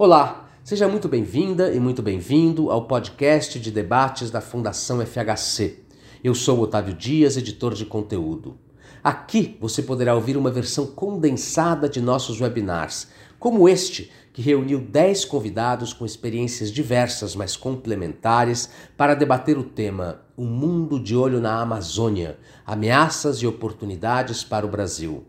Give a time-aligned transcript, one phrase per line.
[0.00, 5.80] Olá, seja muito bem-vinda e muito bem-vindo ao podcast de debates da Fundação FHC.
[6.22, 8.56] Eu sou Otávio Dias, editor de conteúdo.
[9.02, 13.08] Aqui você poderá ouvir uma versão condensada de nossos webinars,
[13.40, 20.20] como este, que reuniu 10 convidados com experiências diversas, mas complementares, para debater o tema
[20.36, 25.26] O Mundo de Olho na Amazônia Ameaças e Oportunidades para o Brasil.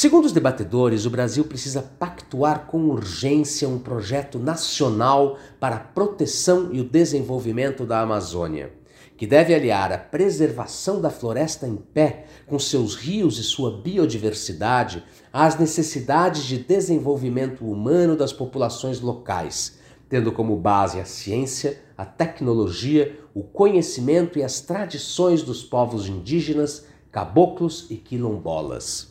[0.00, 6.72] Segundo os debatedores, o Brasil precisa pactuar com urgência um projeto nacional para a proteção
[6.72, 8.72] e o desenvolvimento da Amazônia,
[9.16, 15.02] que deve aliar a preservação da floresta em pé, com seus rios e sua biodiversidade,
[15.32, 23.18] às necessidades de desenvolvimento humano das populações locais, tendo como base a ciência, a tecnologia,
[23.34, 29.07] o conhecimento e as tradições dos povos indígenas, caboclos e quilombolas.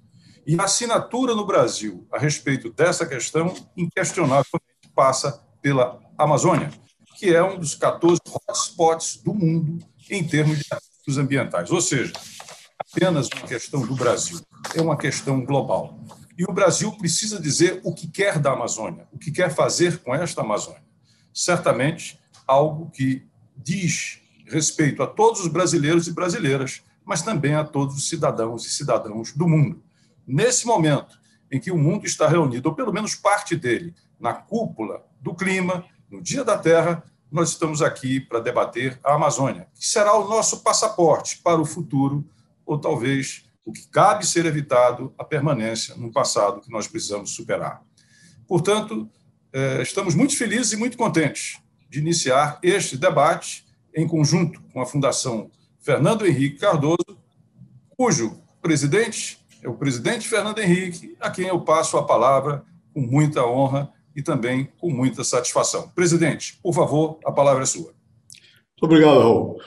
[0.46, 6.70] E a assinatura no Brasil a respeito dessa questão, inquestionavelmente, passa pela Amazônia,
[7.16, 9.78] que é um dos 14 hotspots do mundo
[10.10, 11.70] em termos de ambientais.
[11.70, 12.12] Ou seja,
[12.78, 14.40] apenas uma questão do Brasil,
[14.74, 15.98] é uma questão global.
[16.42, 20.12] E o Brasil precisa dizer o que quer da Amazônia, o que quer fazer com
[20.12, 20.82] esta Amazônia.
[21.32, 23.24] Certamente, algo que
[23.56, 28.70] diz respeito a todos os brasileiros e brasileiras, mas também a todos os cidadãos e
[28.70, 29.84] cidadãos do mundo.
[30.26, 31.16] Nesse momento
[31.48, 35.84] em que o mundo está reunido, ou pelo menos parte dele, na cúpula do clima,
[36.10, 40.64] no Dia da Terra, nós estamos aqui para debater a Amazônia, que será o nosso
[40.64, 42.28] passaporte para o futuro,
[42.66, 47.82] ou talvez o que cabe ser evitado a permanência num passado que nós precisamos superar.
[48.46, 49.08] Portanto,
[49.52, 53.64] eh, estamos muito felizes e muito contentes de iniciar este debate
[53.94, 57.18] em conjunto com a Fundação Fernando Henrique Cardoso,
[57.96, 63.44] cujo presidente é o presidente Fernando Henrique, a quem eu passo a palavra com muita
[63.46, 65.88] honra e também com muita satisfação.
[65.90, 67.92] Presidente, por favor, a palavra é sua.
[67.92, 69.60] Muito obrigado, Raul.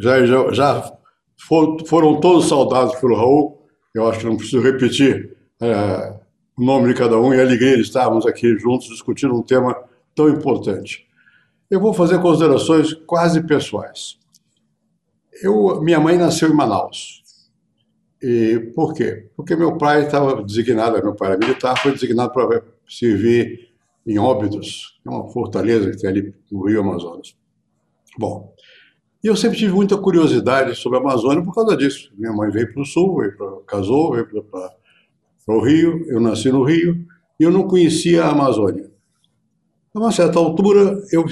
[0.00, 0.98] Já, já, já
[1.46, 3.62] foram todos saudados pelo Raul.
[3.94, 6.14] Eu acho que não preciso repetir é,
[6.56, 9.76] o nome de cada um e a alegria de estarmos aqui juntos discutindo um tema
[10.14, 11.06] tão importante.
[11.70, 14.18] Eu vou fazer considerações quase pessoais.
[15.42, 17.22] Eu, minha mãe nasceu em Manaus.
[18.22, 19.28] E por quê?
[19.36, 23.68] Porque meu pai estava designado, meu pai era militar, foi designado para servir
[24.06, 27.36] em Óbidos, é uma fortaleza que tem ali no Rio Amazonas.
[28.16, 28.54] Bom,
[29.26, 32.12] e eu sempre tive muita curiosidade sobre a Amazônia por causa disso.
[32.16, 34.70] Minha mãe veio para o sul, veio pra, casou, veio para
[35.48, 37.04] o Rio, eu nasci no Rio,
[37.40, 38.88] e eu não conhecia a Amazônia.
[39.92, 41.24] A uma certa altura, eu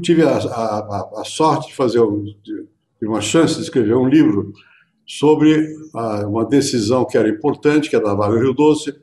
[0.00, 2.66] tive a, a, a sorte de fazer um, de,
[3.02, 4.54] uma chance de escrever um livro
[5.06, 8.94] sobre a, uma decisão que era importante, que era da Vale Rio Doce,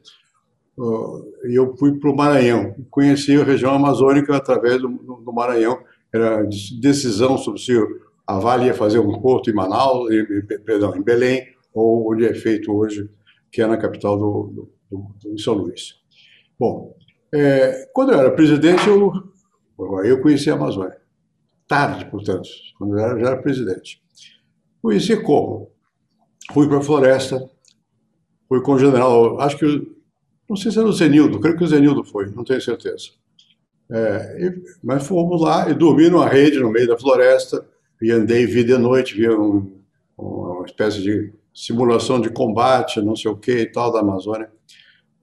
[1.46, 2.74] e eu fui para o Maranhão.
[2.90, 5.78] Conheci a região amazônica através do, do Maranhão,
[6.14, 6.44] era
[6.82, 7.74] decisão sobre se
[8.28, 10.26] a Vale ia fazer um porto em Manaus, em,
[10.64, 13.10] perdão, em Belém, ou onde é feito hoje,
[13.52, 15.96] que é na capital do, do, do São Luís.
[16.60, 16.96] Bom,
[17.34, 19.12] é, quando eu era presidente, eu,
[20.04, 21.00] eu conheci a Amazônia.
[21.68, 24.02] Tarde, portanto, quando eu já era presidente.
[24.82, 25.72] Conheci como?
[26.54, 27.50] Fui para a floresta,
[28.50, 29.66] fui com o general, acho que,
[30.50, 33.12] não sei se era o Zenildo, creio que o Zenildo foi, não tenho certeza.
[33.94, 37.66] É, mas fomos lá e dormi numa rede no meio da floresta
[38.02, 39.70] e andei, vi de noite, vi um,
[40.18, 44.50] uma espécie de simulação de combate, não sei o que e tal, da Amazônia.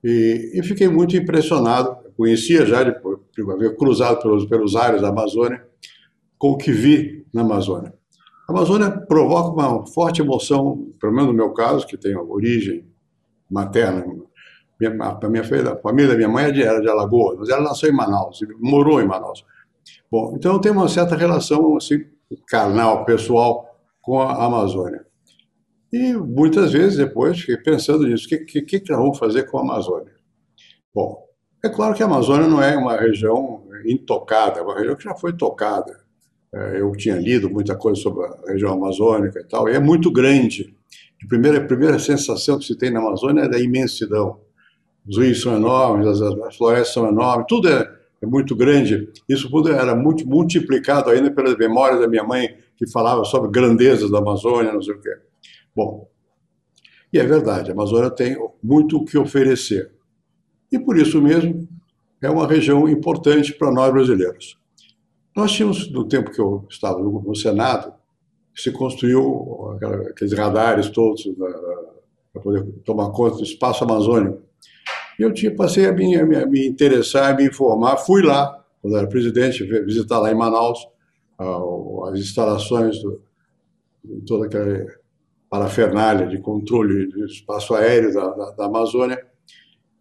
[0.03, 3.19] E, e fiquei muito impressionado, conhecia já, depois,
[3.51, 5.65] havia cruzado pelos, pelos ares da Amazônia,
[6.37, 7.93] com o que vi na Amazônia.
[8.47, 12.85] A Amazônia provoca uma forte emoção, pelo menos no meu caso, que tem origem
[13.49, 14.05] materna.
[14.79, 18.39] Minha, a minha família minha mãe é era de Alagoas, mas ela nasceu em Manaus,
[18.59, 19.43] morou em Manaus.
[20.11, 22.05] Bom, então eu tenho uma certa relação assim,
[22.47, 23.65] carnal, pessoal,
[24.01, 25.05] com a Amazônia.
[25.91, 29.57] E muitas vezes depois fiquei pensando nisso, o que, que, que nós vamos fazer com
[29.57, 30.13] a Amazônia?
[30.93, 31.25] Bom,
[31.63, 35.15] é claro que a Amazônia não é uma região intocada, é uma região que já
[35.15, 35.99] foi tocada.
[36.53, 40.11] É, eu tinha lido muita coisa sobre a região amazônica e tal, e é muito
[40.11, 40.75] grande.
[41.23, 44.39] A primeira, a primeira sensação que se tem na Amazônia é da imensidão.
[45.07, 47.89] Os rios são enormes, as, as florestas são enormes, tudo é,
[48.21, 49.09] é muito grande.
[49.27, 54.09] Isso tudo era muito multiplicado ainda pelas memórias da minha mãe, que falava sobre grandezas
[54.09, 55.15] da Amazônia, não sei o quê.
[55.75, 56.07] Bom,
[57.11, 59.91] e é verdade, a Amazônia tem muito o que oferecer.
[60.71, 61.67] E por isso mesmo
[62.21, 64.57] é uma região importante para nós brasileiros.
[65.35, 67.93] Nós tínhamos, no tempo que eu estava no Senado,
[68.55, 69.77] se construiu
[70.09, 71.23] aqueles radares todos
[72.33, 74.41] para poder tomar conta do espaço amazônico.
[75.17, 79.07] Eu tinha, passei a me, a me interessar, a me informar, fui lá, quando era
[79.07, 80.79] presidente, visitar lá em Manaus
[82.11, 83.21] as instalações do,
[84.25, 84.85] toda aquela
[85.49, 89.25] parafernália de controle do espaço aéreo da, da, da Amazônia,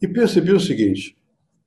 [0.00, 1.16] e percebi o seguinte: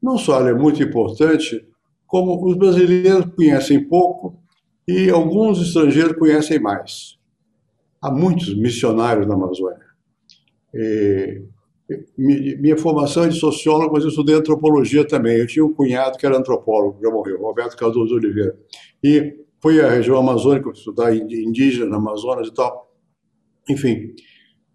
[0.01, 1.65] não só é muito importante,
[2.07, 4.41] como os brasileiros conhecem pouco
[4.87, 7.17] e alguns estrangeiros conhecem mais.
[8.01, 9.85] Há muitos missionários na Amazônia.
[10.73, 11.43] E,
[12.17, 15.37] minha formação é de sociólogo, mas eu estudei antropologia também.
[15.37, 18.55] Eu tinha um cunhado que era antropólogo, já morreu, Roberto Cardoso Oliveira.
[19.03, 22.91] E fui à região amazônica estudar indígena na Amazonas e tal.
[23.69, 24.13] Enfim,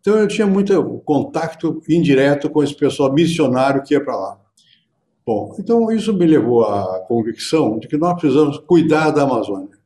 [0.00, 4.40] então eu tinha muito contato indireto com esse pessoal missionário que ia para lá.
[5.26, 9.76] Bom, então isso me levou à convicção de que nós precisamos cuidar da Amazônia.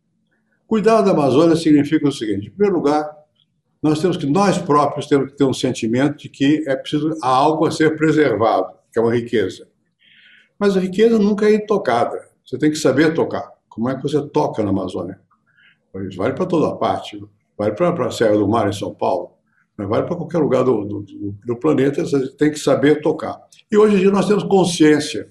[0.66, 3.10] Cuidar da Amazônia significa o seguinte: em primeiro lugar,
[3.82, 7.28] nós temos que nós próprios temos que ter um sentimento de que é preciso há
[7.28, 9.66] algo a ser preservado, que é uma riqueza.
[10.58, 12.28] Mas a riqueza nunca é intocada.
[12.44, 13.50] Você tem que saber tocar.
[13.68, 15.18] Como é que você toca na Amazônia?
[16.08, 17.18] Isso vale para toda parte.
[17.60, 19.32] Vale para a Serra do Mar em São Paulo,
[19.76, 21.04] vale para qualquer lugar do, do,
[21.44, 23.38] do, planeta, você tem que saber tocar.
[23.70, 25.28] E hoje em dia nós temos consciência,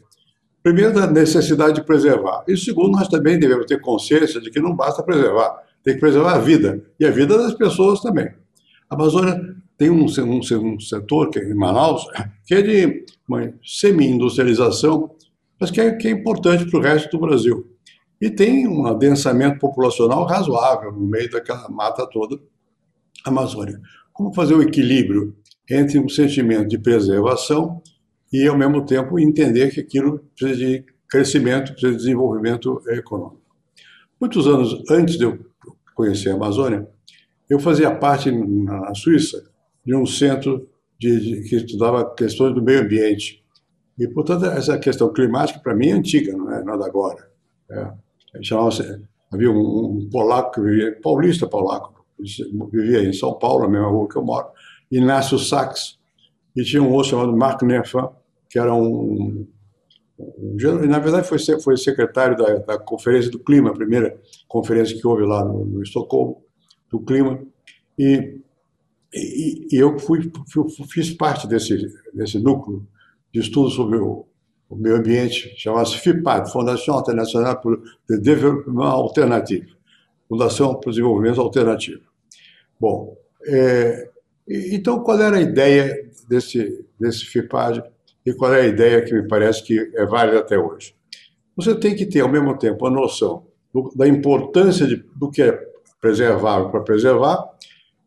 [0.62, 4.76] primeiro, da necessidade de preservar, e segundo, nós também devemos ter consciência de que não
[4.76, 8.30] basta preservar, tem que preservar a vida, e a vida das pessoas também.
[8.90, 12.06] A Amazônia tem um, um, um setor, que é em Manaus,
[12.46, 15.16] que é de uma semi-industrialização,
[15.60, 17.68] mas que é, que é importante para o resto do Brasil.
[18.20, 22.40] E tem um adensamento populacional razoável no meio daquela mata toda
[23.24, 23.80] Amazônia.
[24.12, 25.36] Como fazer o equilíbrio
[25.70, 27.82] entre um sentimento de preservação
[28.34, 33.42] e, ao mesmo tempo, entender que aquilo precisa de crescimento, precisa de desenvolvimento econômico.
[34.20, 35.40] Muitos anos antes de eu
[35.96, 36.88] conhecer a Amazônia,
[37.50, 39.44] eu fazia parte, na Suíça,
[39.86, 40.70] de um centro
[41.00, 43.44] de, de, que estudava questões do meio ambiente.
[43.98, 47.28] E, portanto, essa questão climática, para mim, é antiga, não é nada agora.
[47.72, 47.92] É,
[49.32, 52.06] havia um, um, polaco que vivia, paulista polaco,
[52.72, 54.48] vivia em São Paulo, na mesma rua que eu moro,
[54.92, 55.98] Inácio Sachs,
[56.56, 58.10] e tinha um outro chamado Marc Nerfan,
[58.50, 59.48] que era um,
[60.20, 65.08] um na verdade foi, foi secretário da, da, Conferência do Clima, a primeira conferência que
[65.08, 66.44] houve lá no, no Estocolmo,
[66.90, 67.42] do clima,
[67.98, 68.40] e,
[69.14, 70.32] e, e eu fui,
[70.90, 71.78] fiz parte desse,
[72.14, 72.86] desse núcleo
[73.32, 74.26] de estudo sobre o,
[74.70, 79.76] o meio ambiente, chamava-se FIPAD, Fundação Internacional para o Desenvolvimento Alternativo,
[80.28, 82.02] Fundação para o Desenvolvimento Alternativo.
[82.80, 84.10] Bom, é,
[84.48, 87.84] então qual era a ideia desse, desse FIPAD
[88.26, 90.96] e qual é a ideia que me parece que é válida até hoje?
[91.56, 95.42] Você tem que ter, ao mesmo tempo, a noção do, da importância de, do que
[95.42, 95.69] é
[96.00, 97.50] preservável para preservar,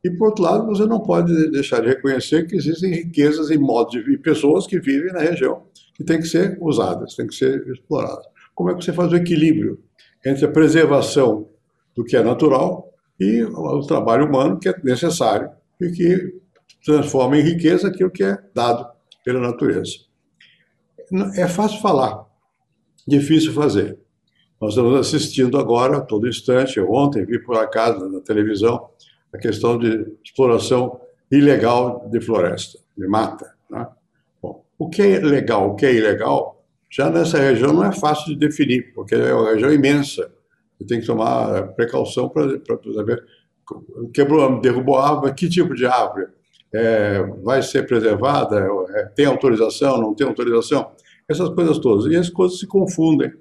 [0.04, 3.92] e, por outro lado, você não pode deixar de reconhecer que existem riquezas e modos
[3.92, 5.62] de e pessoas que vivem na região
[5.94, 8.26] que têm que ser usadas, têm que ser exploradas.
[8.54, 9.78] Como é que você faz o equilíbrio
[10.25, 11.49] entre a preservação
[11.94, 16.34] do que é natural e o trabalho humano que é necessário e que
[16.84, 18.90] transforma em riqueza aquilo que é dado
[19.25, 19.92] pela natureza.
[21.37, 22.26] É fácil falar,
[23.06, 23.99] difícil fazer.
[24.62, 28.90] Nós estamos assistindo agora, todo instante, ontem vi por acaso na televisão,
[29.33, 31.00] a questão de exploração
[31.33, 33.54] ilegal de floresta, de mata.
[33.69, 33.85] Né?
[34.40, 38.26] Bom, o que é legal, o que é ilegal, já nessa região não é fácil
[38.26, 40.33] de definir, porque é uma região imensa.
[40.78, 42.49] Você tem que tomar precaução para
[42.95, 43.21] saber
[44.14, 46.28] quebrou, derrubou árvore, que tipo de árvore?
[46.73, 48.64] É, vai ser preservada?
[48.90, 50.00] É, tem autorização?
[50.00, 50.92] Não tem autorização?
[51.28, 52.07] Essas coisas todas.
[52.07, 53.33] E as coisas se confundem.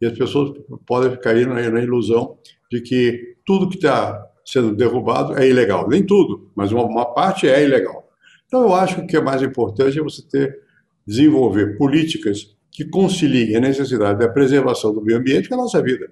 [0.00, 2.38] E as pessoas podem cair na, ilusão
[2.70, 5.88] de que tudo que está sendo derrubado é ilegal.
[5.88, 8.08] Nem tudo, mas uma, uma parte é ilegal.
[8.46, 10.60] Então, eu acho que o que é mais importante é você ter,
[11.06, 16.10] desenvolver políticas que conciliem a necessidade da preservação do meio ambiente com a nossa vida.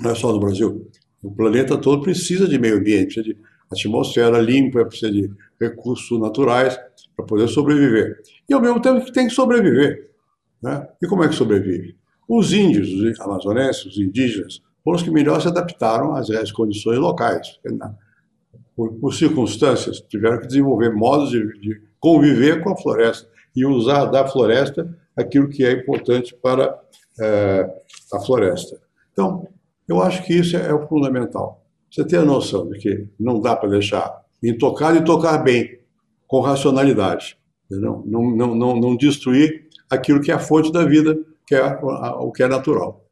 [0.00, 0.90] Não é só no Brasil.
[1.22, 3.36] O planeta todo precisa de meio ambiente, precisa de
[3.70, 6.78] atmosfera limpa, precisa de recursos naturais
[7.14, 8.22] para poder sobreviver.
[8.48, 10.10] E ao mesmo tempo que tem que sobreviver.
[10.62, 10.86] Né?
[11.02, 11.99] E como é que sobrevive?
[12.30, 16.96] Os índios, os amazonenses, os indígenas, foram os que melhor se adaptaram às, às condições
[16.96, 17.58] locais.
[18.76, 24.04] Por, por, circunstâncias, tiveram que desenvolver modos de, de, conviver com a floresta e usar
[24.04, 26.78] da floresta aquilo que é importante para
[27.20, 27.68] é,
[28.14, 28.80] a floresta.
[29.12, 29.48] Então,
[29.88, 31.66] eu acho que isso é, é o fundamental.
[31.90, 35.80] Você ter a noção de que não dá para deixar intocado e tocar bem,
[36.28, 37.36] com racionalidade.
[37.68, 41.18] Não, não, não, não destruir aquilo que é a fonte da vida,
[41.50, 43.04] que é o que é natural.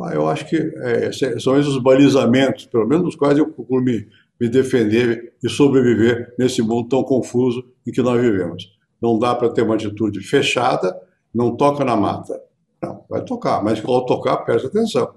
[0.00, 3.82] Ah, eu acho que é, são esses os balizamentos, pelo menos nos quais eu procuro
[3.82, 4.06] me,
[4.40, 8.72] me defender e sobreviver nesse mundo tão confuso em que nós vivemos.
[9.02, 10.96] Não dá para ter uma atitude fechada,
[11.34, 12.40] não toca na mata.
[12.80, 15.12] Não, vai tocar, mas quando tocar, preste atenção.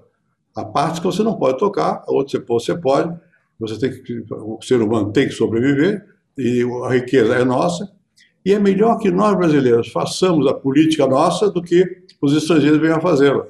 [0.56, 3.16] Há partes que você não pode tocar, outras você pode.
[3.60, 6.04] Você tem que, o ser humano tem que sobreviver
[6.36, 7.88] e a riqueza é nossa.
[8.44, 12.96] E é melhor que nós brasileiros façamos a política nossa do que os estrangeiros venham
[12.96, 13.46] a fazê-la.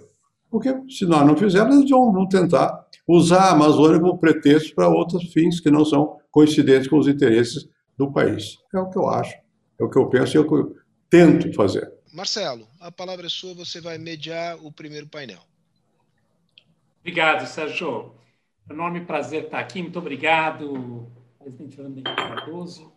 [0.51, 5.33] Porque se nós não fizermos, eles vão tentar usar a Amazônia como pretexto para outros
[5.33, 8.59] fins que não são coincidentes com os interesses do país.
[8.73, 9.37] É o que eu acho,
[9.81, 10.77] é o que eu penso e é o que eu
[11.09, 11.93] tento fazer.
[12.13, 15.41] Marcelo, a palavra é sua, você vai mediar o primeiro painel.
[17.01, 18.13] Obrigado, Sérgio.
[18.71, 19.83] Enorme prazer estar aqui.
[19.83, 21.07] Muito obrigado,
[21.39, 22.93] presidente Fernando Henrique Cardoso.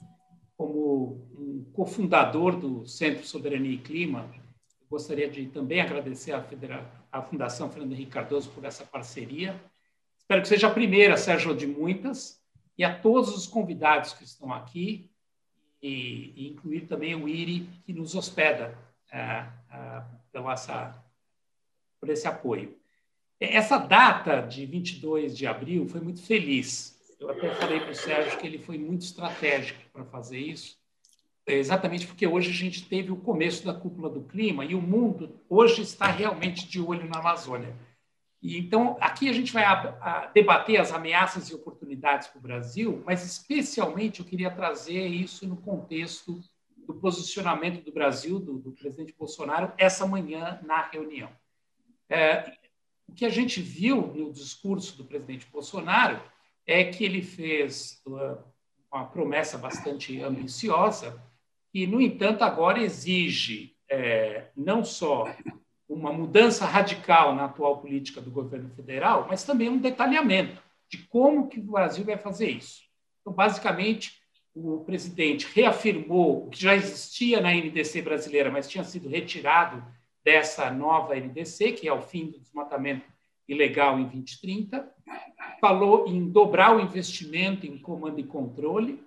[0.55, 4.29] Como um cofundador do Centro Soberania e Clima,
[4.89, 6.46] gostaria de também agradecer à,
[7.12, 9.60] à Fundação Fernando Henrique Cardoso por essa parceria.
[10.17, 12.41] Espero que seja a primeira, Sérgio, de muitas,
[12.77, 15.10] e a todos os convidados que estão aqui,
[15.82, 18.77] e, e incluir também o IRI, que nos hospeda
[19.12, 21.03] é, é, pela essa,
[22.00, 22.77] por esse apoio.
[23.39, 26.98] Essa data de 22 de abril foi muito feliz.
[27.20, 30.77] Eu até falei para o Sérgio que ele foi muito estratégico para fazer isso,
[31.56, 35.39] exatamente porque hoje a gente teve o começo da cúpula do clima e o mundo
[35.50, 37.74] hoje está realmente de olho na Amazônia.
[38.42, 42.42] E então aqui a gente vai a, a debater as ameaças e oportunidades para o
[42.42, 46.39] Brasil, mas especialmente eu queria trazer isso no contexto
[46.86, 51.30] do posicionamento do Brasil, do, do presidente Bolsonaro, essa manhã na reunião.
[52.10, 52.54] É,
[53.08, 56.22] o que a gente viu no discurso do presidente Bolsonaro
[56.66, 58.38] é que ele fez uh,
[58.92, 61.22] uma promessa bastante ambiciosa
[61.77, 65.31] e, no entanto, agora exige é, não só
[65.88, 71.48] uma mudança radical na atual política do governo federal, mas também um detalhamento de como
[71.48, 72.81] que o Brasil vai fazer isso.
[73.22, 74.19] Então, basicamente,
[74.55, 79.86] o presidente reafirmou o que já existia na NDC brasileira, mas tinha sido retirado
[80.25, 83.05] dessa nova NDC, que é o fim do desmatamento
[83.48, 84.91] ilegal em 2030,
[85.62, 89.00] falou em dobrar o investimento em comando e controle,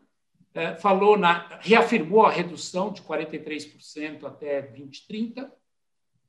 [0.80, 5.52] falou na, reafirmou a redução de 43% até 2030,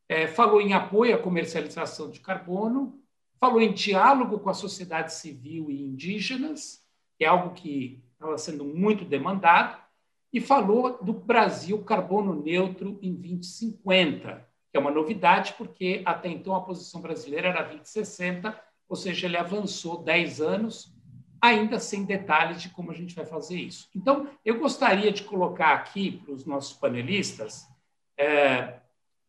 [0.07, 2.99] é, falou em apoio à comercialização de carbono,
[3.39, 6.85] falou em diálogo com a sociedade civil e indígenas,
[7.17, 9.81] que é algo que estava sendo muito demandado,
[10.31, 16.55] e falou do Brasil carbono neutro em 2050, que é uma novidade, porque até então
[16.55, 20.93] a posição brasileira era 2060, ou seja, ele avançou 10 anos
[21.41, 23.89] ainda sem detalhes de como a gente vai fazer isso.
[23.95, 27.67] Então, eu gostaria de colocar aqui para os nossos panelistas
[28.17, 28.79] é,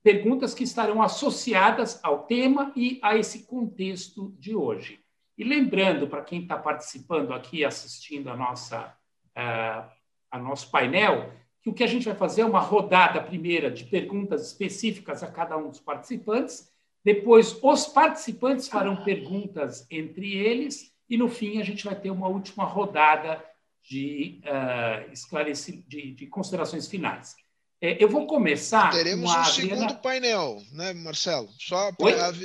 [0.03, 5.01] perguntas que estarão associadas ao tema e a esse contexto de hoje.
[5.39, 8.95] E lembrando para quem está participando aqui, assistindo a nossa
[9.35, 9.85] é,
[10.31, 11.31] a nosso painel,
[11.63, 15.31] que o que a gente vai fazer é uma rodada primeira de perguntas específicas a
[15.31, 16.71] cada um dos participantes.
[17.05, 22.27] Depois, os participantes farão perguntas entre eles e no fim a gente vai ter uma
[22.27, 23.45] última rodada
[23.83, 25.85] de, uh, esclareci...
[25.87, 27.37] de, de considerações finais.
[27.83, 28.91] É, eu vou começar.
[28.91, 29.77] Teremos um Adriana...
[29.77, 31.51] segundo painel, né, Marcelo?
[31.59, 31.91] Só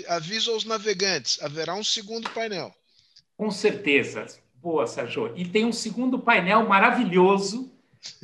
[0.10, 2.74] aviso aos navegantes: haverá um segundo painel.
[3.38, 4.26] Com certeza.
[4.56, 5.32] Boa, Sérgio.
[5.38, 7.72] E tem um segundo painel maravilhoso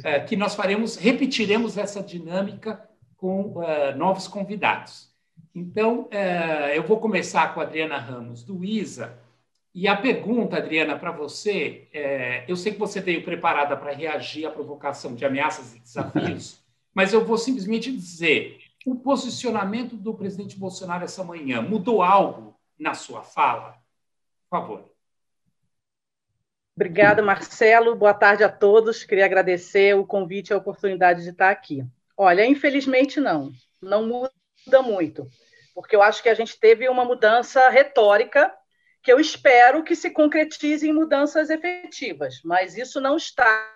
[0.04, 2.84] é, que nós faremos, repetiremos essa dinâmica
[3.16, 5.10] com uh, novos convidados.
[5.56, 9.23] Então, uh, eu vou começar com a Adriana Ramos, do ISA,
[9.76, 14.46] e a pergunta, Adriana, para você, é, eu sei que você veio preparada para reagir
[14.46, 16.64] à provocação de ameaças e desafios,
[16.94, 22.94] mas eu vou simplesmente dizer: o posicionamento do presidente Bolsonaro essa manhã mudou algo na
[22.94, 23.72] sua fala?
[24.48, 24.94] Por favor.
[26.76, 27.96] Obrigada, Marcelo.
[27.96, 29.04] Boa tarde a todos.
[29.04, 31.84] Queria agradecer o convite e a oportunidade de estar aqui.
[32.16, 33.52] Olha, infelizmente não,
[33.82, 35.28] não muda muito,
[35.74, 38.54] porque eu acho que a gente teve uma mudança retórica
[39.04, 43.70] que eu espero que se concretize em mudanças efetivas, mas isso não está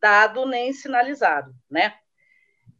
[0.00, 1.94] dado nem sinalizado, né?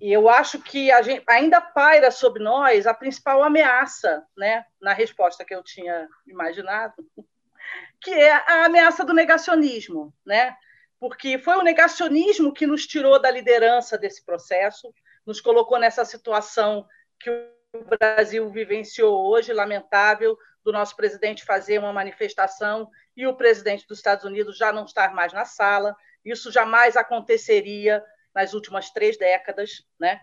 [0.01, 5.45] E eu acho que gente ainda paira sobre nós a principal ameaça, né, na resposta
[5.45, 6.95] que eu tinha imaginado,
[8.01, 10.57] que é a ameaça do negacionismo, né?
[11.01, 14.95] Porque foi o negacionismo que nos tirou da liderança desse processo,
[15.27, 16.87] nos colocou nessa situação
[17.19, 23.87] que o Brasil vivenciou hoje, lamentável, do nosso presidente fazer uma manifestação e o presidente
[23.87, 25.95] dos Estados Unidos já não estar mais na sala.
[26.25, 28.03] Isso jamais aconteceria
[28.35, 30.21] nas últimas três décadas, né?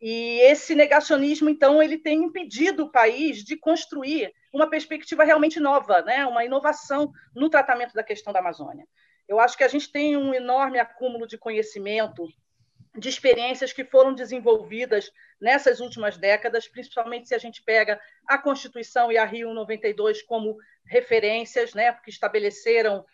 [0.00, 6.02] E esse negacionismo, então, ele tem impedido o país de construir uma perspectiva realmente nova,
[6.02, 6.26] né?
[6.26, 8.84] uma inovação no tratamento da questão da Amazônia.
[9.28, 12.28] Eu acho que a gente tem um enorme acúmulo de conhecimento
[12.96, 15.10] de experiências que foram desenvolvidas
[15.40, 20.56] nessas últimas décadas, principalmente se a gente pega a Constituição e a Rio 92 como
[20.84, 23.04] referências, né, porque estabeleceram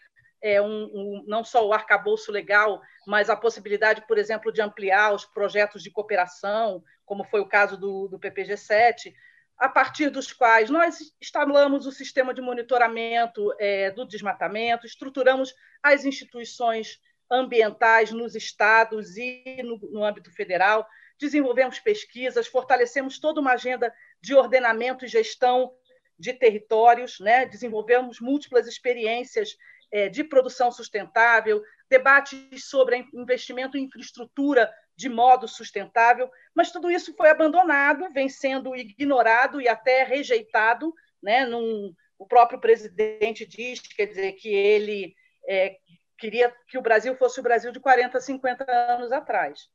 [0.40, 5.14] é, um, um, não só o arcabouço legal, mas a possibilidade, por exemplo, de ampliar
[5.14, 9.12] os projetos de cooperação, como foi o caso do, do PPG-7,
[9.56, 16.04] a partir dos quais nós instalamos o sistema de monitoramento é, do desmatamento, estruturamos as
[16.04, 17.00] instituições
[17.32, 20.86] ambientais nos estados e no, no âmbito federal,
[21.18, 25.72] desenvolvemos pesquisas, fortalecemos toda uma agenda de ordenamento e gestão
[26.18, 27.46] de territórios, né?
[27.46, 29.56] desenvolvemos múltiplas experiências
[29.90, 37.14] é, de produção sustentável, debates sobre investimento em infraestrutura de modo sustentável, mas tudo isso
[37.16, 40.92] foi abandonado, vem sendo ignorado e até rejeitado.
[41.22, 41.46] Né?
[41.46, 45.14] Num, o próprio presidente diz, quer dizer, que ele
[45.48, 45.76] é,
[46.22, 49.68] queria que o Brasil fosse o Brasil de 40, 50 anos atrás.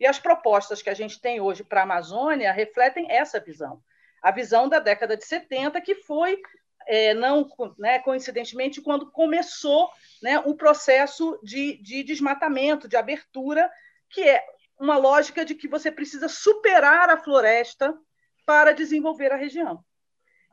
[0.00, 3.80] E as propostas que a gente tem hoje para a Amazônia refletem essa visão.
[4.20, 6.42] A visão da década de 70, que foi,
[6.88, 9.88] é, não né, coincidentemente, quando começou
[10.20, 13.70] né, o processo de, de desmatamento, de abertura,
[14.10, 14.44] que é
[14.80, 17.96] uma lógica de que você precisa superar a floresta
[18.44, 19.84] para desenvolver a região.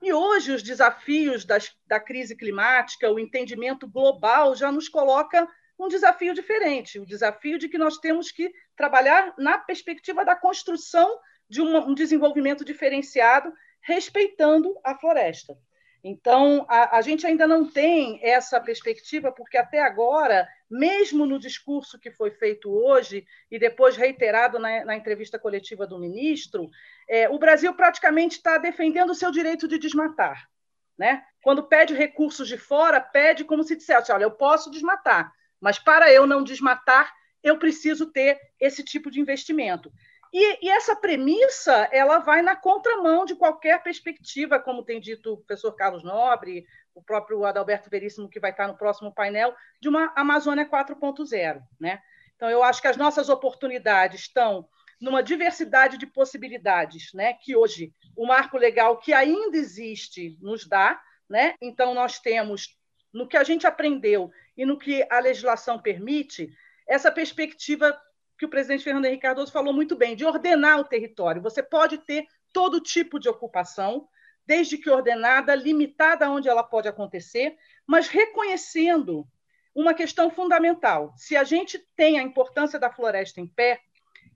[0.02, 5.88] E hoje os desafios das, da crise climática, o entendimento global já nos coloca um
[5.88, 11.62] desafio diferente, o desafio de que nós temos que trabalhar na perspectiva da construção de
[11.62, 15.58] um, um desenvolvimento diferenciado, respeitando a floresta.
[16.04, 22.00] Então, a, a, gente ainda não tem essa perspectiva, porque até agora, mesmo no discurso
[22.00, 26.70] que foi feito hoje, e depois reiterado na, na entrevista coletiva do ministro,
[27.08, 30.50] é, o Brasil praticamente está defendendo o seu direito de desmatar.
[30.98, 31.24] Né?
[31.42, 36.12] Quando pede recursos de fora, pede como se dissesse: olha, eu posso desmatar, mas para
[36.12, 39.92] eu não desmatar, eu preciso ter esse tipo de investimento.
[40.32, 45.38] E, e, essa premissa ela vai na contramão de qualquer perspectiva, como tem dito o
[45.38, 50.14] professor Carlos Nobre, o próprio Adalberto Veríssimo, que vai estar no próximo painel, de uma
[50.16, 51.62] Amazônia 4.0.
[51.80, 52.02] Né?
[52.36, 54.68] Então, eu acho que as nossas oportunidades estão
[55.02, 57.34] numa diversidade de possibilidades né?
[57.34, 61.02] que hoje o marco legal que ainda existe nos dá.
[61.28, 61.56] Né?
[61.62, 62.78] Então, nós temos,
[63.12, 66.52] no que a gente aprendeu e no que a legislação permite,
[66.88, 68.00] essa perspectiva
[68.40, 71.42] que o presidente Fernando Henrique Cardoso falou muito bem, de ordenar o território.
[71.42, 74.08] Você pode ter todo tipo de ocupação,
[74.46, 79.28] desde que ordenada, limitada onde ela pode acontecer, mas reconhecendo
[79.76, 81.14] uma questão fundamental.
[81.18, 83.82] Se a gente tem a importância da floresta em pé,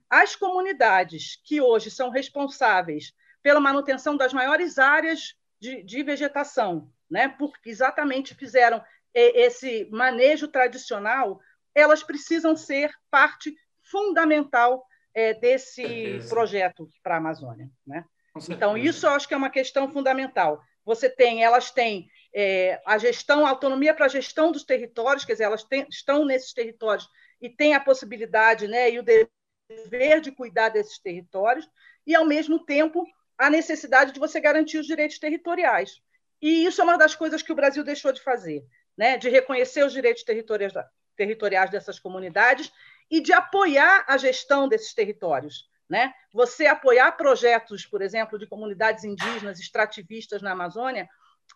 [0.08, 7.28] as comunidades que hoje são responsáveis pela manutenção das maiores áreas de, de vegetação, né,
[7.28, 11.40] porque exatamente fizeram esse manejo tradicional,
[11.74, 17.70] elas precisam ser parte fundamental é, desse projeto para a Amazônia.
[17.86, 18.04] Né?
[18.48, 20.60] Então, isso eu acho que é uma questão fundamental.
[20.84, 25.32] Você tem, elas têm é, a gestão, a autonomia para a gestão dos territórios, quer
[25.32, 27.08] dizer, elas têm, estão nesses territórios
[27.40, 31.68] e têm a possibilidade né, e o dever de cuidar desses territórios,
[32.06, 33.06] e, ao mesmo tempo,
[33.38, 36.02] a necessidade de você garantir os direitos territoriais.
[36.42, 38.64] E isso é uma das coisas que o Brasil deixou de fazer,
[38.96, 40.74] né, de reconhecer os direitos territoriais,
[41.16, 42.70] territoriais dessas comunidades
[43.10, 45.68] e de apoiar a gestão desses territórios.
[45.88, 46.12] Né?
[46.32, 51.08] Você apoiar projetos, por exemplo, de comunidades indígenas extrativistas na Amazônia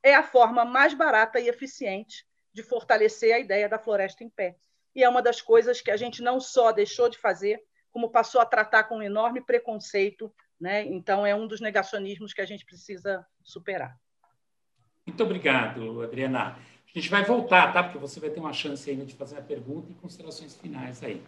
[0.03, 4.57] é a forma mais barata e eficiente de fortalecer a ideia da floresta em pé.
[4.95, 8.41] E é uma das coisas que a gente não só deixou de fazer, como passou
[8.41, 10.33] a tratar com um enorme preconceito.
[10.61, 10.85] Né?
[10.85, 13.97] Então, é um dos negacionismos que a gente precisa superar.
[15.07, 16.59] Muito obrigado, Adriana.
[16.95, 17.83] A gente vai voltar, tá?
[17.83, 21.23] Porque você vai ter uma chance ainda de fazer a pergunta e considerações finais aí.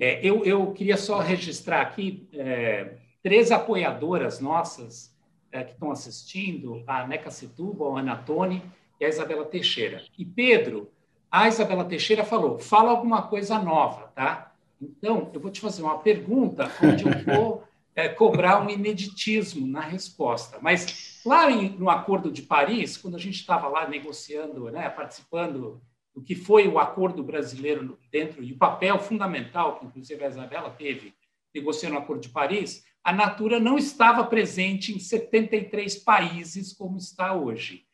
[0.00, 5.14] É, eu, eu queria só registrar aqui é, três apoiadoras nossas
[5.52, 8.62] é, que estão assistindo, a Neca Setúbal, a Anatone
[8.98, 10.02] e a Isabela Teixeira.
[10.16, 10.90] E Pedro,
[11.30, 14.54] a Isabela Teixeira falou, fala alguma coisa nova, tá?
[14.80, 19.80] Então, eu vou te fazer uma pergunta onde eu vou é, cobrar um ineditismo na
[19.80, 20.58] resposta.
[20.62, 25.78] Mas lá em, no Acordo de Paris, quando a gente estava lá negociando, né, participando
[26.20, 30.70] do que foi o acordo brasileiro dentro e o papel fundamental que, inclusive, a Isabela
[30.70, 31.14] teve
[31.54, 37.34] negociando o Acordo de Paris, a Natura não estava presente em 73 países como está
[37.34, 37.86] hoje.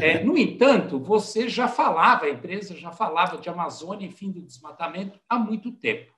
[0.00, 4.40] É, no entanto, você já falava, a empresa já falava de Amazônia e fim do
[4.40, 6.14] desmatamento há muito tempo.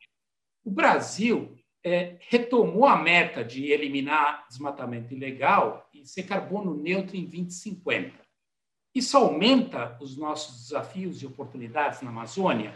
[0.62, 7.24] O Brasil é, retomou a meta de eliminar desmatamento ilegal e ser carbono neutro em
[7.24, 8.25] 2050.
[8.96, 12.74] Isso aumenta os nossos desafios e oportunidades na Amazônia?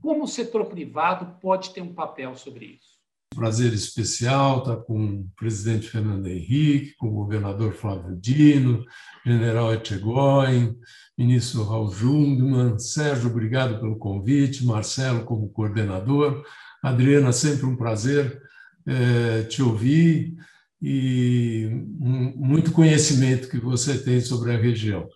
[0.00, 2.94] Como o setor privado pode ter um papel sobre isso?
[3.34, 8.84] prazer especial estar com o presidente Fernando Henrique, com o governador Flávio Dino,
[9.26, 10.74] general Etchegóin,
[11.18, 16.46] ministro Raul Jungmann, Sérgio, obrigado pelo convite, Marcelo como coordenador,
[16.82, 18.40] Adriana, sempre um prazer
[18.86, 20.34] é, te ouvir
[20.80, 21.68] e
[22.00, 25.06] muito conhecimento que você tem sobre a região.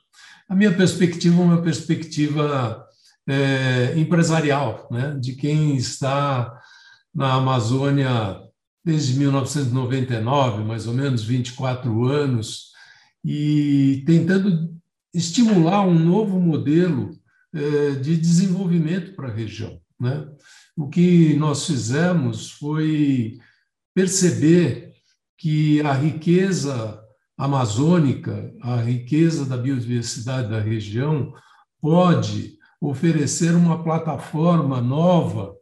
[0.51, 2.85] A minha perspectiva é uma perspectiva
[3.29, 6.61] é, empresarial, né, de quem está
[7.15, 8.37] na Amazônia
[8.85, 12.73] desde 1999, mais ou menos 24 anos,
[13.25, 14.75] e tentando
[15.15, 17.13] estimular um novo modelo
[17.55, 19.81] é, de desenvolvimento para a região.
[20.01, 20.27] Né?
[20.77, 23.39] O que nós fizemos foi
[23.95, 24.95] perceber
[25.39, 27.00] que a riqueza
[27.41, 31.33] amazônica, a riqueza da biodiversidade da região,
[31.81, 35.55] pode oferecer uma plataforma nova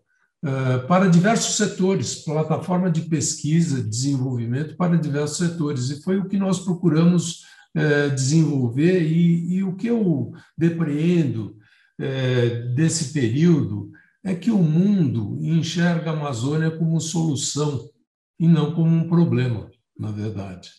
[0.44, 5.88] uh, para diversos setores, plataforma de pesquisa, desenvolvimento para diversos setores.
[5.90, 7.44] E foi o que nós procuramos
[7.76, 11.56] uh, desenvolver, e, e, o que eu depreendo
[12.00, 13.92] uh, desse período
[14.24, 17.88] é que o mundo enxerga a Amazônia como solução
[18.36, 20.70] e não como um problema, na verdade.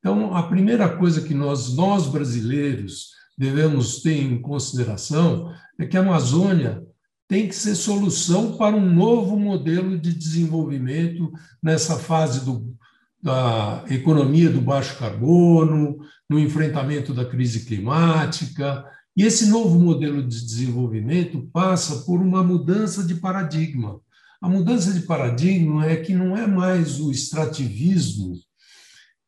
[0.00, 6.00] Então, a primeira coisa que nós, nós brasileiros, devemos ter em consideração é que a
[6.00, 6.82] Amazônia
[7.28, 11.32] tem que ser solução para um novo modelo de desenvolvimento
[11.62, 12.74] nessa fase do,
[13.22, 18.84] da economia do baixo carbono, no enfrentamento da crise climática.
[19.16, 24.00] E esse novo modelo de desenvolvimento passa por uma mudança de paradigma.
[24.40, 28.34] A mudança de paradigma é que não é mais o extrativismo,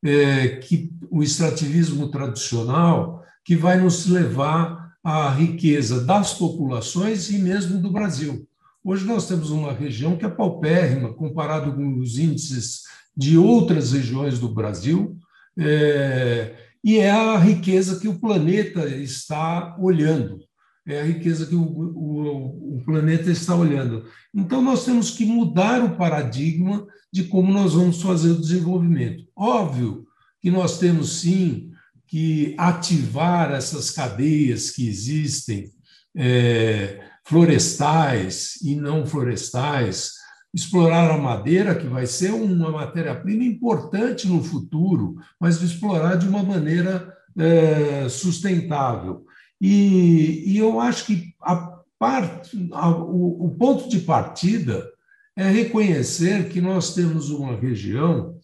[0.04, 7.80] é, que o extrativismo tradicional, que vai nos levar à riqueza das populações e mesmo
[7.80, 8.46] do Brasil.
[8.84, 12.82] Hoje nós temos uma região que é paupérrima comparado com os índices
[13.16, 15.16] de outras regiões do Brasil,
[15.58, 20.40] é, e é a riqueza que o planeta está olhando
[20.86, 24.04] é a riqueza que o, o, o, planeta está olhando.
[24.34, 29.26] Então, nós temos que mudar o paradigma de como nós vamos fazer o desenvolvimento.
[29.36, 30.06] Óbvio
[30.40, 31.70] que nós temos, sim,
[32.06, 35.70] que ativar essas cadeias que existem,
[36.16, 40.12] é, florestais e não florestais,
[40.52, 46.42] explorar a madeira, que vai ser uma matéria-prima importante no futuro, mas explorar de uma
[46.42, 49.24] maneira é, sustentável.
[49.60, 54.91] E, e eu acho que a parte, a, o, o ponto de partida
[55.36, 58.38] é reconhecer que nós temos uma região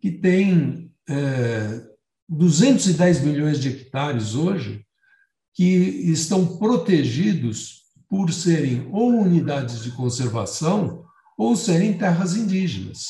[0.00, 1.82] que tem é,
[2.28, 4.84] 210 milhões de hectares hoje
[5.52, 11.04] que estão protegidos por serem ou unidades de conservação
[11.36, 13.06] ou serem terras indígenas,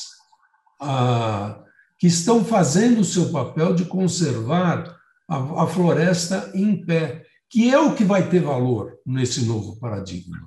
[0.81, 1.61] ah,
[1.99, 4.95] que estão fazendo o seu papel de conservar
[5.27, 10.37] a, a floresta em pé que é o que vai ter valor nesse novo paradigma.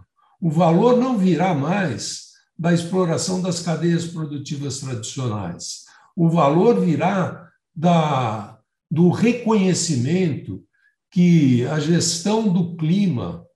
[0.40, 2.27] O valor não virá mais
[2.58, 5.84] da exploração das cadeias produtivas tradicionais.
[6.16, 8.58] O valor virá da,
[8.90, 10.64] do reconhecimento
[11.10, 13.46] que a gestão do clima,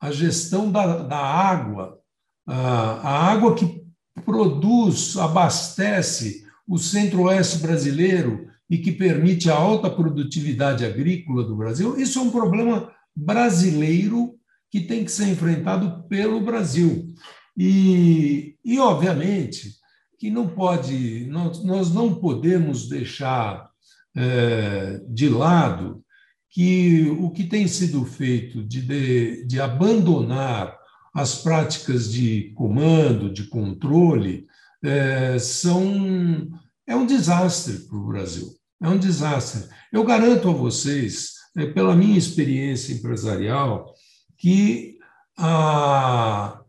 [0.00, 1.98] a gestão da, da água,
[2.46, 3.84] a, água que
[4.24, 12.18] produz, abastece o centro-oeste brasileiro e que permite a alta produtividade agrícola do Brasil, isso
[12.18, 14.34] é um problema brasileiro
[14.70, 17.14] que tem que ser enfrentado pelo Brasil.
[17.56, 19.72] E, e obviamente,
[20.18, 23.68] que não pode, nós, nós não podemos deixar
[24.16, 26.02] é, de lado
[26.50, 30.76] que o que tem sido feito de, de, de abandonar
[31.14, 34.46] as práticas de comando, de controle,
[34.82, 36.48] é, são
[36.86, 38.48] é um desastre para o Brasil.
[38.80, 39.68] É um desastre.
[39.92, 43.92] Eu garanto a vocês, é, pela minha experiência empresarial,
[44.36, 44.98] que
[45.38, 46.60] a,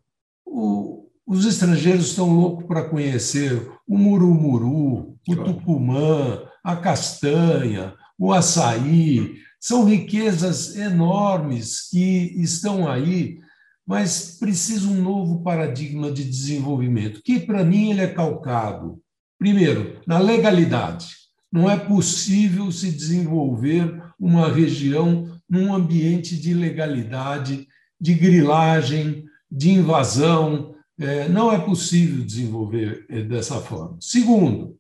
[0.57, 9.35] o, os estrangeiros estão loucos para conhecer o murumuru, o tucumã, a castanha, o açaí.
[9.59, 13.37] São riquezas enormes que estão aí,
[13.85, 18.99] mas precisa um novo paradigma de desenvolvimento, que para mim ele é calcado,
[19.37, 21.07] primeiro, na legalidade.
[21.51, 27.67] Não é possível se desenvolver uma região num ambiente de legalidade,
[27.99, 29.26] de grilagem,
[29.57, 30.75] de invasão.
[30.99, 33.97] É, não é possível desenvolver é, dessa forma.
[33.99, 34.77] Segundo,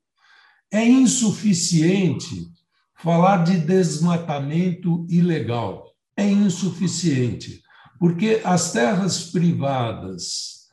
[0.71, 2.47] é insuficiente
[2.95, 5.85] falar de desmatamento ilegal.
[6.15, 7.61] É insuficiente,
[7.99, 10.65] porque as terras privadas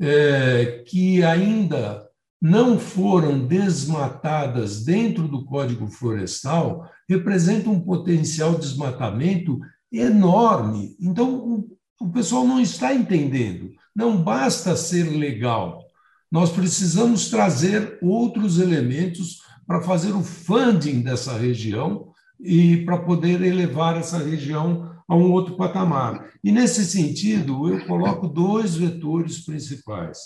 [0.00, 2.08] é, que ainda
[2.40, 9.58] não foram desmatadas dentro do Código Florestal representam um potencial de desmatamento
[9.92, 10.96] enorme.
[11.00, 11.64] Então,
[12.00, 13.70] o, pessoal não está entendendo.
[13.94, 15.84] Não basta ser legal.
[16.30, 23.96] Nós precisamos trazer outros elementos para fazer o funding dessa região e para poder elevar
[23.96, 26.30] essa região a um outro patamar.
[26.44, 30.18] E, nesse sentido, eu coloco dois vetores principais.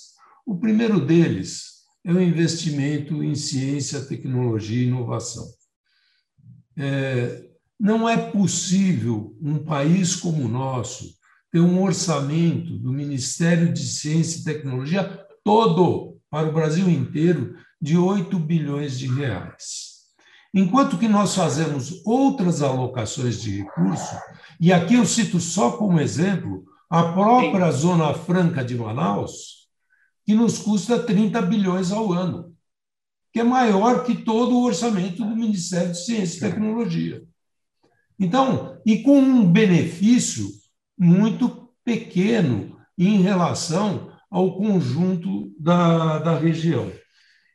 [0.45, 5.47] O primeiro deles é o investimento em ciência, tecnologia e inovação.
[6.77, 7.45] É,
[7.79, 11.15] não é possível um país como o nosso
[11.53, 15.05] ter um orçamento do Ministério de Ciência e Tecnologia
[15.45, 19.93] todo para o Brasil inteiro de 8 bilhões de reais.
[20.55, 24.19] Enquanto que nós fazemos outras alocações de recursos,
[24.59, 27.79] e aqui eu cito só como exemplo a própria Sim.
[27.79, 29.69] Zona Franca de Manaus,
[30.25, 32.55] que nos custa 30 bilhões ao ano,
[33.31, 37.23] que é maior que todo o orçamento do Ministério de Ciência e Tecnologia.
[38.19, 40.47] Então, e com um benefício
[41.03, 46.93] muito pequeno em relação ao conjunto da, da região.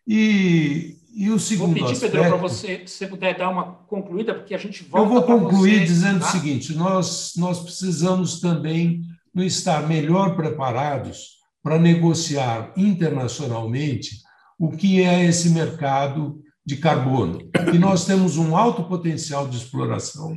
[0.06, 3.64] E, e o segundo Vou pedir, aspecto, Pedro, para você, se você puder dar uma
[3.88, 6.28] concluída, porque a gente volta Eu vou concluir você, dizendo tá?
[6.28, 9.02] o seguinte: nós, nós precisamos também
[9.38, 14.18] estar melhor preparados para negociar internacionalmente
[14.60, 17.50] o que é esse mercado de carbono.
[17.74, 20.36] E nós temos um alto potencial de exploração,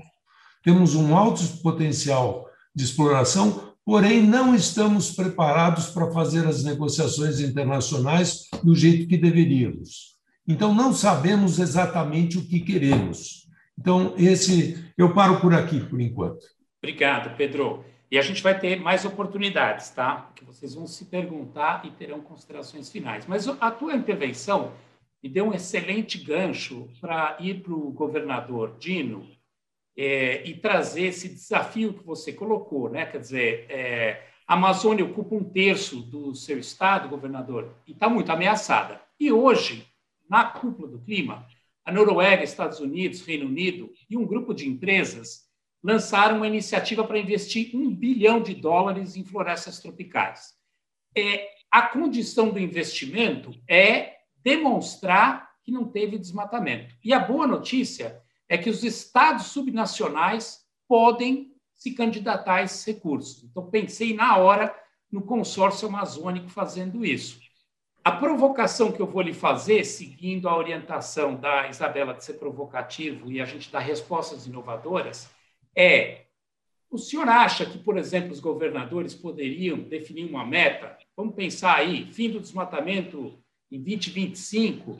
[0.62, 8.48] temos um alto potencial de exploração, porém não estamos preparados para fazer as negociações internacionais
[8.62, 10.16] do jeito que deveríamos.
[10.46, 13.48] Então não sabemos exatamente o que queremos.
[13.78, 16.44] Então esse eu paro por aqui por enquanto.
[16.83, 17.85] Obrigado, Pedro.
[18.11, 20.30] E a gente vai ter mais oportunidades, tá?
[20.35, 23.24] Que vocês vão se perguntar e terão considerações finais.
[23.26, 24.72] Mas a tua intervenção
[25.22, 29.26] me deu um excelente gancho para ir para o governador Dino
[30.02, 33.04] é, e trazer esse desafio que você colocou, né?
[33.04, 38.32] Quer dizer, é, a Amazônia ocupa um terço do seu estado, governador, e está muito
[38.32, 38.98] ameaçada.
[39.20, 39.86] E hoje,
[40.26, 41.46] na cúpula do clima,
[41.84, 45.42] a Noruega, Estados Unidos, Reino Unido e um grupo de empresas
[45.82, 50.54] lançaram uma iniciativa para investir um bilhão de dólares em florestas tropicais.
[51.14, 56.94] É, a condição do investimento é demonstrar que não teve desmatamento.
[57.04, 58.19] E a boa notícia
[58.50, 63.44] é que os estados subnacionais podem se candidatar a esses recursos.
[63.44, 64.74] Então, pensei na hora
[65.10, 67.40] no consórcio amazônico fazendo isso.
[68.02, 73.30] A provocação que eu vou lhe fazer, seguindo a orientação da Isabela de ser provocativo
[73.30, 75.30] e a gente dar respostas inovadoras,
[75.76, 76.22] é:
[76.90, 80.98] o senhor acha que, por exemplo, os governadores poderiam definir uma meta?
[81.16, 83.38] Vamos pensar aí, fim do desmatamento
[83.70, 84.98] em 2025,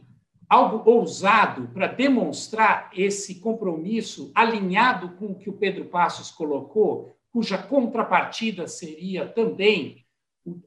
[0.50, 7.56] algo ousado para demonstrar esse compromisso alinhado com o que o Pedro Passos colocou, cuja
[7.56, 10.04] contrapartida seria também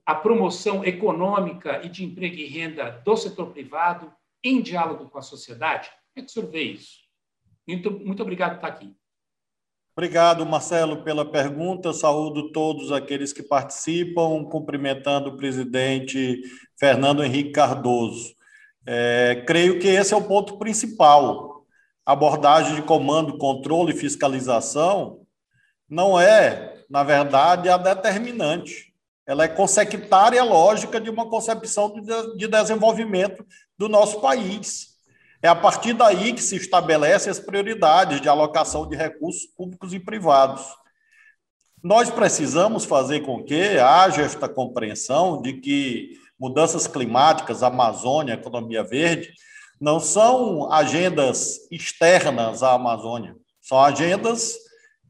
[0.06, 4.10] a promoção econômica e de emprego e renda do setor privado
[4.42, 5.90] em diálogo com a sociedade?
[5.90, 7.00] Como é que o senhor vê isso?
[7.68, 8.96] Muito, muito obrigado por estar aqui.
[9.98, 11.92] Obrigado, Marcelo, pela pergunta.
[11.92, 16.42] Saúdo todos aqueles que participam, cumprimentando o presidente
[16.80, 18.34] Fernando Henrique Cardoso.
[18.86, 21.66] É, creio que esse é o ponto principal.
[22.06, 25.22] Abordagem de comando, controle e fiscalização
[25.90, 28.94] não é, na verdade, a determinante.
[29.26, 31.94] Ela é consectária lógica de uma concepção
[32.36, 33.46] de desenvolvimento
[33.78, 34.94] do nosso país.
[35.42, 40.00] É a partir daí que se estabelecem as prioridades de alocação de recursos públicos e
[40.00, 40.64] privados.
[41.82, 49.32] Nós precisamos fazer com que haja esta compreensão de que mudanças climáticas, Amazônia, economia verde,
[49.80, 54.58] não são agendas externas à Amazônia, são agendas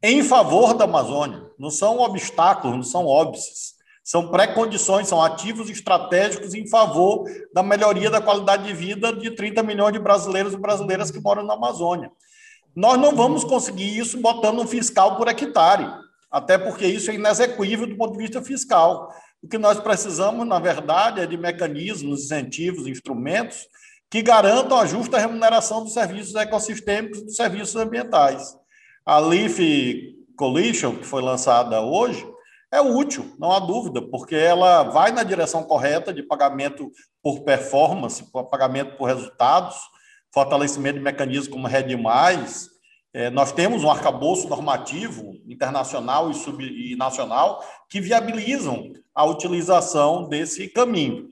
[0.00, 6.54] em favor da Amazônia, não são obstáculos, não são óbices, são pré-condições, são ativos estratégicos
[6.54, 11.10] em favor da melhoria da qualidade de vida de 30 milhões de brasileiros e brasileiras
[11.10, 12.12] que moram na Amazônia.
[12.76, 15.90] Nós não vamos conseguir isso botando um fiscal por hectare,
[16.30, 19.12] até porque isso é inexequível do ponto de vista fiscal.
[19.44, 23.68] O que nós precisamos, na verdade, é de mecanismos, incentivos, instrumentos
[24.08, 28.56] que garantam a justa remuneração dos serviços ecossistêmicos e dos serviços ambientais.
[29.04, 29.58] A Leaf
[30.34, 32.26] Coalition, que foi lançada hoje,
[32.72, 36.90] é útil, não há dúvida, porque ela vai na direção correta de pagamento
[37.22, 39.76] por performance, pagamento por resultados,
[40.32, 42.70] fortalecimento de mecanismos como Rede Mais.
[43.14, 50.28] É, nós temos um arcabouço normativo internacional e, sub, e nacional que viabilizam a utilização
[50.28, 51.28] desse caminho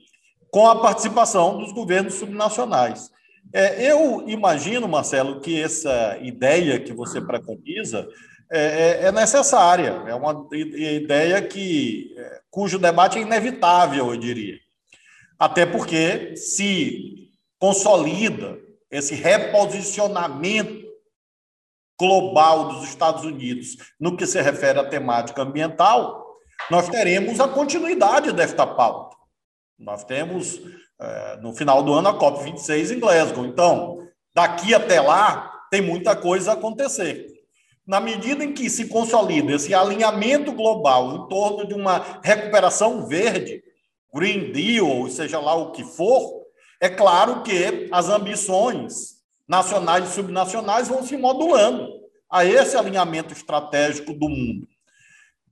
[0.49, 3.11] com a participação dos governos subnacionais.
[3.51, 8.07] É, eu imagino, Marcelo, que essa ideia que você preconiza
[8.49, 14.57] é, é, é necessária, é uma ideia que, é, cujo debate é inevitável, eu diria.
[15.37, 18.57] Até porque se consolida
[18.89, 20.82] esse reposicionamento
[21.99, 26.23] global dos Estados Unidos no que se refere à temática ambiental,
[26.69, 29.15] nós teremos a continuidade desta pauta.
[29.77, 30.59] Nós temos,
[30.99, 33.45] é, no final do ano, a COP26 em Glasgow.
[33.45, 37.27] Então, daqui até lá, tem muita coisa a acontecer.
[37.85, 43.61] Na medida em que se consolida esse alinhamento global em torno de uma recuperação verde,
[44.13, 46.43] Green Deal, ou seja lá o que for,
[46.79, 49.12] é claro que as ambições
[49.47, 54.67] nacionais e subnacionais vão se modulando a esse alinhamento estratégico do mundo.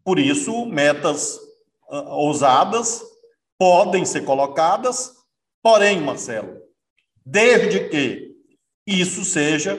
[0.04, 1.40] Por isso, metas
[1.90, 3.04] ah, ousadas
[3.58, 5.14] podem ser colocadas,
[5.62, 6.60] porém, Marcelo,
[7.26, 8.36] desde que
[8.88, 9.78] isso seja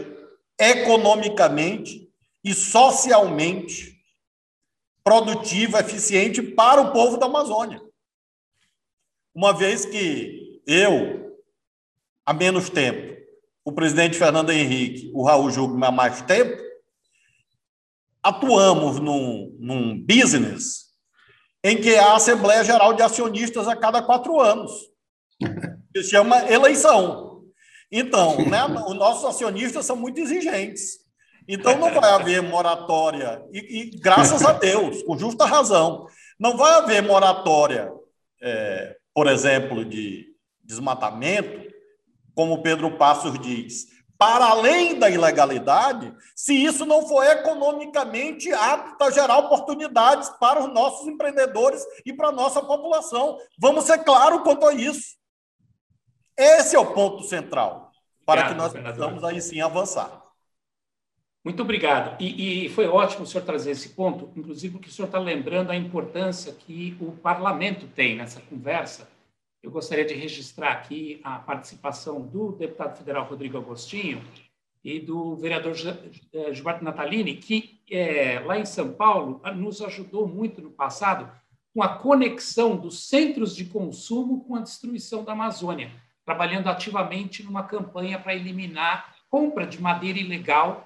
[0.59, 2.09] economicamente
[2.45, 4.01] e socialmente
[5.03, 7.83] produtivo, eficiente para o povo da Amazônia.
[9.35, 11.41] Uma vez que eu,
[12.25, 13.22] há menos tempo,
[13.65, 16.61] o presidente Fernando Henrique, o Raul Júlio há mais tempo,
[18.23, 20.93] atuamos num, num business
[21.65, 24.73] em que há Assembleia Geral de Acionistas a cada quatro anos.
[25.97, 27.43] Se chama eleição.
[27.91, 31.03] Então, né, os nossos acionistas são muito exigentes.
[31.47, 36.07] Então, não vai haver moratória, e, e graças a Deus, com justa razão,
[36.39, 37.93] não vai haver moratória,
[38.41, 40.27] é, por exemplo, de
[40.63, 41.62] desmatamento,
[42.35, 43.87] como o Pedro Passos diz,
[44.23, 50.73] para além da ilegalidade, se isso não for economicamente apto a gerar oportunidades para os
[50.73, 53.37] nossos empreendedores e para a nossa população.
[53.59, 55.17] Vamos ser claros quanto a isso.
[56.37, 57.91] Esse é o ponto central
[58.25, 60.23] para obrigado, que nós possamos aí sim avançar.
[61.45, 62.17] Muito obrigado.
[62.23, 65.71] E, e, foi ótimo o senhor trazer esse ponto, inclusive porque o senhor está lembrando
[65.71, 69.09] a importância que o parlamento tem nessa conversa
[69.63, 74.23] eu gostaria de registrar aqui a participação do deputado federal Rodrigo Agostinho
[74.83, 75.77] e do vereador
[76.33, 81.31] eh, Gilberto Natalini, que é, lá em São Paulo nos ajudou muito no passado
[81.73, 85.93] com a conexão dos centros de consumo com a destruição da Amazônia,
[86.25, 90.85] trabalhando ativamente numa campanha para eliminar compra de madeira ilegal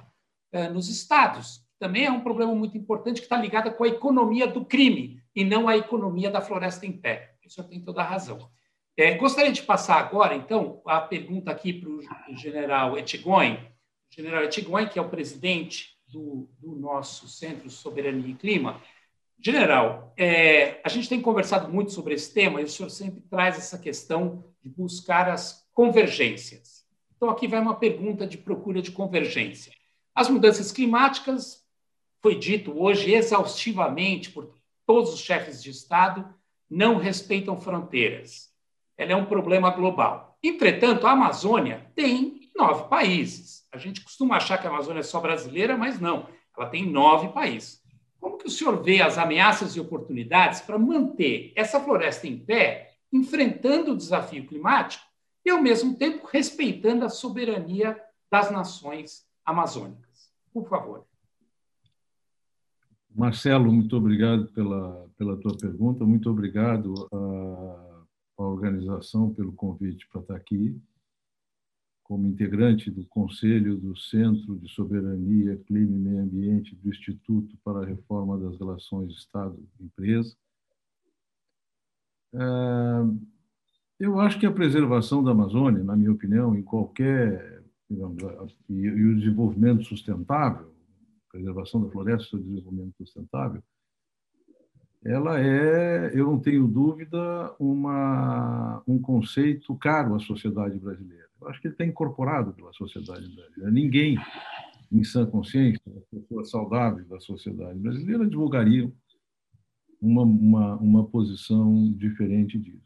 [0.53, 1.65] eh, nos estados.
[1.79, 5.45] Também é um problema muito importante que está ligado com a economia do crime e
[5.45, 7.35] não a economia da floresta em pé.
[7.45, 8.51] O senhor tem toda a razão.
[8.99, 12.01] É, gostaria de passar agora, então, a pergunta aqui para o
[12.35, 13.57] general Etchegoin.
[13.57, 18.81] O general Etchegoin, que é o presidente do, do, nosso Centro Soberania e Clima.
[19.39, 23.59] General, é, a gente tem conversado muito sobre esse tema e o senhor sempre traz
[23.59, 26.87] essa questão de buscar as convergências.
[27.15, 29.75] Então, aqui vai uma pergunta de procura de convergência.
[30.15, 31.63] As mudanças climáticas,
[32.23, 34.55] foi dito hoje exaustivamente por
[34.87, 36.27] todos os chefes de Estado,
[36.71, 38.56] não respeitam fronteiras
[38.97, 40.39] ela é um problema global.
[40.43, 43.67] Entretanto, a Amazônia tem nove países.
[43.73, 46.29] A gente costuma achar que a Amazônia é só brasileira, mas não.
[46.57, 47.83] Ela tem nove países.
[48.19, 52.95] Como que o senhor vê as ameaças e oportunidades para manter essa floresta em pé,
[53.13, 55.05] enfrentando o desafio climático
[55.45, 60.31] e, ao mesmo tempo, respeitando a soberania das nações amazônicas?
[60.53, 61.05] Por favor.
[63.15, 67.86] Marcelo, muito obrigado pela, pela tua pergunta, muito obrigado a
[68.45, 70.81] a organização pelo convite para estar aqui.
[72.03, 77.81] como integrante do Conselho do Centro de Soberania, Clima e Meio Ambiente do Instituto para
[77.81, 80.37] a Reforma das Relações Estado-Empresa.
[82.33, 82.39] É,
[83.99, 89.85] eu acho que a preservação da Amazônia, na minha opinião, em qualquer e, o desenvolvimento
[89.85, 90.73] sustentável,
[91.31, 93.63] preservação da floresta e o desenvolvimento sustentável,
[95.07, 101.27] ela é, eu não tenho dúvida, uma, um conceito caro à sociedade brasileira.
[101.41, 103.71] Eu acho que ele está incorporado pela sociedade brasileira.
[103.71, 104.19] Ninguém,
[104.91, 108.93] em sã consciência, as pessoas saudáveis da sociedade brasileira, divulgariam
[110.01, 112.85] uma, uma, uma posição diferente disso.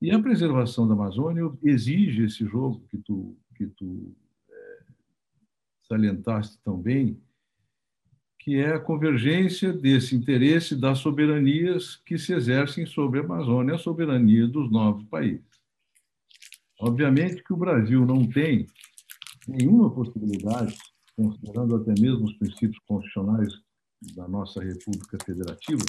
[0.00, 4.14] E a preservação da Amazônia exige esse jogo que tu, que tu
[4.50, 4.78] é,
[5.88, 7.18] salientaste tão bem,
[8.46, 13.78] que é a convergência desse interesse das soberanias que se exercem sobre a Amazônia, a
[13.78, 15.44] soberania dos novos países.
[16.78, 18.64] Obviamente que o Brasil não tem
[19.48, 20.78] nenhuma possibilidade,
[21.16, 23.52] considerando até mesmo os princípios constitucionais
[24.14, 25.82] da nossa República Federativa,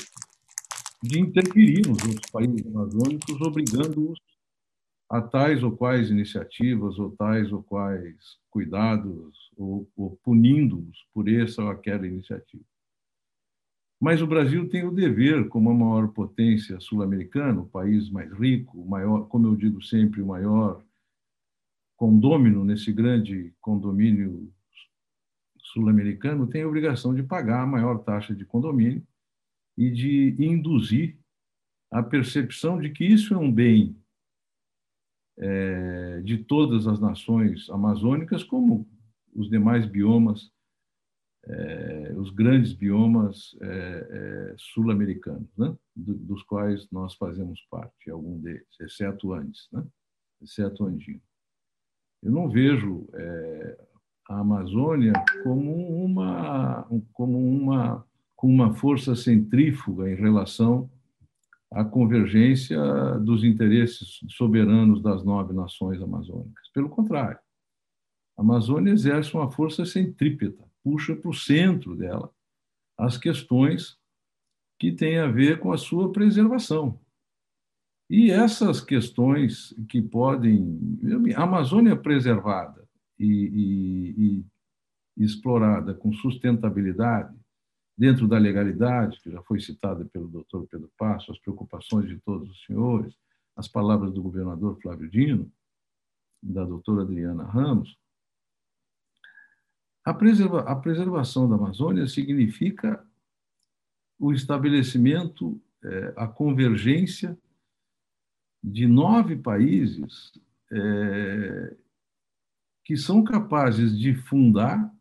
[1.04, 4.20] de interferir nos outros países amazônicos, obrigando-os
[5.10, 11.64] a tais ou quais iniciativas, ou tais ou quais cuidados, ou, ou punindo-os por essa
[11.64, 12.64] ou aquela iniciativa.
[14.00, 18.80] Mas o Brasil tem o dever, como a maior potência sul-americana, o país mais rico,
[18.80, 20.84] o maior, como eu digo sempre, o maior
[21.96, 24.54] condômino nesse grande condomínio
[25.60, 29.06] sul-americano, tem a obrigação de pagar a maior taxa de condomínio
[29.76, 31.18] e de induzir
[31.90, 33.96] a percepção de que isso é um bem
[35.38, 38.88] é, de todas as nações amazônicas, como
[39.36, 40.52] os demais biomas,
[41.46, 45.76] é, os grandes biomas é, é sul-americanos, né?
[45.96, 49.86] Do, dos quais nós fazemos parte, algum deles, exceto Andes, né?
[50.42, 51.22] exceto Andino.
[52.22, 53.78] Eu não vejo é,
[54.30, 55.14] a Amazônia
[55.44, 60.90] como uma, como uma, com uma força centrífuga em relação
[61.72, 62.80] a convergência
[63.20, 66.70] dos interesses soberanos das nove nações amazônicas.
[66.74, 67.40] Pelo contrário,
[68.38, 72.32] a Amazônia exerce uma força centrípeta, puxa para o centro dela
[72.98, 73.98] as questões
[74.80, 77.00] que têm a ver com a sua preservação.
[78.10, 80.80] E essas questões que podem.
[81.36, 82.88] A Amazônia preservada
[83.20, 84.40] e, e,
[85.18, 87.36] e explorada com sustentabilidade
[87.98, 92.50] dentro da legalidade, que já foi citada pelo doutor Pedro Passo, as preocupações de todos
[92.50, 93.16] os senhores,
[93.56, 95.52] as palavras do governador Flávio Dino,
[96.42, 97.98] da doutora Adriana Ramos,
[100.06, 103.04] a, preserva, a preservação da Amazônia significa
[104.20, 107.38] o estabelecimento, é, a convergência
[108.64, 110.32] de nove países
[110.72, 111.76] é,
[112.86, 114.94] que são capazes de fundar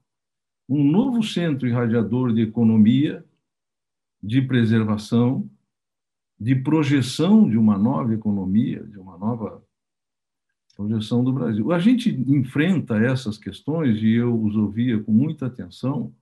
[0.68, 3.24] um novo centro irradiador de economia,
[4.22, 5.48] de preservação,
[6.38, 9.64] de projeção de uma nova economia, de uma nova
[10.76, 11.72] projeção do Brasil.
[11.72, 16.14] A gente enfrenta essas questões, e eu os ouvia com muita atenção,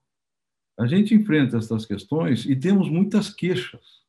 [0.78, 4.04] a gente enfrenta essas questões e temos muitas queixas.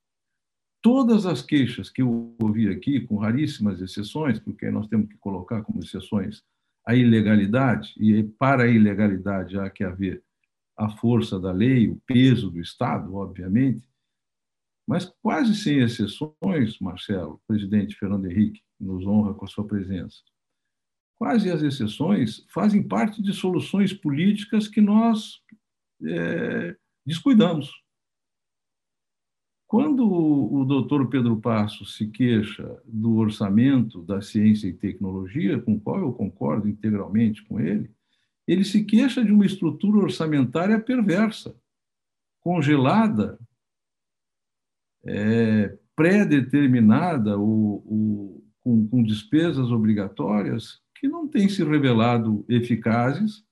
[0.81, 5.63] Todas as queixas que eu ouvi aqui, com raríssimas exceções, porque nós temos que colocar
[5.63, 6.43] como exceções
[6.85, 10.23] a ilegalidade, e para a ilegalidade há que haver
[10.77, 13.87] a força da lei, o peso do Estado, obviamente,
[14.87, 20.17] mas quase sem exceções, Marcelo, presidente Fernando Henrique nos honra com a sua presença.
[21.17, 25.41] Quase as exceções fazem parte de soluções políticas que nós
[26.03, 27.71] é, descuidamos.
[29.65, 35.81] Quando o doutor Pedro Passo se queixa do orçamento da ciência e tecnologia, com o
[35.81, 37.94] qual eu concordo integralmente com ele,
[38.47, 41.55] ele se queixa de uma estrutura orçamentária perversa,
[42.39, 43.39] congelada,
[45.03, 53.43] é, pré-determinada ou, ou com, com despesas obrigatórias que não têm se revelado eficazes,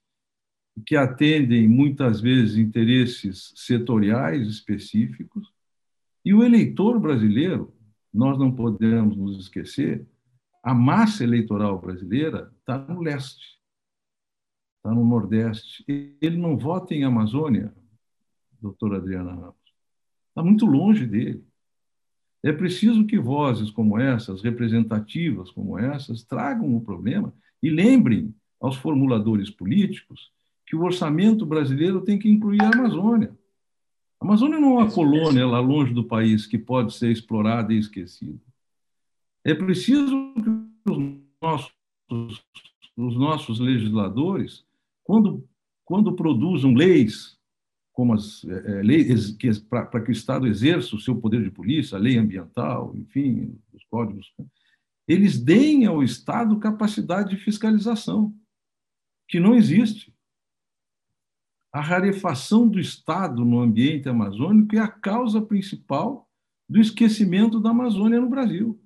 [0.85, 5.51] que atendem muitas vezes interesses setoriais específicos.
[6.25, 7.73] E o eleitor brasileiro,
[8.11, 10.07] nós não podemos nos esquecer,
[10.63, 13.62] a massa eleitoral brasileira está no leste
[14.83, 15.83] está no Nordeste.
[15.87, 17.73] Ele não vota em Amazônia,
[18.61, 19.55] doutora Adriana Ramos.
[20.29, 21.41] Está muito longe dele.
[22.43, 28.75] É preciso que vozes como essas, representativas como essas, tragam o problema e lembrem aos
[28.75, 30.33] formuladores políticos
[30.67, 33.33] que o orçamento brasileiro tem que incluir a Amazônia.
[34.19, 37.77] A Amazônia não é uma colônia lá longe do país que pode ser explorada e
[37.77, 38.39] esquecida.
[39.45, 40.97] É preciso que os
[41.41, 42.43] nossos
[42.95, 44.65] os nossos legisladores,
[45.03, 45.47] quando,
[45.83, 47.37] quando produzem leis,
[47.91, 49.29] como as é, leis
[49.69, 53.83] para que o Estado exerça o seu poder de polícia, a lei ambiental, enfim, os
[53.85, 54.33] códigos,
[55.07, 58.33] eles deem ao Estado capacidade de fiscalização,
[59.27, 60.13] que não existe.
[61.71, 66.29] A rarefação do Estado no ambiente amazônico é a causa principal
[66.69, 68.79] do esquecimento da Amazônia no Brasil.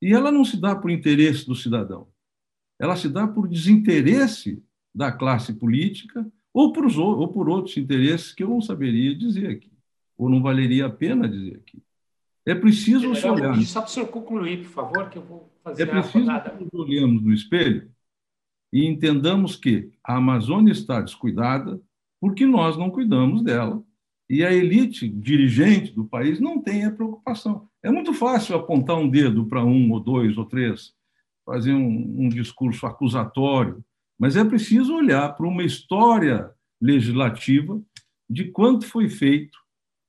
[0.00, 2.12] E ela não se dá por interesse do cidadão,
[2.78, 4.62] ela se dá por desinteresse
[4.94, 9.72] da classe política ou por, ou por outros interesses que eu não saberia dizer aqui,
[10.16, 11.82] ou não valeria a pena dizer aqui.
[12.44, 13.62] É preciso General, olhar.
[13.62, 16.64] Só para o senhor concluir, por favor, que eu vou fazer é preciso a que
[16.64, 17.90] nós olhemos no espelho
[18.72, 21.80] e entendamos que a Amazônia está descuidada
[22.20, 23.82] porque nós não cuidamos dela
[24.28, 27.68] e a elite dirigente do país não tem a preocupação.
[27.82, 30.94] É muito fácil apontar um dedo para um ou dois ou três,
[31.44, 33.84] fazer um, um discurso acusatório,
[34.22, 37.82] mas é preciso olhar para uma história legislativa
[38.30, 39.58] de quanto foi feito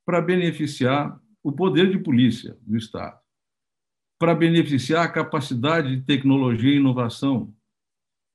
[0.06, 3.20] para beneficiar o poder de polícia do Estado,
[4.20, 7.52] para beneficiar a capacidade de tecnologia e inovação,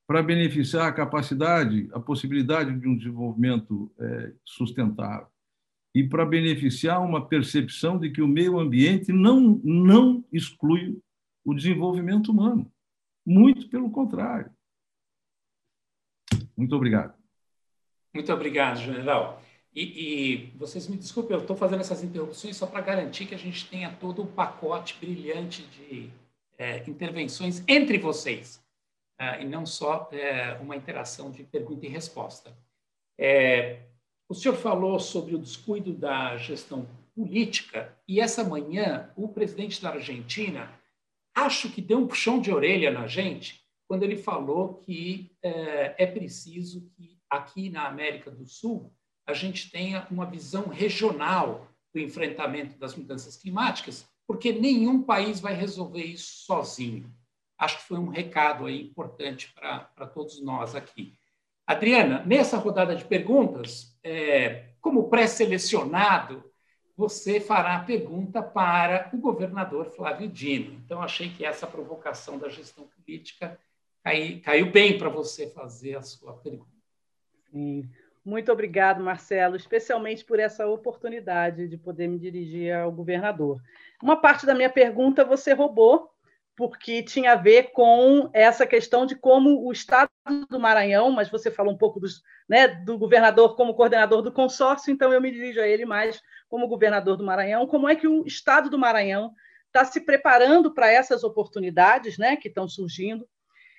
[0.04, 5.28] para beneficiar a capacidade, a possibilidade de um desenvolvimento é, sustentável
[5.94, 10.98] e para beneficiar uma percepção de que o meio ambiente não, não exclui
[11.44, 12.68] o desenvolvimento humano.
[13.24, 14.57] Muito pelo contrário.
[16.58, 17.14] Muito obrigado.
[18.12, 19.40] Muito obrigado, general.
[19.72, 23.38] E, e vocês me desculpem, eu estou fazendo essas interrupções só para garantir que a
[23.38, 26.10] gente tenha todo um pacote brilhante de
[26.58, 28.60] é, intervenções entre vocês,
[29.20, 32.52] é, e não só é, uma interação de pergunta e resposta.
[33.16, 33.82] É,
[34.28, 39.90] o senhor falou sobre o descuido da gestão política, e essa manhã o presidente da
[39.90, 40.72] Argentina
[41.32, 46.06] acho que deu um puxão de orelha na gente quando ele falou que é, é
[46.06, 48.92] preciso que aqui na América do Sul
[49.26, 55.54] a gente tenha uma visão regional do enfrentamento das mudanças climáticas, porque nenhum país vai
[55.54, 57.10] resolver isso sozinho.
[57.58, 61.18] Acho que foi um recado aí importante para todos nós aqui.
[61.66, 66.44] Adriana, nessa rodada de perguntas, é, como pré-selecionado,
[66.96, 70.80] você fará a pergunta para o governador Flávio Dino.
[70.84, 73.58] Então, achei que essa provocação da gestão política
[74.08, 76.70] cai, caiu bem para você fazer a sua pergunta.
[77.50, 77.88] Sim.
[78.24, 83.60] Muito obrigado, Marcelo, especialmente por essa oportunidade de poder me dirigir ao governador.
[84.02, 86.10] Uma parte da minha pergunta você roubou,
[86.54, 90.10] porque tinha a ver com essa questão de como o Estado
[90.50, 94.92] do Maranhão, mas você falou um pouco dos, né, do governador como coordenador do consórcio,
[94.92, 98.26] então eu me dirijo a ele mais como governador do Maranhão, como é que o
[98.26, 99.32] Estado do Maranhão
[99.68, 103.26] está se preparando para essas oportunidades né, que estão surgindo,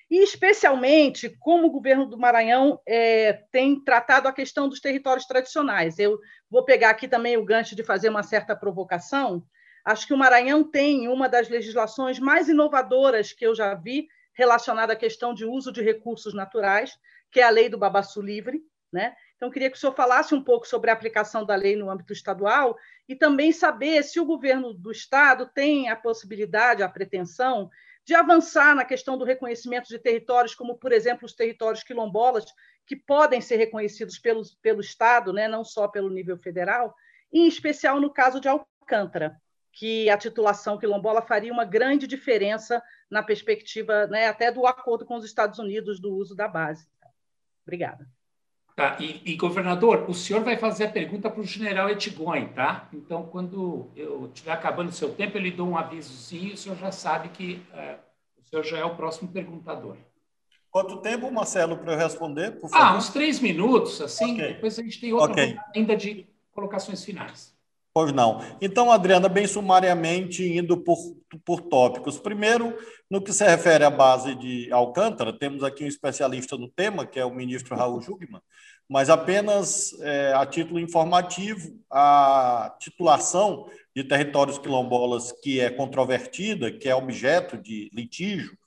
[0.10, 6.00] e especialmente como o governo do Maranhão é, tem tratado a questão dos territórios tradicionais.
[6.00, 6.18] Eu
[6.50, 9.46] vou pegar aqui também o gancho de fazer uma certa provocação,
[9.84, 14.94] Acho que o Maranhão tem uma das legislações mais inovadoras que eu já vi relacionada
[14.94, 16.98] à questão de uso de recursos naturais,
[17.32, 18.62] que é a lei do babaçu livre.
[18.92, 19.16] Né?
[19.40, 22.12] Então, queria que o senhor falasse um pouco sobre a aplicação da lei no âmbito
[22.12, 22.78] estadual
[23.08, 27.70] e também saber se o governo do Estado tem a possibilidade, a pretensão
[28.04, 32.46] de avançar na questão do reconhecimento de territórios, como, por exemplo, os territórios quilombolas,
[32.86, 35.48] que podem ser reconhecidos pelo, pelo Estado, né?
[35.48, 36.94] não só pelo nível federal,
[37.32, 39.40] em especial no caso de Alcântara
[39.72, 45.16] que a titulação quilombola faria uma grande diferença na perspectiva né, até do acordo com
[45.16, 46.86] os Estados Unidos do uso da base.
[47.64, 48.06] Obrigada.
[48.80, 52.88] Tá, e, e governador, o senhor vai fazer a pergunta para o general Etigon, tá?
[52.94, 56.78] Então, quando eu estiver acabando o seu tempo, eu lhe dou um avisozinho, o senhor
[56.78, 57.98] já sabe que é,
[58.38, 59.98] o senhor já é o próximo perguntador.
[60.72, 62.86] Quanto tempo, Marcelo, para eu responder, por favor?
[62.86, 64.54] Ah, uns três minutos, assim, okay.
[64.54, 65.58] depois a gente tem outra okay.
[65.76, 67.54] ainda de colocações finais.
[68.00, 68.42] Pois não.
[68.62, 70.98] Então, Adriana, bem sumariamente, indo por,
[71.44, 72.18] por tópicos.
[72.18, 72.74] Primeiro,
[73.10, 77.20] no que se refere à base de Alcântara, temos aqui um especialista no tema, que
[77.20, 78.40] é o ministro Raul Jugman,
[78.88, 86.88] mas apenas é, a título informativo, a titulação de territórios quilombolas que é controvertida, que
[86.88, 88.58] é objeto de litígio,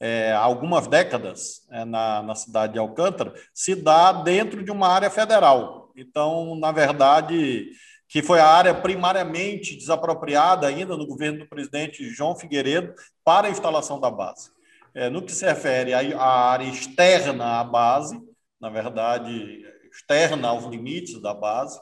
[0.00, 4.88] é, há algumas décadas é, na, na cidade de Alcântara, se dá dentro de uma
[4.88, 5.92] área federal.
[5.94, 7.70] Então, na verdade,
[8.10, 12.92] que foi a área primariamente desapropriada ainda no governo do presidente João Figueiredo
[13.24, 14.50] para a instalação da base.
[14.92, 18.20] É, no que se refere à área externa à base,
[18.60, 21.80] na verdade, externa aos limites da base,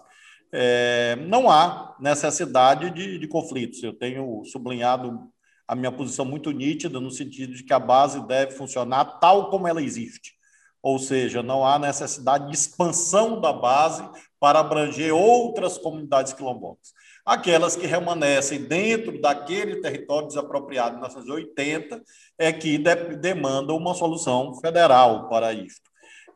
[0.53, 3.83] é, não há necessidade de, de conflitos.
[3.83, 5.33] Eu tenho sublinhado
[5.67, 9.67] a minha posição muito nítida no sentido de que a base deve funcionar tal como
[9.67, 10.35] ela existe.
[10.83, 14.07] Ou seja, não há necessidade de expansão da base
[14.41, 16.93] para abranger outras comunidades quilombolas.
[17.25, 22.03] Aquelas que permanecem dentro daquele território desapropriado de 1980
[22.39, 25.89] é que de demandam uma solução federal para isto.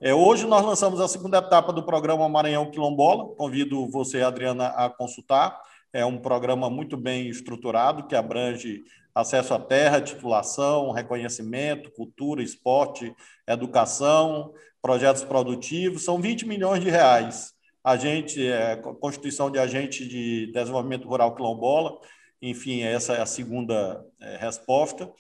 [0.05, 3.34] É, hoje nós lançamos a segunda etapa do programa Maranhão Quilombola.
[3.36, 5.59] Convido você, Adriana, a consultar.
[5.92, 8.82] É um programa muito bem estruturado que abrange
[9.14, 13.14] acesso à terra, titulação, reconhecimento, cultura, esporte,
[13.46, 16.05] educação, projetos produtivos.
[16.05, 17.53] São 20 milhões de reais.
[17.84, 21.98] Agente, é, Constituição de Agente de Desenvolvimento Rural Quilombola.
[22.40, 25.10] Enfim, essa é a segunda é, resposta.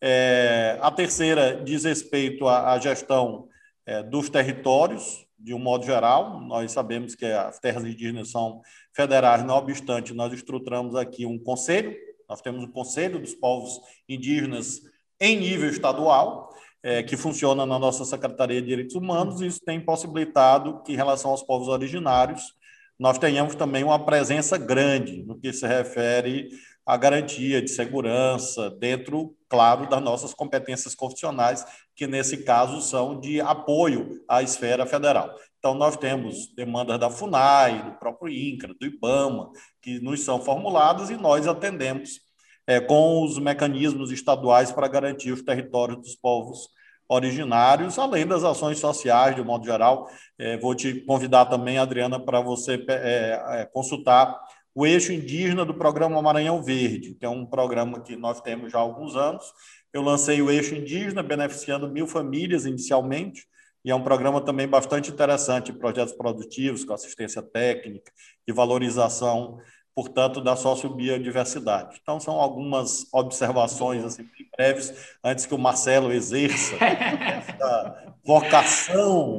[0.00, 3.48] É, a terceira diz respeito à, à gestão
[3.86, 6.40] é, dos territórios, de um modo geral.
[6.40, 8.62] Nós sabemos que as terras indígenas são
[8.94, 11.96] federais, não obstante, nós estruturamos aqui um conselho,
[12.28, 14.80] nós temos o Conselho dos Povos Indígenas
[15.20, 16.49] em nível estadual,
[16.82, 20.96] é, que funciona na nossa Secretaria de Direitos Humanos, e isso tem possibilitado que, em
[20.96, 22.54] relação aos povos originários,
[22.98, 26.50] nós tenhamos também uma presença grande no que se refere
[26.84, 31.64] à garantia de segurança, dentro, claro, das nossas competências constitucionais,
[31.94, 35.34] que nesse caso são de apoio à esfera federal.
[35.58, 39.50] Então, nós temos demandas da FUNAI, do próprio INCRA, do IBAMA,
[39.80, 42.29] que nos são formuladas e nós atendemos
[42.70, 46.68] é, com os mecanismos estaduais para garantir os territórios dos povos
[47.08, 50.08] originários, além das ações sociais, de modo geral.
[50.38, 54.40] É, vou te convidar também, Adriana, para você é, é, consultar
[54.72, 58.78] o eixo indígena do programa Maranhão Verde, que é um programa que nós temos já
[58.78, 59.52] há alguns anos.
[59.92, 63.48] Eu lancei o eixo indígena, beneficiando mil famílias inicialmente,
[63.84, 68.12] e é um programa também bastante interessante, projetos produtivos, com assistência técnica
[68.46, 69.58] e valorização,
[69.94, 71.98] portanto, da sociobiodiversidade.
[72.02, 74.26] Então, são algumas observações assim,
[74.56, 79.38] breves, antes que o Marcelo exerça essa vocação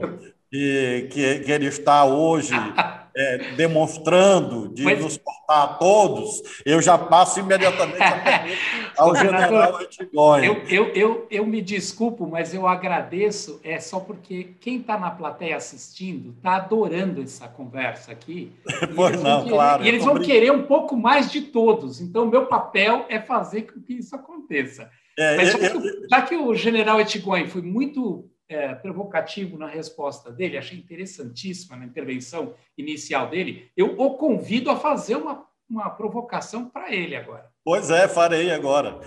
[0.49, 2.53] que, que, que ele está hoje
[3.15, 5.01] é, demonstrando de Mas...
[5.01, 7.97] nos cortar a todos, eu já passo imediatamente
[8.97, 10.47] ao general Antigone.
[10.47, 15.11] Eu, eu, eu, eu me desculpo, mas eu agradeço, é só porque quem está na
[15.11, 18.51] plateia assistindo está adorando essa conversa aqui.
[18.95, 19.83] pois não, querer, claro.
[19.83, 21.99] E eles vão querer um pouco mais de todos.
[22.01, 24.89] Então, meu papel é fazer com que isso aconteça.
[25.17, 29.67] É, mas já, eu, que, já que o general Etigões foi muito é, provocativo na
[29.67, 33.71] resposta dele, achei interessantíssima na intervenção inicial dele.
[33.75, 37.49] Eu o convido a fazer uma, uma provocação para ele agora.
[37.63, 38.99] Pois é, farei agora.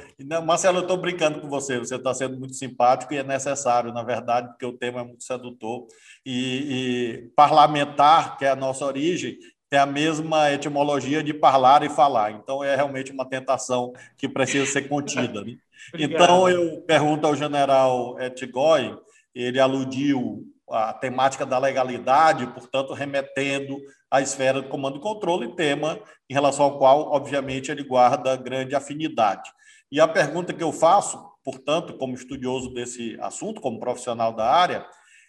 [0.45, 4.03] Marcelo, eu estou brincando com você, você está sendo muito simpático e é necessário, na
[4.03, 5.86] verdade, porque o tema é muito sedutor.
[6.24, 9.36] E, e parlamentar, que é a nossa origem,
[9.68, 12.30] tem a mesma etimologia de parlar e falar.
[12.30, 15.42] Então, é realmente uma tentação que precisa ser contida.
[15.42, 15.57] Né?
[15.99, 18.97] então, eu pergunto ao general Etigói
[19.35, 23.76] ele aludiu à temática da legalidade, portanto, remetendo
[24.11, 25.99] à esfera do comando e controle, tema
[26.30, 29.51] em relação ao qual, obviamente, ele guarda grande afinidade.
[29.91, 34.87] E a pergunta que eu faço, portanto, como estudioso desse assunto, como profissional da área,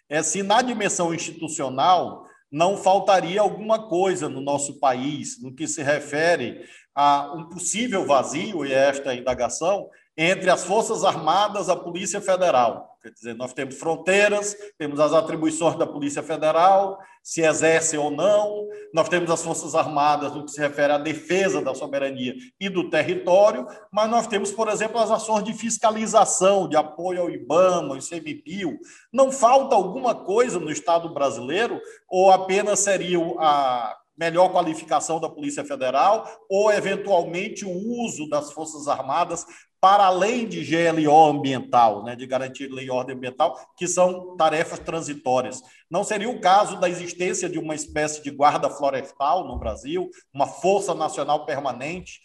[0.10, 5.84] é se na dimensão institucional não faltaria alguma coisa no nosso país no que se
[5.84, 6.64] refere
[6.96, 12.95] a um possível vazio, e esta indagação, entre as Forças Armadas e a Polícia Federal.
[13.06, 18.68] Quer dizer, nós temos fronteiras, temos as atribuições da Polícia Federal, se exerce ou não,
[18.92, 22.90] nós temos as Forças Armadas no que se refere à defesa da soberania e do
[22.90, 27.98] território, mas nós temos, por exemplo, as ações de fiscalização, de apoio ao IBAMA, ao
[27.98, 28.76] ICMBio.
[29.14, 31.80] Não falta alguma coisa no Estado brasileiro?
[32.10, 36.28] Ou apenas seria a melhor qualificação da Polícia Federal?
[36.50, 39.46] Ou, eventualmente, o uso das Forças Armadas
[39.86, 44.80] para além de GLO ambiental, né, de garantir lei e ordem ambiental, que são tarefas
[44.80, 45.62] transitórias.
[45.92, 50.48] Não seria o caso da existência de uma espécie de guarda florestal no Brasil, uma
[50.48, 52.20] força nacional permanente,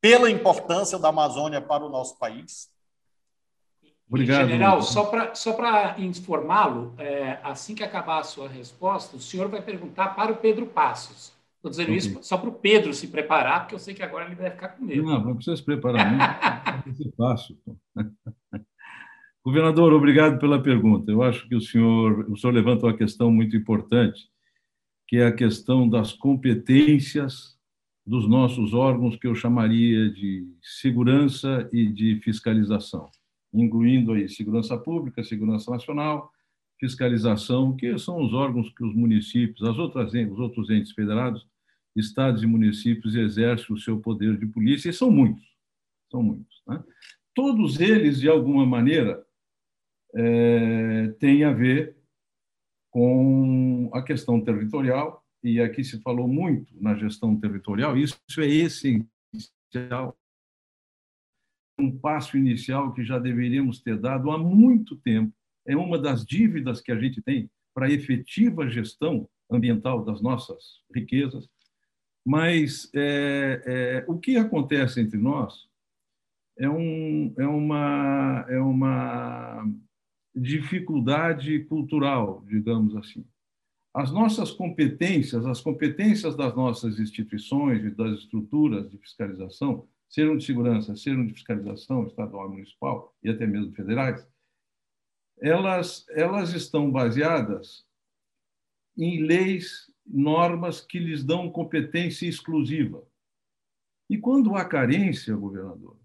[0.00, 2.68] pela importância da Amazônia para o nosso país?
[4.08, 4.46] Obrigado.
[4.46, 5.56] General, só para só
[5.98, 10.66] informá-lo, é, assim que acabar a sua resposta, o senhor vai perguntar para o Pedro
[10.66, 11.32] Passos.
[11.64, 11.96] Estou dizendo okay.
[11.96, 14.68] isso só para o Pedro se preparar, porque eu sei que agora ele vai ficar
[14.68, 15.02] com medo.
[15.02, 16.18] Não, não precisa se preparar, não.
[16.18, 17.58] Vai ser fácil.
[19.42, 21.10] Governador, obrigado pela pergunta.
[21.10, 24.28] Eu acho que o senhor, o senhor levanta uma questão muito importante,
[25.08, 27.56] que é a questão das competências
[28.06, 33.08] dos nossos órgãos, que eu chamaria de segurança e de fiscalização,
[33.54, 36.30] incluindo aí segurança pública, segurança nacional,
[36.78, 41.53] fiscalização, que são os órgãos que os municípios, as outras, os outros entes federados
[41.96, 45.44] estados e municípios exercem o seu poder de polícia, e são muitos,
[46.10, 46.62] são muitos.
[46.66, 46.82] Né?
[47.34, 49.24] Todos eles, de alguma maneira,
[50.14, 51.96] é, têm a ver
[52.90, 60.16] com a questão territorial, e aqui se falou muito na gestão territorial, isso é essencial,
[61.78, 65.34] um passo inicial que já deveríamos ter dado há muito tempo.
[65.66, 70.82] É uma das dívidas que a gente tem para a efetiva gestão ambiental das nossas
[70.94, 71.48] riquezas.
[72.24, 75.68] Mas é, é, o que acontece entre nós
[76.58, 79.66] é, um, é, uma, é uma
[80.34, 83.24] dificuldade cultural, digamos assim.
[83.92, 90.44] As nossas competências, as competências das nossas instituições e das estruturas de fiscalização, sejam de
[90.44, 94.26] segurança, sejam de fiscalização estadual, municipal e até mesmo federais,
[95.40, 97.84] elas, elas estão baseadas
[98.96, 103.06] em leis, normas que lhes dão competência exclusiva.
[104.08, 105.96] E quando há carência, governador,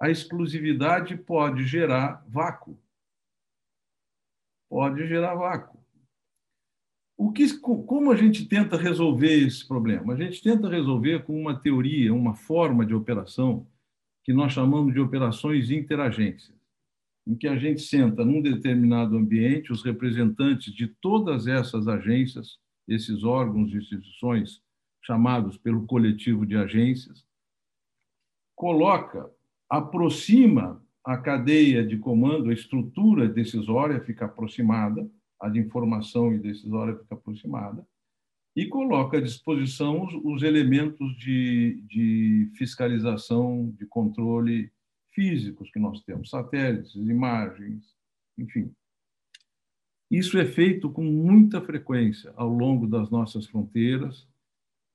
[0.00, 2.78] a exclusividade pode gerar vácuo.
[4.68, 5.84] Pode gerar vácuo.
[7.16, 10.14] O que, como a gente tenta resolver esse problema?
[10.14, 13.66] A gente tenta resolver com uma teoria, uma forma de operação
[14.24, 16.56] que nós chamamos de operações interagências,
[17.26, 23.24] em que a gente senta num determinado ambiente, os representantes de todas essas agências, esses
[23.24, 24.62] órgãos e instituições
[25.02, 27.24] chamados pelo coletivo de agências,
[28.54, 29.30] coloca,
[29.68, 35.08] aproxima a cadeia de comando, a estrutura decisória fica aproximada,
[35.38, 37.86] a de informação e decisória fica aproximada,
[38.56, 44.72] e coloca à disposição os, os elementos de, de, fiscalização, de controle
[45.10, 47.84] físicos que nós temos, satélites, imagens,
[48.38, 48.72] enfim.
[50.16, 54.28] Isso é feito com muita frequência ao longo das nossas fronteiras,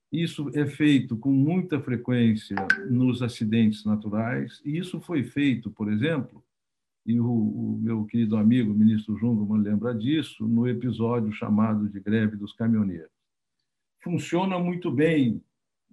[0.10, 2.56] isso é feito com muita frequência
[2.90, 6.42] nos acidentes naturais, e isso foi feito, por exemplo,
[7.06, 12.00] e o, o meu querido amigo, o ministro Jungmann, lembra disso, no episódio chamado de
[12.00, 13.12] greve dos caminhoneiros.
[14.02, 15.44] Funciona muito bem,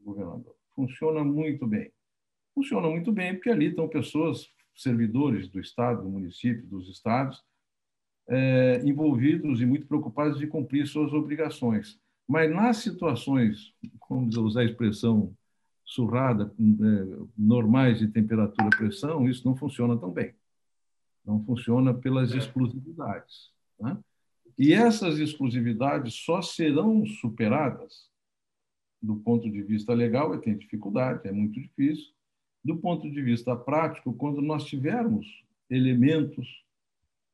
[0.04, 1.90] governador, funciona muito bem.
[2.54, 7.42] Funciona muito bem porque ali estão pessoas, servidores do Estado, do município, dos estados,
[8.28, 11.98] é, envolvidos e muito preocupados de cumprir suas obrigações.
[12.28, 15.32] Mas nas situações, como usar a expressão
[15.84, 20.34] surrada, é, normais de temperatura e pressão, isso não funciona tão bem.
[21.24, 22.38] Não funciona pelas é.
[22.38, 23.52] exclusividades.
[23.78, 23.96] Né?
[24.58, 28.10] E essas exclusividades só serão superadas
[29.00, 32.12] do ponto de vista legal, e tem dificuldade, é muito difícil,
[32.64, 36.64] do ponto de vista prático, quando nós tivermos elementos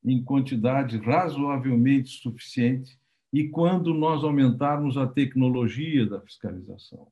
[0.05, 2.99] em quantidade razoavelmente suficiente
[3.33, 7.09] e quando nós aumentarmos a tecnologia da fiscalização.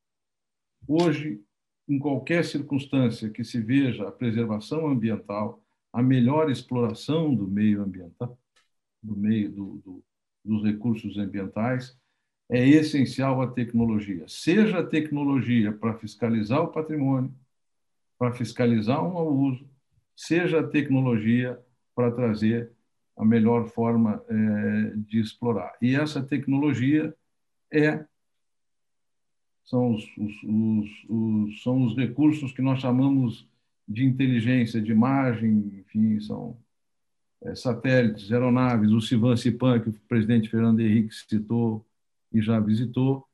[0.86, 1.40] Hoje,
[1.88, 5.62] em qualquer circunstância que se veja a preservação ambiental,
[5.92, 8.38] a melhor exploração do meio ambiental,
[9.02, 10.04] do meio do, do,
[10.44, 11.98] dos recursos ambientais,
[12.48, 14.24] é essencial a tecnologia.
[14.28, 17.32] Seja a tecnologia para fiscalizar o patrimônio,
[18.18, 19.68] para fiscalizar um mau uso,
[20.14, 21.58] seja a tecnologia
[21.94, 22.72] para trazer
[23.20, 25.76] a melhor forma é, de explorar.
[25.82, 27.14] E essa tecnologia
[27.70, 28.04] é
[29.62, 33.46] são os, os, os, os, são os recursos que nós chamamos
[33.86, 36.56] de inteligência, de imagem, enfim, são
[37.42, 41.86] é, satélites, aeronaves, o Civan Cipan, que o presidente Fernando Henrique citou
[42.32, 43.28] e já visitou,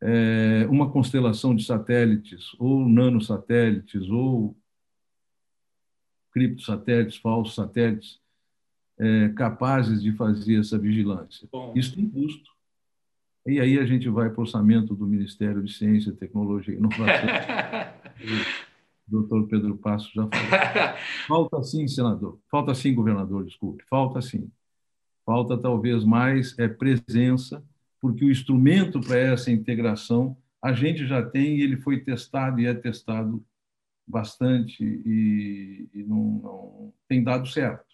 [0.00, 4.56] é, uma constelação de satélites, ou nanosatélites, ou
[6.30, 8.20] criptosatélites, falsos satélites,
[9.00, 11.48] é, capazes de fazer essa vigilância.
[11.50, 11.72] Bom.
[11.74, 12.50] Isso tem custo.
[13.46, 17.04] E aí a gente vai para o orçamento do Ministério de Ciência, Tecnologia e Inovação.
[19.08, 20.96] doutor Pedro Passo já falou.
[21.26, 22.38] Falta sim, senador.
[22.50, 23.82] Falta sim, governador, desculpe.
[23.88, 24.48] Falta sim.
[25.24, 27.64] Falta talvez mais é presença,
[28.00, 32.66] porque o instrumento para essa integração a gente já tem e ele foi testado e
[32.66, 33.42] é testado
[34.06, 37.89] bastante e, e não, não tem dado certo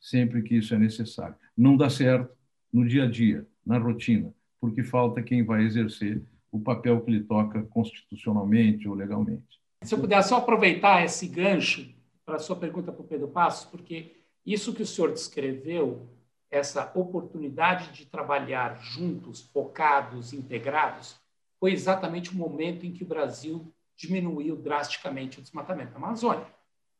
[0.00, 1.34] sempre que isso é necessário.
[1.56, 2.34] Não dá certo
[2.72, 7.22] no dia a dia, na rotina, porque falta quem vai exercer o papel que lhe
[7.22, 9.60] toca constitucionalmente ou legalmente.
[9.82, 11.88] Se eu puder só aproveitar esse gancho
[12.24, 16.08] para a sua pergunta para o Pedro Passos, porque isso que o senhor descreveu,
[16.50, 21.16] essa oportunidade de trabalhar juntos, focados, integrados,
[21.60, 26.46] foi exatamente o momento em que o Brasil diminuiu drasticamente o desmatamento da Amazônia.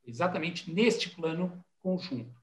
[0.06, 2.37] Exatamente neste plano conjunto.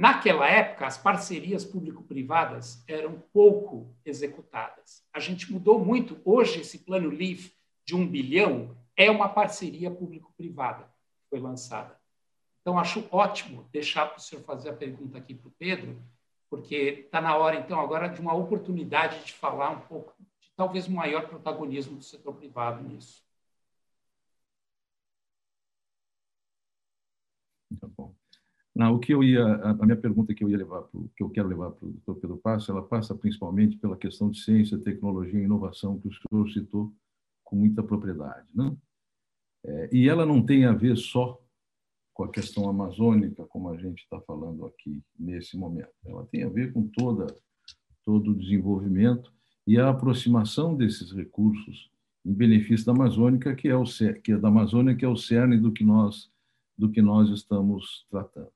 [0.00, 5.06] Naquela época, as parcerias público-privadas eram pouco executadas.
[5.12, 6.18] A gente mudou muito.
[6.24, 7.52] Hoje, esse plano LIFE
[7.84, 10.90] de um bilhão é uma parceria público-privada.
[11.28, 12.00] foi lançada.
[12.62, 16.02] Então, acho ótimo deixar para o senhor fazer a pergunta aqui para o Pedro,
[16.48, 20.88] porque está na hora, então, agora de uma oportunidade de falar um pouco, de talvez
[20.88, 23.22] um maior protagonismo do setor privado nisso.
[27.78, 28.14] Tá bom.
[28.74, 31.30] Não, o que eu ia, a minha pergunta que eu ia levar, pro, que eu
[31.30, 35.40] quero levar para o doutor Pedro Passo, ela passa principalmente pela questão de ciência, tecnologia
[35.40, 36.92] e inovação que o senhor citou
[37.42, 38.76] com muita propriedade, né?
[39.64, 41.38] É, e ela não tem a ver só
[42.14, 45.90] com a questão amazônica, como a gente está falando aqui nesse momento.
[46.04, 47.26] Ela tem a ver com toda
[48.04, 49.32] todo o desenvolvimento
[49.66, 51.90] e a aproximação desses recursos
[52.24, 53.84] em benefício da Amazônica, que é o
[54.22, 56.30] que é da Amazônia, que é o cerne do que nós
[56.76, 58.50] do que nós estamos tratando.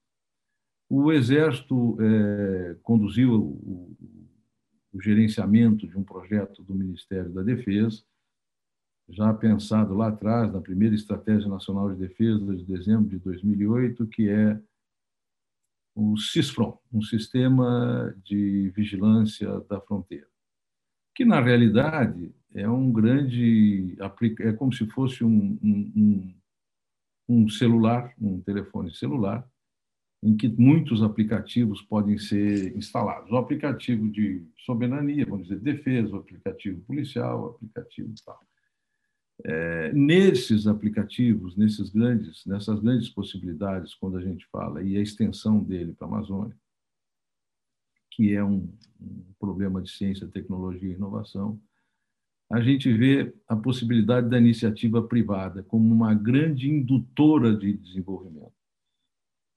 [0.88, 3.96] O Exército é, conduziu o,
[4.92, 8.04] o gerenciamento de um projeto do Ministério da Defesa
[9.08, 14.28] já pensado lá atrás, na primeira Estratégia Nacional de Defesa de dezembro de 2008, que
[14.28, 14.58] é
[15.94, 20.26] o CISFRON, um sistema de vigilância da fronteira,
[21.14, 23.96] que na realidade é um grande,
[24.40, 26.34] é como se fosse um, um,
[27.28, 29.48] um celular, um telefone celular,
[30.24, 33.30] em que muitos aplicativos podem ser instalados.
[33.30, 38.40] O aplicativo de soberania, vamos dizer, defesa, o aplicativo policial, o aplicativo tal.
[39.44, 45.62] É, nesses aplicativos, nesses grandes, nessas grandes possibilidades, quando a gente fala, e a extensão
[45.62, 46.56] dele para a Amazônia,
[48.10, 51.60] que é um, um problema de ciência, tecnologia e inovação,
[52.50, 58.63] a gente vê a possibilidade da iniciativa privada como uma grande indutora de desenvolvimento.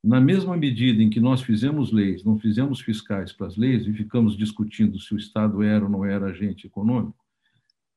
[0.07, 3.91] Na mesma medida em que nós fizemos leis, não fizemos fiscais para as leis e
[3.91, 7.19] ficamos discutindo se o Estado era ou não era agente econômico,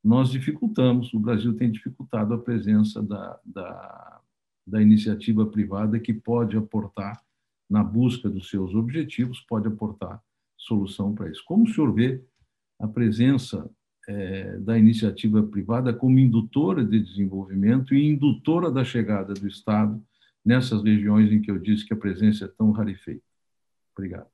[0.02, 4.20] nós dificultamos, o Brasil tem dificultado a presença da, da,
[4.66, 7.22] da iniciativa privada que pode aportar
[7.70, 10.20] na busca dos seus objetivos, pode aportar
[10.56, 11.44] solução para isso.
[11.46, 12.24] Como o senhor vê
[12.80, 13.70] a presença
[14.08, 20.02] é, da iniciativa privada como indutora de desenvolvimento e indutora da chegada do Estado
[20.44, 23.24] nessas regiões em que eu disse que a presença é tão rarefeita?
[23.96, 24.28] Obrigado.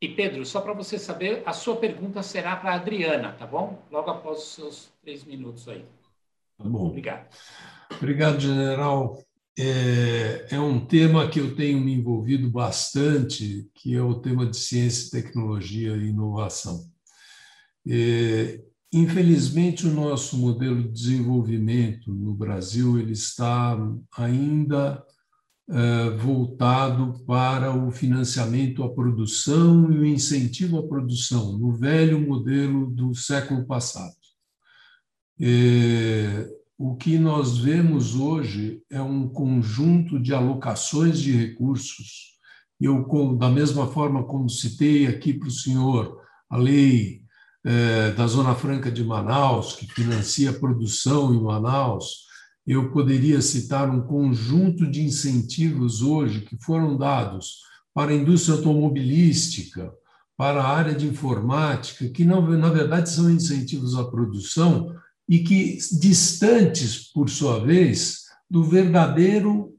[0.00, 3.82] E Pedro, só para você saber, a sua pergunta será para a Adriana, tá bom?
[3.90, 5.84] Logo após os seus três minutos aí.
[6.56, 6.88] Tá bom.
[6.88, 7.28] Obrigado.
[7.98, 9.22] Obrigado, general.
[9.58, 14.56] É, é, um tema que eu tenho me envolvido bastante, que é o tema de
[14.56, 16.90] ciência, tecnologia e inovação.
[17.86, 18.62] É,
[18.92, 23.76] infelizmente, o nosso modelo de desenvolvimento no Brasil ele está
[24.16, 25.04] ainda
[25.72, 32.90] eh, voltado para o financiamento à produção e o incentivo à produção, no velho modelo
[32.90, 34.16] do século passado.
[35.40, 42.30] Eh, o que nós vemos hoje é um conjunto de alocações de recursos.
[42.80, 46.18] Eu, da mesma forma como citei aqui para o senhor
[46.48, 47.19] a lei
[47.64, 52.26] eh, da Zona Franca de Manaus, que financia a produção em Manaus,
[52.66, 57.58] eu poderia citar um conjunto de incentivos hoje que foram dados
[57.92, 59.92] para a indústria automobilística,
[60.36, 64.94] para a área de informática, que não, na verdade são incentivos à produção
[65.28, 69.74] e que distantes, por sua vez, do verdadeiro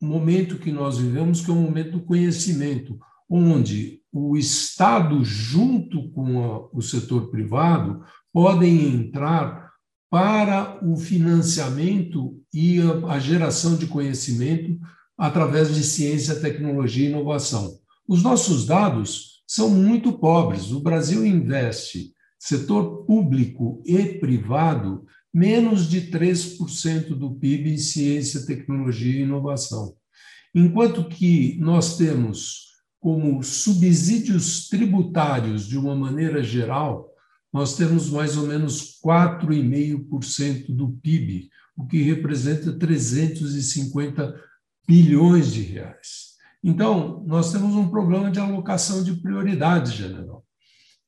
[0.00, 6.68] momento que nós vivemos, que é o momento do conhecimento, onde o Estado, junto com
[6.72, 9.72] o setor privado, podem entrar
[10.10, 14.78] para o financiamento e a geração de conhecimento
[15.16, 17.78] através de ciência, tecnologia e inovação.
[18.06, 20.70] Os nossos dados são muito pobres.
[20.70, 29.20] O Brasil investe, setor público e privado, menos de 3% do PIB em ciência, tecnologia
[29.20, 29.94] e inovação.
[30.54, 32.71] Enquanto que nós temos
[33.02, 37.10] como subsídios tributários, de uma maneira geral,
[37.52, 44.40] nós temos mais ou menos 4,5% do PIB, o que representa 350
[44.86, 46.36] bilhões de reais.
[46.62, 50.46] Então, nós temos um problema de alocação de prioridades, general,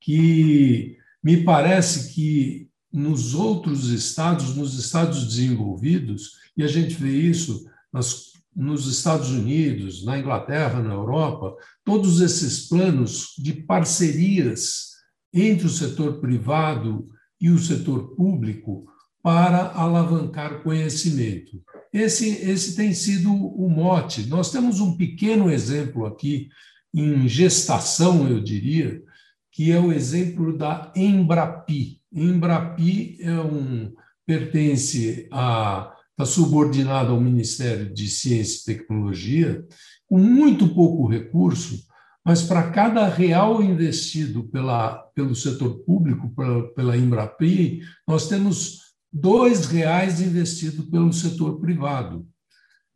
[0.00, 7.70] que me parece que nos outros estados, nos estados desenvolvidos, e a gente vê isso
[7.92, 14.92] nas, nos Estados Unidos, na Inglaterra, na Europa, todos esses planos de parcerias
[15.32, 17.08] entre o setor privado
[17.40, 18.86] e o setor público
[19.22, 21.62] para alavancar conhecimento.
[21.92, 24.26] Esse, esse tem sido o mote.
[24.26, 26.48] Nós temos um pequeno exemplo aqui,
[26.92, 29.02] em gestação, eu diria,
[29.50, 32.00] que é o exemplo da Embrapi.
[32.12, 33.92] Embrapi é um,
[34.26, 39.64] pertence à está subordinado ao Ministério de Ciência e Tecnologia,
[40.06, 41.84] com muito pouco recurso,
[42.24, 49.66] mas para cada real investido pela, pelo setor público, pela, pela Embrapi, nós temos dois
[49.66, 52.26] reais investido pelo setor privado,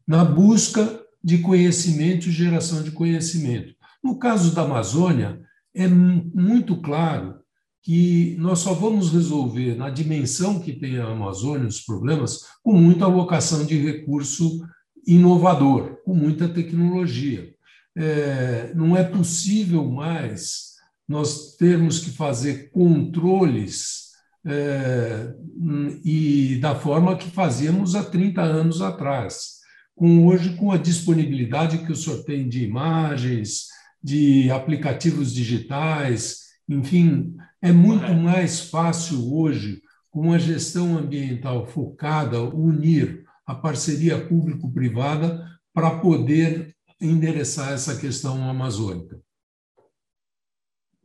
[0.06, 3.74] na busca de conhecimento e geração de conhecimento.
[4.02, 5.40] No caso da Amazônia,
[5.74, 7.40] é muito claro
[7.82, 13.04] que nós só vamos resolver na dimensão que tem a Amazônia os problemas com muita
[13.04, 14.60] alocação de recurso
[15.06, 17.54] inovador, com muita tecnologia.
[17.96, 20.74] É, não é possível mais
[21.08, 24.08] nós termos que fazer controles
[24.46, 25.32] é,
[26.04, 29.58] e da forma que fazíamos há 30 anos atrás.
[29.94, 33.66] Com hoje, com a disponibilidade que o senhor tem de imagens,
[34.02, 43.24] de aplicativos digitais, enfim, é muito mais fácil hoje, com uma gestão ambiental focada, unir
[43.44, 49.20] a parceria público-privada para poder endereçar essa questão amazônica.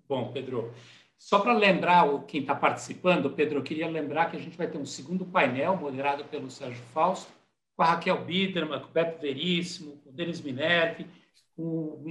[0.08, 0.74] Bom, Pedro,
[1.18, 4.78] só para lembrar quem está participando, Pedro, eu queria lembrar que a gente vai ter
[4.78, 7.32] um segundo painel moderado pelo Sérgio Fausto,
[7.76, 11.08] com a Raquel Biderman, com o Beto Veríssimo, com o Denis Minervi,
[11.56, 12.02] com o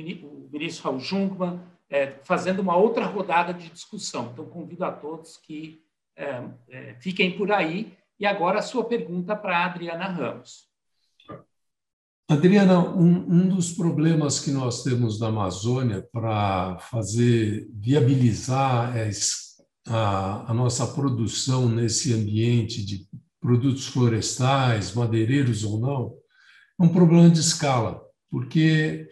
[0.50, 1.60] ministro Raul Jungmann,
[1.92, 4.30] é, fazendo uma outra rodada de discussão.
[4.32, 5.82] Então, convido a todos que
[6.16, 7.92] é, é, fiquem por aí.
[8.18, 10.70] E agora a sua pergunta para a Adriana Ramos.
[12.30, 18.94] Adriana, um, um, dos problemas que nós temos na Amazônia para fazer viabilizar
[19.86, 23.06] a, a, nossa produção nesse ambiente de
[23.38, 26.14] produtos florestais, madeireiros ou não,
[26.80, 29.10] é um problema de escala, porque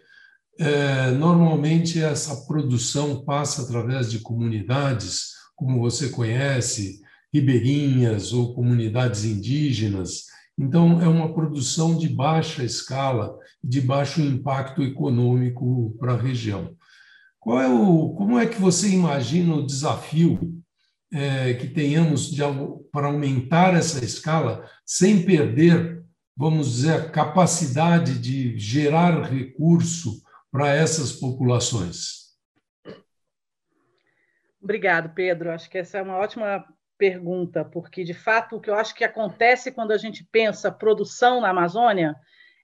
[0.60, 7.00] é, normalmente essa produção passa através de comunidades, como você conhece,
[7.32, 10.26] ribeirinhas ou comunidades indígenas.
[10.58, 13.34] Então, é uma produção de baixa escala,
[13.64, 16.76] de baixo impacto econômico para a região.
[17.46, 20.60] É o, como é que você imagina o desafio
[21.10, 22.42] é, que tenhamos de,
[22.92, 26.04] para aumentar essa escala sem perder,
[26.36, 32.30] vamos dizer, a capacidade de gerar recurso para essas populações?
[34.62, 35.50] Obrigado, Pedro.
[35.50, 36.64] Acho que essa é uma ótima
[36.98, 41.40] pergunta, porque, de fato, o que eu acho que acontece quando a gente pensa produção
[41.40, 42.14] na Amazônia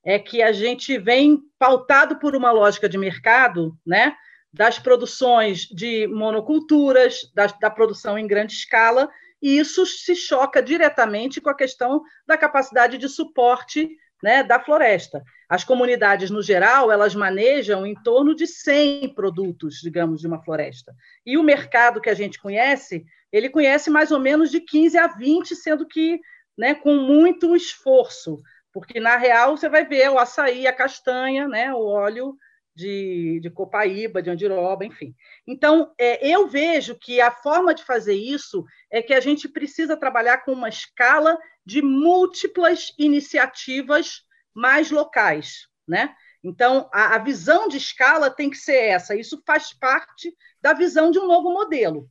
[0.05, 4.15] é que a gente vem pautado por uma lógica de mercado, né?
[4.53, 9.11] das produções de monoculturas, da, da produção em grande escala,
[9.43, 13.91] e isso se choca diretamente com a questão da capacidade de suporte
[14.23, 15.23] né, da floresta.
[15.49, 20.95] As comunidades, no geral, elas manejam em torno de 100 produtos, digamos, de uma floresta.
[21.25, 25.07] E o mercado que a gente conhece, ele conhece mais ou menos de 15 a
[25.07, 26.21] 20, sendo que
[26.57, 28.43] né, com muito esforço,
[28.73, 32.37] porque, na real, você vai ver o açaí, a castanha, né, o óleo
[32.77, 35.17] de, de copaíba, de andiroba, enfim.
[35.47, 39.97] Então, é, eu vejo que a forma de fazer isso é que a gente precisa
[39.97, 44.21] trabalhar com uma escala de múltiplas iniciativas
[44.55, 46.15] mais locais, né?
[46.45, 49.17] Então, a, a visão de escala tem que ser essa.
[49.17, 52.11] Isso faz parte da visão de um novo modelo.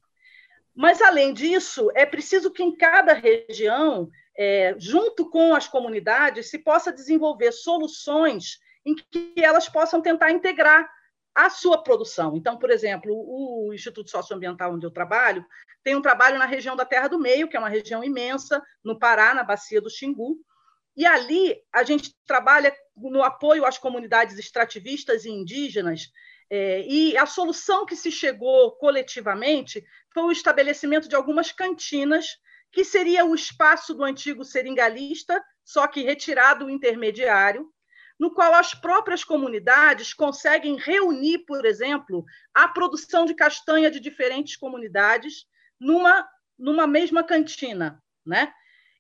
[0.75, 6.57] Mas, além disso, é preciso que em cada região, é, junto com as comunidades, se
[6.57, 10.89] possa desenvolver soluções em que elas possam tentar integrar
[11.33, 12.37] a sua produção.
[12.37, 15.45] Então, por exemplo, o Instituto Socioambiental onde eu trabalho
[15.83, 18.97] tem um trabalho na região da Terra do Meio, que é uma região imensa, no
[18.97, 20.37] Pará, na bacia do Xingu,
[20.95, 26.09] e ali a gente trabalha no apoio às comunidades extrativistas e indígenas,
[26.49, 29.83] é, e a solução que se chegou coletivamente
[30.13, 32.37] foi o estabelecimento de algumas cantinas,
[32.71, 37.69] que seria o espaço do antigo seringalista, só que retirado o intermediário,
[38.19, 44.55] no qual as próprias comunidades conseguem reunir, por exemplo, a produção de castanha de diferentes
[44.55, 45.45] comunidades
[45.79, 48.53] numa, numa mesma cantina, né?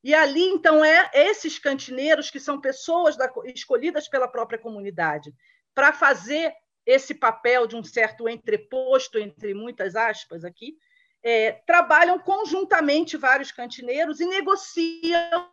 [0.03, 5.33] E ali, então, é esses cantineiros, que são pessoas da, escolhidas pela própria comunidade,
[5.73, 6.53] para fazer
[6.85, 10.77] esse papel de um certo entreposto, entre muitas aspas aqui,
[11.23, 15.49] é, trabalham conjuntamente vários cantineiros e negociam,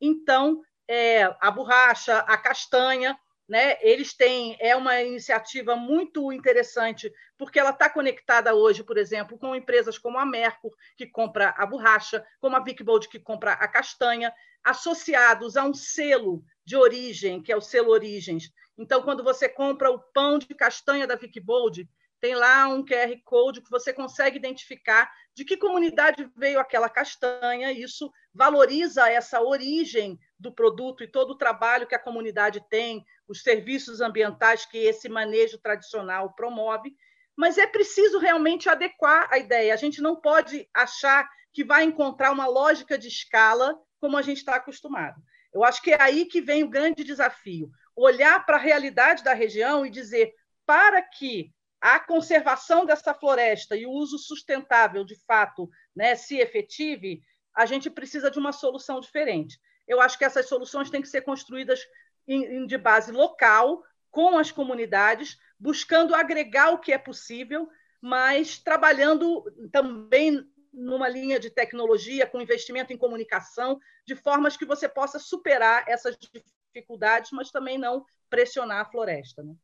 [0.00, 3.16] então, é, a borracha, a castanha.
[3.48, 3.78] Né?
[3.80, 9.56] Eles têm é uma iniciativa muito interessante porque ela está conectada hoje, por exemplo, com
[9.56, 14.32] empresas como a Mercur que compra a borracha, como a Vicbold que compra a castanha,
[14.62, 18.52] associados a um selo de origem que é o selo Origens.
[18.78, 21.88] Então, quando você compra o pão de castanha da Vicbold,
[22.20, 27.72] tem lá um QR Code que você consegue identificar de que comunidade veio aquela castanha.
[27.72, 33.42] Isso valoriza essa origem do produto e todo o trabalho que a comunidade tem, os
[33.42, 36.94] serviços ambientais que esse manejo tradicional promove.
[37.34, 39.72] Mas é preciso realmente adequar a ideia.
[39.72, 44.38] A gente não pode achar que vai encontrar uma lógica de escala como a gente
[44.38, 45.20] está acostumado.
[45.52, 49.32] Eu acho que é aí que vem o grande desafio: olhar para a realidade da
[49.32, 50.32] região e dizer
[50.66, 57.22] para que a conservação dessa floresta e o uso sustentável, de fato, né, se efetive,
[57.54, 59.58] a gente precisa de uma solução diferente.
[59.88, 61.80] Eu acho que essas soluções têm que ser construídas
[62.28, 67.68] em, de base local, com as comunidades, buscando agregar o que é possível,
[68.00, 74.88] mas trabalhando também numa linha de tecnologia, com investimento em comunicação, de formas que você
[74.88, 79.42] possa superar essas dificuldades, mas também não pressionar a floresta.
[79.42, 79.54] Né?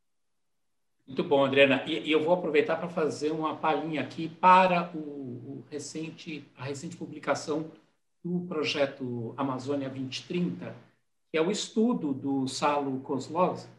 [1.07, 1.84] Muito bom, Adriana.
[1.86, 6.64] E, e eu vou aproveitar para fazer uma palhinha aqui para o, o, recente, a
[6.64, 7.70] recente publicação
[8.24, 10.74] do projeto Amazônia 2030,
[11.30, 13.70] que é o estudo do Salo Kozlovski,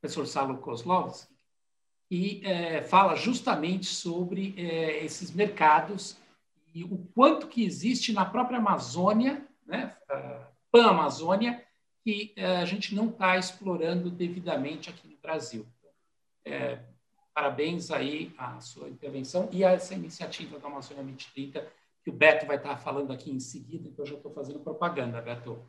[0.00, 1.32] professor Salo Kozlovski,
[2.08, 6.16] e é, fala justamente sobre é, esses mercados
[6.74, 9.96] e o quanto que existe na própria Amazônia, né,
[10.70, 11.62] Pan-Amazônia,
[12.04, 15.66] que é, a gente não está explorando devidamente aqui no Brasil.
[16.44, 16.78] É,
[17.34, 21.66] parabéns aí à sua intervenção e a essa iniciativa da Amazônia 2030,
[22.02, 25.20] que o Beto vai estar falando aqui em seguida, então eu já estou fazendo propaganda,
[25.20, 25.64] Beto.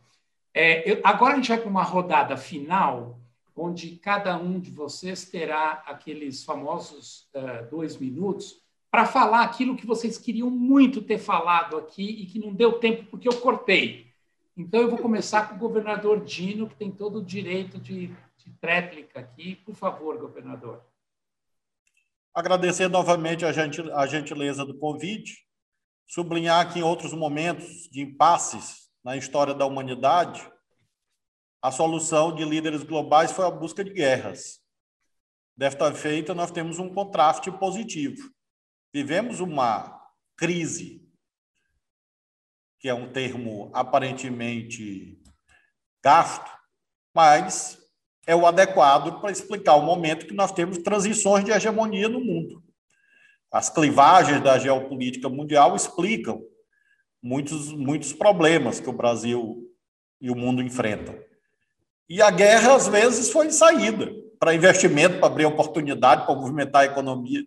[0.54, 3.20] É, eu, agora a gente vai para uma rodada final,
[3.56, 9.86] onde cada um de vocês terá aqueles famosos uh, dois minutos para falar aquilo que
[9.86, 14.12] vocês queriam muito ter falado aqui e que não deu tempo porque eu cortei.
[14.56, 18.52] Então, eu vou começar com o governador Dino, que tem todo o direito de, de
[18.60, 19.56] tréplica aqui.
[19.56, 20.84] Por favor, governador.
[22.34, 25.48] Agradecer novamente a, gentil, a gentileza do convite,
[26.08, 30.50] sublinhar que em outros momentos de impasses na história da humanidade,
[31.62, 34.62] a solução de líderes globais foi a busca de guerras.
[35.56, 38.34] Desta feita, nós temos um contraste positivo.
[38.94, 40.02] Vivemos uma
[40.36, 41.04] crise
[42.80, 45.22] que é um termo aparentemente
[46.04, 46.52] gasto,
[47.16, 47.83] mas
[48.26, 52.64] é o adequado para explicar o momento que nós temos transições de hegemonia no mundo.
[53.52, 56.42] As clivagens da geopolítica mundial explicam
[57.22, 59.70] muitos, muitos problemas que o Brasil
[60.20, 61.16] e o mundo enfrentam.
[62.10, 66.86] E a guerra, às vezes, foi saída para investimento, para abrir oportunidade, para movimentar a
[66.86, 67.46] economia.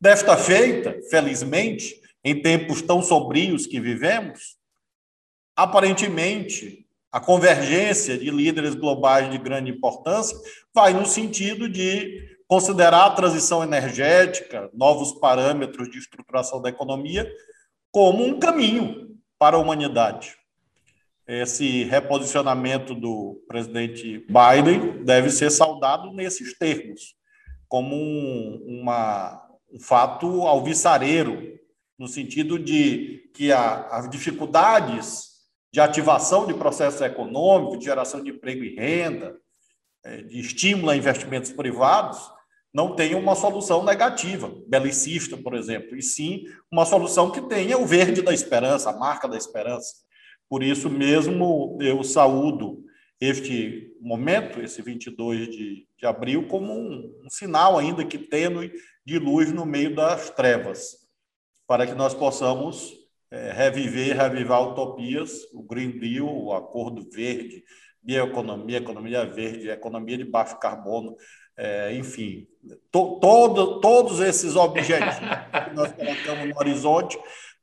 [0.00, 4.56] Desta feita, felizmente, em tempos tão sombrios que vivemos,
[5.54, 10.36] aparentemente a convergência de líderes globais de grande importância
[10.74, 17.30] vai no sentido de considerar a transição energética, novos parâmetros de estruturação da economia,
[17.90, 20.36] como um caminho para a humanidade.
[21.26, 27.16] Esse reposicionamento do presidente Biden deve ser saudado nesses termos,
[27.68, 29.42] como um, uma,
[29.72, 31.58] um fato alvissareiro
[31.98, 35.35] no sentido de que a, as dificuldades
[35.76, 39.36] de ativação de processos econômicos, de geração de emprego e renda,
[40.02, 42.18] é, de estímulo a investimentos privados,
[42.72, 47.84] não tenham uma solução negativa, belicista, por exemplo, e sim uma solução que tenha o
[47.84, 49.96] verde da esperança, a marca da esperança.
[50.48, 52.82] Por isso mesmo, eu saúdo
[53.20, 58.72] este momento, esse 22 de, de abril, como um, um sinal ainda que tênue
[59.04, 61.06] de luz no meio das trevas
[61.68, 62.95] para que nós possamos
[63.30, 67.64] é, reviver, revivar utopias, o Green Deal, o Acordo Verde,
[68.02, 71.16] bioeconomia, economia verde, economia de baixo carbono,
[71.56, 72.46] é, enfim,
[72.92, 75.14] to, todo, todos esses objetivos
[75.64, 77.18] que nós colocamos no horizonte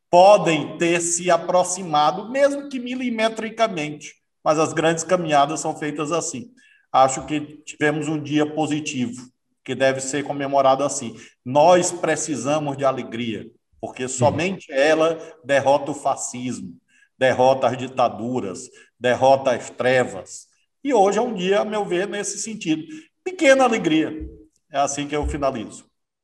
[0.09, 4.13] podem ter se aproximado, mesmo que milimetricamente,
[4.43, 6.51] mas as grandes caminhadas são feitas assim.
[6.91, 9.31] Acho que tivemos um dia positivo,
[9.63, 11.15] que deve ser comemorado assim.
[11.43, 13.49] Nós precisamos de alegria
[13.83, 16.79] porque somente ela derrota o fascismo,
[17.17, 20.47] derrota as ditaduras, derrota as trevas.
[20.81, 22.81] E hoje é um dia, a meu ver, nesse sentido.
[23.25, 24.25] Pequena alegria.
[24.71, 25.83] É assim que eu finalizo.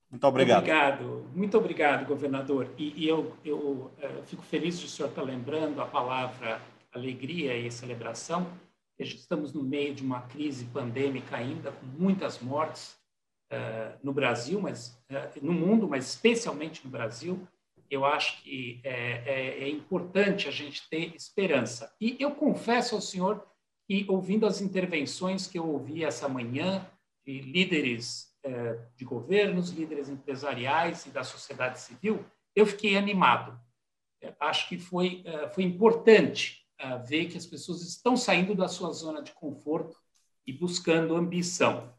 [0.10, 0.60] Muito obrigado.
[0.60, 2.74] Obrigado, muito obrigado, governador.
[2.78, 6.62] E, e eu, eu uh, fico feliz de o senhor estar lembrando a palavra
[6.94, 8.48] alegria e celebração.
[8.98, 12.96] Estamos no meio de uma crise pandêmica ainda, com muitas mortes,
[14.04, 17.48] no Brasil, mas uh, no mundo, mas especialmente no Brasil.
[17.90, 21.92] Eu acho que é, é, é, importante a gente ter esperança.
[22.00, 23.44] E eu confesso ao senhor
[23.88, 26.88] que, ouvindo as intervenções que eu ouvi essa manhã
[27.26, 32.24] de líderes eh, de governos, líderes empresariais e da sociedade civil,
[32.56, 33.60] eu fiquei animado.
[34.40, 35.24] Acho que foi,
[35.56, 36.64] foi importante
[37.08, 39.98] ver que as pessoas estão saindo da sua zona de conforto
[40.46, 41.92] e buscando ambição.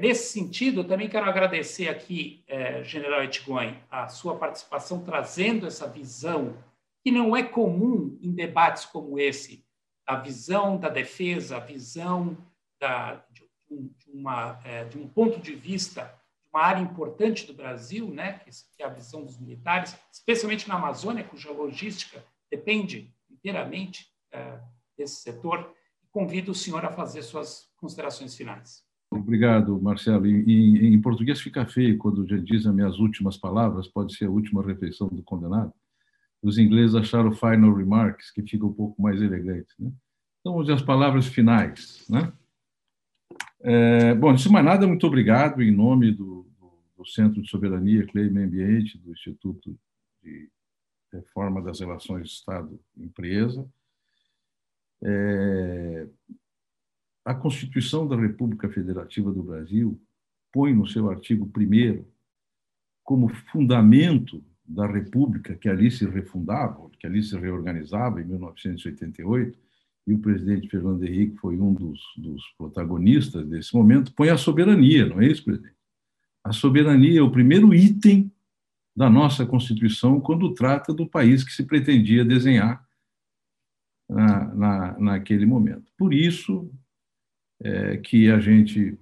[0.00, 2.44] Nesse sentido, eu também quero agradecer aqui,
[2.84, 6.56] General Etgoin, a sua participação trazendo essa visão
[7.04, 9.62] que não é comum em debates como esse,
[10.06, 12.36] a visão da defesa, a visão
[12.80, 16.04] da, de, de, uma, é, de um ponto de vista
[16.42, 20.76] de uma área importante do Brasil, né, que é a visão dos militares, especialmente na
[20.76, 24.60] Amazônia, cuja logística depende inteiramente é,
[24.96, 25.74] desse setor.
[26.10, 28.83] Convido o senhor a fazer suas considerações finais.
[29.18, 30.26] Obrigado, Marcelo.
[30.26, 34.62] Em, português fica feio quando já diz as minhas últimas palavras, pode ser a última
[34.62, 35.72] refeição do condenado
[36.44, 39.74] os ingleses acharam final remarks, que fica um pouco mais elegante.
[39.78, 39.90] Né?
[40.40, 42.06] Então, vamos as palavras finais.
[42.08, 42.30] Né?
[43.62, 46.46] É, bom, antes de mais nada, muito obrigado em nome do,
[46.96, 49.78] do, Centro de Soberania, Clima e Ambiente, do Instituto
[50.22, 50.50] de
[51.10, 53.66] Reforma das Relações Estado-Empresa.
[55.02, 56.06] É,
[57.24, 60.00] a Constituição da República Federativa do Brasil
[60.52, 62.04] põe no seu artigo 1
[63.02, 69.58] como fundamento da República, que ali se refundava, que ali se reorganizava em 1988,
[70.06, 75.06] e o presidente Fernando Henrique foi um dos, dos protagonistas desse momento, põe a soberania,
[75.06, 75.74] não é isso, presidente?
[76.42, 78.30] A soberania é o primeiro item
[78.94, 82.86] da nossa Constituição quando trata do país que se pretendia desenhar
[84.08, 85.90] na, na, naquele momento.
[85.96, 86.70] Por isso
[87.64, 88.96] é, que a gente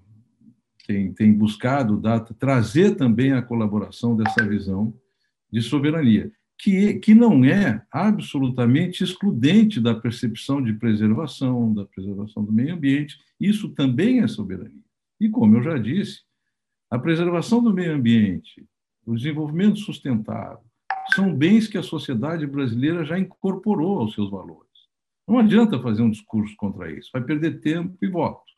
[0.87, 4.95] tem, tem buscado dar, trazer também a colaboração dessa visão
[5.51, 12.53] de soberania, que, que não é absolutamente excludente da percepção de preservação, da preservação do
[12.53, 13.19] meio ambiente.
[13.39, 14.81] Isso também é soberania.
[15.21, 16.21] E, como eu já disse,
[16.89, 18.65] a preservação do meio ambiente,
[19.05, 20.65] o desenvolvimento sustentável,
[21.15, 24.71] são bens que a sociedade brasileira já incorporou aos seus valores.
[25.27, 28.52] Não adianta fazer um discurso contra isso, vai perder tempo e voto.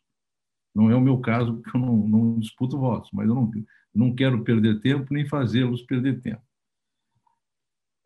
[0.74, 3.50] Não é o meu caso, porque eu não, não disputo votos, mas eu não,
[3.94, 6.42] não quero perder tempo nem fazê-los perder tempo.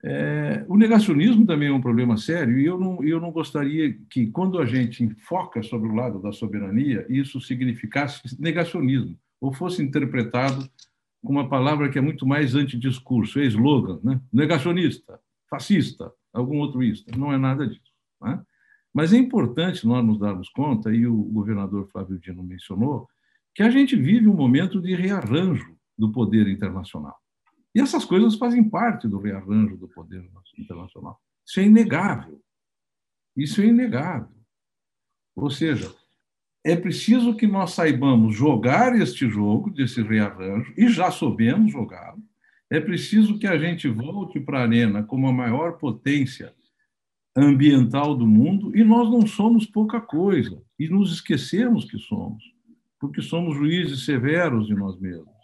[0.05, 4.29] É, o negacionismo também é um problema sério e eu não, eu não gostaria que,
[4.29, 10.69] quando a gente enfoca sobre o lado da soberania, isso significasse negacionismo ou fosse interpretado
[11.23, 14.21] com uma palavra que é muito mais antidiscurso, é slogan, né?
[14.33, 15.19] negacionista,
[15.51, 17.19] fascista, algum outro isto.
[17.19, 17.93] Não é nada disso.
[18.23, 18.41] Né?
[18.93, 23.09] Mas é importante nós nos darmos conta, e o governador Flávio Dino mencionou,
[23.55, 27.17] que a gente vive um momento de rearranjo do poder internacional.
[27.75, 31.21] E essas coisas fazem parte do rearranjo do poder internacional.
[31.47, 32.41] Isso é inegável.
[33.37, 34.37] Isso é inegável.
[35.37, 35.95] Ou seja,
[36.65, 42.23] é preciso que nós saibamos jogar este jogo desse rearranjo, e já soubemos jogá-lo.
[42.71, 46.55] É preciso que a gente volte para a arena como a maior potência
[47.39, 52.43] ambiental do mundo, e nós não somos pouca coisa, e nos esquecemos que somos,
[52.99, 55.39] porque somos juízes severos de nós mesmos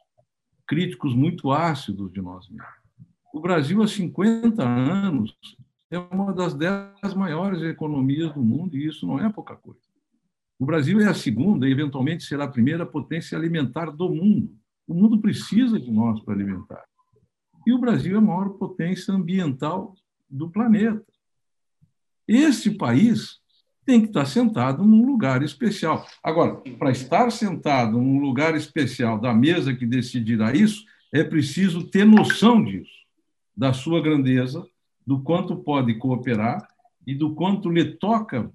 [0.67, 2.75] críticos muito ácidos de nós mesmos.
[3.33, 5.37] O Brasil, há 50 anos,
[5.91, 9.81] é uma das dez maiores economias do mundo, e isso não é pouca coisa.
[10.59, 14.51] O Brasil é a segunda e, eventualmente, será a primeira potência alimentar do mundo.
[14.87, 16.85] O mundo precisa de nós para alimentar.
[17.67, 19.95] E o Brasil é a maior potência ambiental
[20.29, 21.05] do planeta.
[22.27, 23.39] Esse país
[23.85, 26.07] tem que estar sentado num lugar especial.
[26.23, 32.05] Agora, para estar sentado num lugar especial da mesa que decidirá isso, é preciso ter
[32.05, 33.05] noção disso,
[33.57, 34.67] da sua grandeza,
[35.07, 36.67] do quanto pode cooperar
[37.07, 38.51] e do quanto lhe toca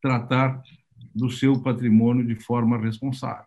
[0.00, 0.62] tratar
[1.14, 3.44] do seu patrimônio de forma responsável.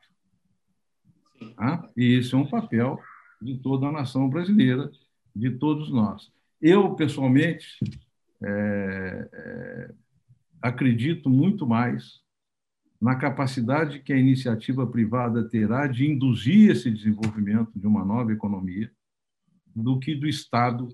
[1.57, 2.99] Ah, e esse é um papel
[3.41, 4.91] de toda a nação brasileira,
[5.35, 6.31] de todos nós.
[6.61, 7.65] Eu, pessoalmente,
[8.43, 9.93] é, é,
[10.61, 12.21] acredito muito mais
[13.01, 18.91] na capacidade que a iniciativa privada terá de induzir esse desenvolvimento de uma nova economia
[19.75, 20.87] do que do Estado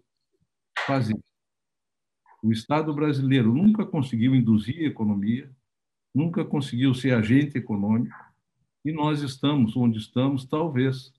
[0.88, 1.19] fazer.
[2.41, 5.51] O Estado brasileiro nunca conseguiu induzir a economia,
[6.15, 8.15] nunca conseguiu ser agente econômico,
[8.84, 11.13] e nós estamos onde estamos, talvez,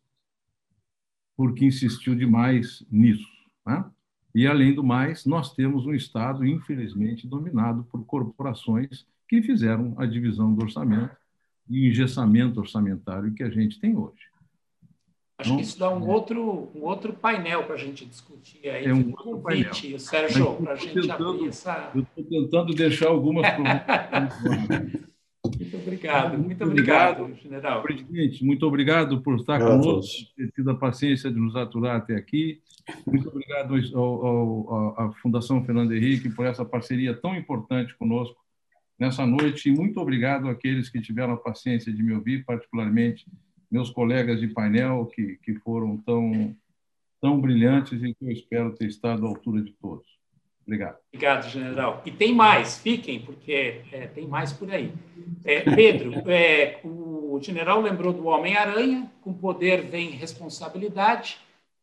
[1.36, 3.28] porque insistiu demais nisso.
[3.66, 3.88] Né?
[4.34, 10.06] E, além do mais, nós temos um Estado, infelizmente, dominado por corporações que fizeram a
[10.06, 11.16] divisão do orçamento
[11.68, 14.30] e o engessamento orçamentário que a gente tem hoje.
[15.38, 16.12] Acho que isso dá um, é.
[16.12, 18.84] outro, um outro painel para a gente discutir aí.
[18.84, 19.98] É um convite, painel.
[19.98, 21.90] Sérgio, para a gente tentando, abrir essa.
[21.94, 25.00] Eu estou tentando deixar algumas perguntas.
[25.44, 27.82] Muito obrigado, muito obrigado, general.
[27.82, 32.14] Presidente, muito obrigado por estar obrigado conosco, ter tido a paciência de nos aturar até
[32.14, 32.60] aqui.
[33.06, 38.36] Muito obrigado ao, ao, à Fundação Fernando Henrique por essa parceria tão importante conosco
[38.98, 43.26] nessa noite e muito obrigado àqueles que tiveram a paciência de me ouvir, particularmente
[43.70, 46.54] meus colegas de painel que, que foram tão,
[47.18, 50.19] tão brilhantes e que eu espero ter estado à altura de todos.
[50.70, 50.98] Obrigado.
[51.12, 52.00] Obrigado, general.
[52.06, 54.92] E tem mais, fiquem, porque é, tem mais por aí.
[55.44, 61.38] É, Pedro, é, o general lembrou do Homem-Aranha, com poder vem responsabilidade,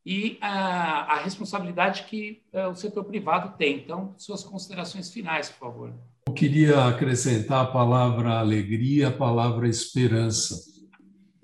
[0.05, 3.75] e a, a responsabilidade que é, o setor privado tem.
[3.75, 5.93] Então, suas considerações finais, por favor.
[6.25, 10.55] Eu queria acrescentar a palavra alegria, a palavra esperança.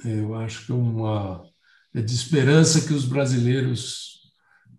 [0.05, 1.43] Eu acho que é uma
[1.93, 4.12] é de esperança que os brasileiros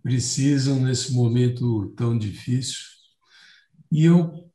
[0.04, 2.76] precisam nesse momento tão difícil.
[3.90, 4.50] E eu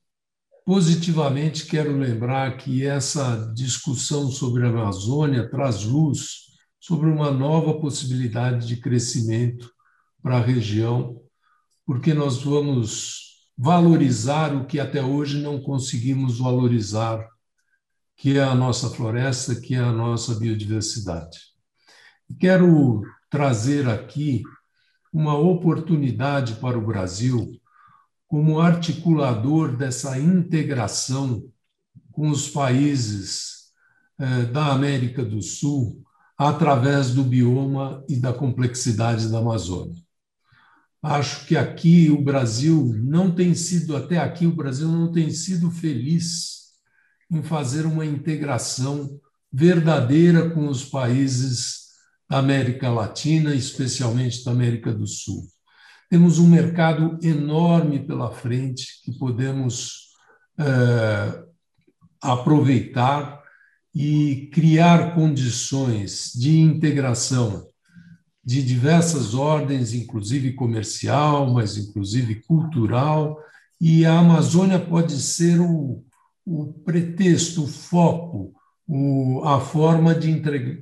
[0.64, 6.50] positivamente quero lembrar que essa discussão sobre a Amazônia traz luz
[6.80, 9.74] sobre uma nova possibilidade de crescimento
[10.22, 11.20] para a região,
[11.84, 17.28] porque nós vamos valorizar o que até hoje não conseguimos valorizar,
[18.16, 21.40] que é a nossa floresta, que é a nossa biodiversidade.
[22.40, 23.02] Quero
[23.32, 24.44] trazer aqui
[25.12, 27.60] uma oportunidade para o Brasil
[28.28, 31.44] como articulador dessa integração
[32.12, 33.72] com os países
[34.20, 36.04] eh, da América do Sul
[36.38, 39.96] através do bioma e da complexidade da Amazônia.
[41.02, 45.72] Acho que aqui o Brasil não tem sido, até aqui, o Brasil não tem sido
[45.72, 46.74] feliz
[47.32, 49.20] em fazer uma integração
[49.52, 51.89] verdadeira com os países
[52.30, 55.48] da América Latina, especialmente da América do Sul.
[56.10, 60.10] Temos um mercado enorme pela frente que podemos
[60.58, 61.44] é,
[62.22, 63.42] aproveitar
[63.94, 67.68] e criar condições de integração
[68.44, 73.40] de diversas ordens, inclusive comercial, mas inclusive cultural,
[73.82, 76.04] e a Amazônia pode ser o,
[76.46, 78.54] o pretexto, o foco,
[78.88, 80.30] o, a forma de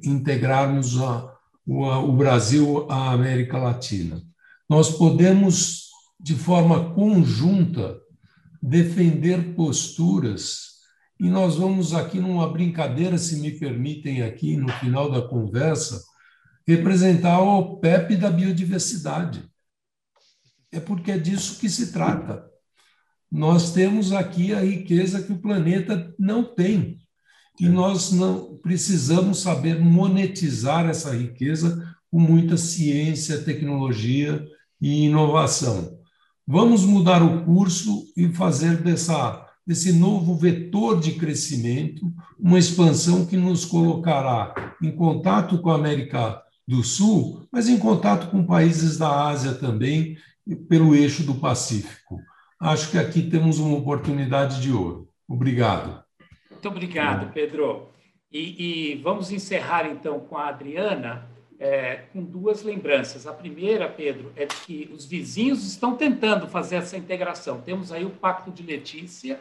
[0.03, 1.36] integrarmos a,
[1.67, 4.21] o Brasil à América Latina.
[4.69, 5.89] Nós podemos,
[6.19, 7.99] de forma conjunta,
[8.61, 10.77] defender posturas,
[11.19, 16.01] e nós vamos aqui numa brincadeira, se me permitem, aqui no final da conversa,
[16.65, 19.43] representar o PEP da biodiversidade.
[20.71, 22.45] É porque é disso que se trata.
[23.31, 26.99] Nós temos aqui a riqueza que o planeta não tem.
[27.59, 34.45] E nós não precisamos saber monetizar essa riqueza com muita ciência, tecnologia
[34.81, 35.97] e inovação.
[36.45, 43.35] Vamos mudar o curso e fazer dessa, desse novo vetor de crescimento uma expansão que
[43.35, 49.27] nos colocará em contato com a América do Sul, mas em contato com países da
[49.27, 50.17] Ásia também,
[50.69, 52.21] pelo eixo do Pacífico.
[52.59, 55.09] Acho que aqui temos uma oportunidade de ouro.
[55.27, 56.06] Obrigado.
[56.57, 57.87] Muito obrigado, Pedro.
[58.31, 61.29] E, e vamos encerrar então com a Adriana,
[61.59, 63.27] é, com duas lembranças.
[63.27, 67.61] A primeira, Pedro, é que os vizinhos estão tentando fazer essa integração.
[67.61, 69.39] Temos aí o Pacto de Letícia.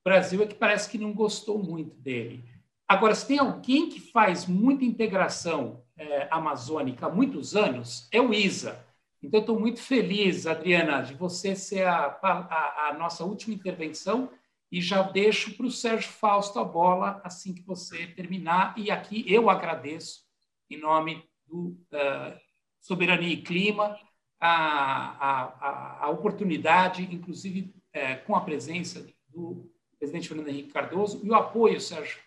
[0.00, 2.42] O Brasil é que parece que não gostou muito dele.
[2.88, 8.34] Agora, se tem alguém que faz muita integração é, amazônica há muitos anos, é o
[8.34, 8.84] ISA.
[9.22, 14.28] Então, estou muito feliz, Adriana, de você ser a, a, a nossa última intervenção
[14.70, 18.74] e já deixo para o Sérgio Fausto a bola assim que você terminar.
[18.78, 20.20] E aqui eu agradeço,
[20.68, 22.40] em nome do uh,
[22.80, 23.98] Soberania e Clima,
[24.38, 31.30] a, a, a oportunidade, inclusive uh, com a presença do presidente Fernando Henrique Cardoso e
[31.30, 32.20] o apoio, Sérgio,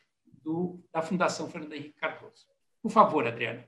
[0.43, 2.45] do, da Fundação Fernando Henrique Cardoso.
[2.81, 3.65] Por favor, Adriana.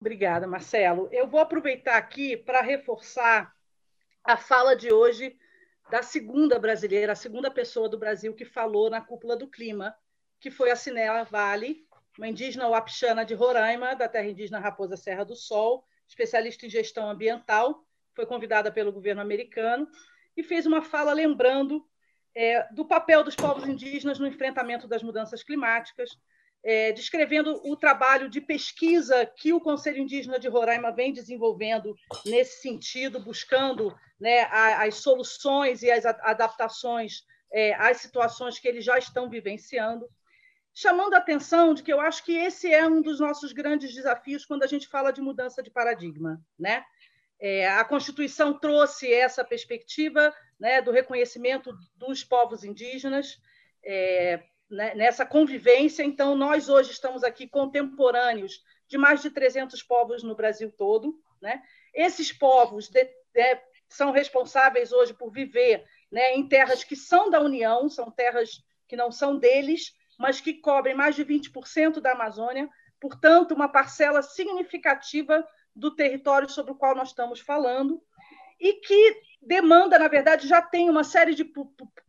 [0.00, 1.08] Obrigada, Marcelo.
[1.12, 3.54] Eu vou aproveitar aqui para reforçar
[4.24, 5.36] a fala de hoje
[5.90, 9.94] da segunda brasileira, a segunda pessoa do Brasil que falou na cúpula do clima,
[10.40, 11.86] que foi a Cinela Vale,
[12.18, 17.08] uma indígena wapixana de Roraima, da terra indígena Raposa Serra do Sol, especialista em gestão
[17.08, 17.84] ambiental,
[18.14, 19.86] foi convidada pelo governo americano
[20.36, 21.86] e fez uma fala lembrando
[22.34, 26.18] é, do papel dos povos indígenas no enfrentamento das mudanças climáticas,
[26.66, 31.94] é, descrevendo o trabalho de pesquisa que o Conselho Indígena de Roraima vem desenvolvendo
[32.24, 38.98] nesse sentido, buscando né, as soluções e as adaptações é, às situações que eles já
[38.98, 40.08] estão vivenciando,
[40.74, 44.44] chamando a atenção de que eu acho que esse é um dos nossos grandes desafios
[44.44, 46.44] quando a gente fala de mudança de paradigma.
[46.58, 46.84] Né?
[47.38, 53.38] É, a Constituição trouxe essa perspectiva né, do reconhecimento dos povos indígenas,
[53.84, 56.02] é, né, nessa convivência.
[56.02, 61.18] Então, nós hoje estamos aqui contemporâneos de mais de 300 povos no Brasil todo.
[61.40, 61.62] Né?
[61.94, 67.40] Esses povos de, de, são responsáveis hoje por viver né, em terras que são da
[67.40, 72.68] União, são terras que não são deles, mas que cobrem mais de 20% da Amazônia,
[73.00, 78.02] portanto, uma parcela significativa do território sobre o qual nós estamos falando,
[78.58, 81.44] e que demanda, na verdade, já tem uma série de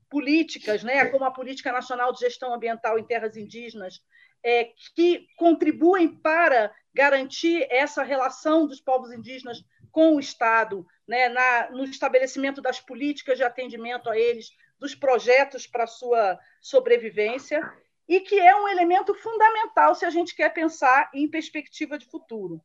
[0.10, 4.02] políticas, né, como a Política Nacional de Gestão Ambiental em Terras Indígenas,
[4.44, 11.72] é, que contribuem para garantir essa relação dos povos indígenas com o Estado, né, na,
[11.72, 17.62] no estabelecimento das políticas de atendimento a eles, dos projetos para sua sobrevivência,
[18.08, 22.62] e que é um elemento fundamental se a gente quer pensar em perspectiva de futuro.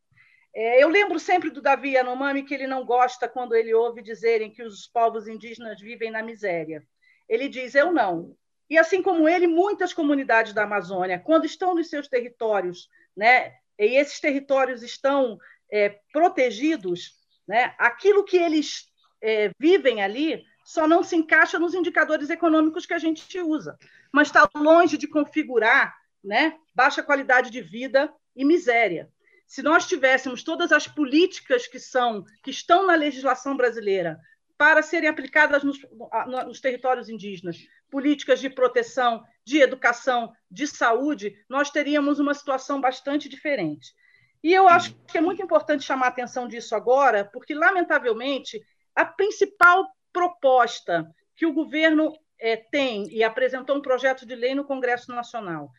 [0.55, 4.51] É, eu lembro sempre do Davi Yanomami que ele não gosta quando ele ouve dizerem
[4.51, 6.87] que os povos indígenas vivem na miséria.
[7.33, 8.37] Ele diz: Eu não.
[8.69, 13.97] E assim como ele, muitas comunidades da Amazônia, quando estão nos seus territórios, né, e
[13.97, 15.39] esses territórios estão
[15.71, 17.15] é, protegidos,
[17.49, 18.87] né, aquilo que eles
[19.23, 23.79] é, vivem ali só não se encaixa nos indicadores econômicos que a gente usa,
[24.13, 29.11] mas está longe de configurar né, baixa qualidade de vida e miséria.
[29.47, 34.19] Se nós tivéssemos todas as políticas que são que estão na legislação brasileira
[34.57, 35.79] para serem aplicadas nos,
[36.47, 37.59] nos territórios indígenas,
[37.91, 43.95] políticas de proteção, de educação, de saúde, nós teríamos uma situação bastante diferente.
[44.43, 48.61] E eu acho que é muito importante chamar a atenção disso agora, porque, lamentavelmente,
[48.95, 54.65] a principal proposta que o governo é, tem e apresentou um projeto de lei no
[54.65, 55.71] Congresso Nacional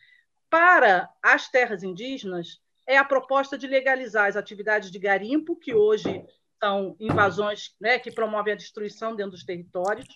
[0.48, 6.24] para as terras indígenas é a proposta de legalizar as atividades de garimpo, que hoje
[6.64, 10.06] são invasões né, que promovem a destruição dentro dos territórios,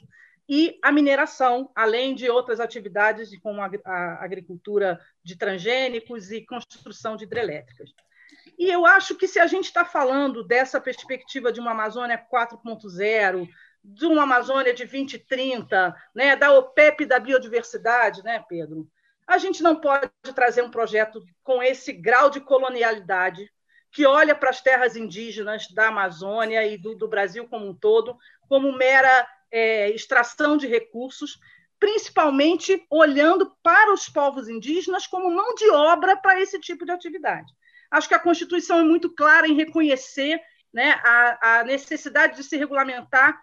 [0.48, 7.24] e a mineração, além de outras atividades como a agricultura de transgênicos e construção de
[7.24, 7.90] hidrelétricas.
[8.58, 13.46] E eu acho que se a gente está falando dessa perspectiva de uma Amazônia 4.0,
[13.84, 18.88] de uma Amazônia de 2030, né, da OPEP da biodiversidade, né, Pedro?
[19.26, 23.52] A gente não pode trazer um projeto com esse grau de colonialidade
[23.90, 28.16] que olha para as terras indígenas da Amazônia e do, do Brasil como um todo
[28.48, 31.39] como mera é, extração de recursos,
[31.78, 37.52] principalmente olhando para os povos indígenas como mão de obra para esse tipo de atividade.
[37.90, 40.40] Acho que a Constituição é muito clara em reconhecer
[40.73, 43.40] né, a, a necessidade de se regulamentar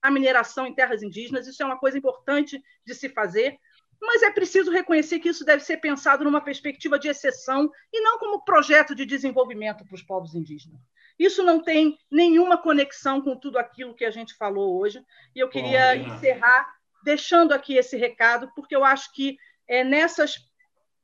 [0.00, 3.56] a mineração em terras indígenas, isso é uma coisa importante de se fazer,
[4.02, 8.18] mas é preciso reconhecer que isso deve ser pensado numa perspectiva de exceção e não
[8.18, 10.80] como projeto de desenvolvimento para os povos indígenas.
[11.16, 15.00] Isso não tem nenhuma conexão com tudo aquilo que a gente falou hoje,
[15.34, 16.74] e eu queria Bom, encerrar
[17.04, 19.38] deixando aqui esse recado, porque eu acho que
[19.68, 20.34] é nessas,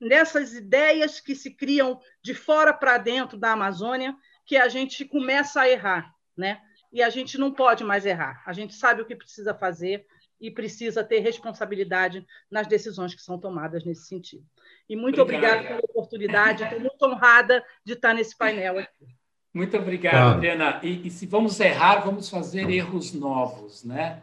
[0.00, 5.60] nessas ideias que se criam de fora para dentro da Amazônia que a gente começa
[5.60, 6.60] a errar, né?
[6.92, 8.42] E a gente não pode mais errar.
[8.44, 10.04] A gente sabe o que precisa fazer,
[10.40, 14.44] e precisa ter responsabilidade nas decisões que são tomadas nesse sentido.
[14.88, 19.06] E muito obrigada pela oportunidade, estou muito honrada de estar nesse painel aqui.
[19.52, 20.80] Muito obrigado, Adriana.
[20.82, 24.22] E, e, se vamos errar, vamos fazer erros novos, né?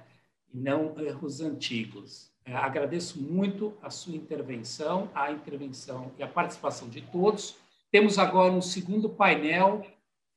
[0.53, 2.31] E não erros antigos.
[2.45, 7.57] É, agradeço muito a sua intervenção, a intervenção e a participação de todos.
[7.91, 9.85] Temos agora um segundo painel.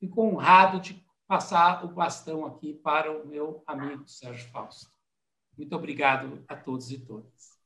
[0.00, 4.97] Fico honrado de passar o bastão aqui para o meu amigo Sérgio Fausto.
[5.58, 7.58] Muito obrigado a todos e todas.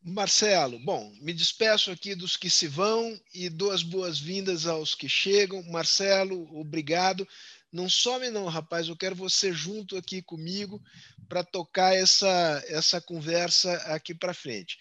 [0.00, 5.08] Marcelo, bom, me despeço aqui dos que se vão e dou as boas-vindas aos que
[5.08, 5.60] chegam.
[5.64, 7.26] Marcelo, obrigado.
[7.72, 10.80] Não some não, rapaz, eu quero você junto aqui comigo
[11.28, 14.78] para tocar essa, essa conversa aqui para frente.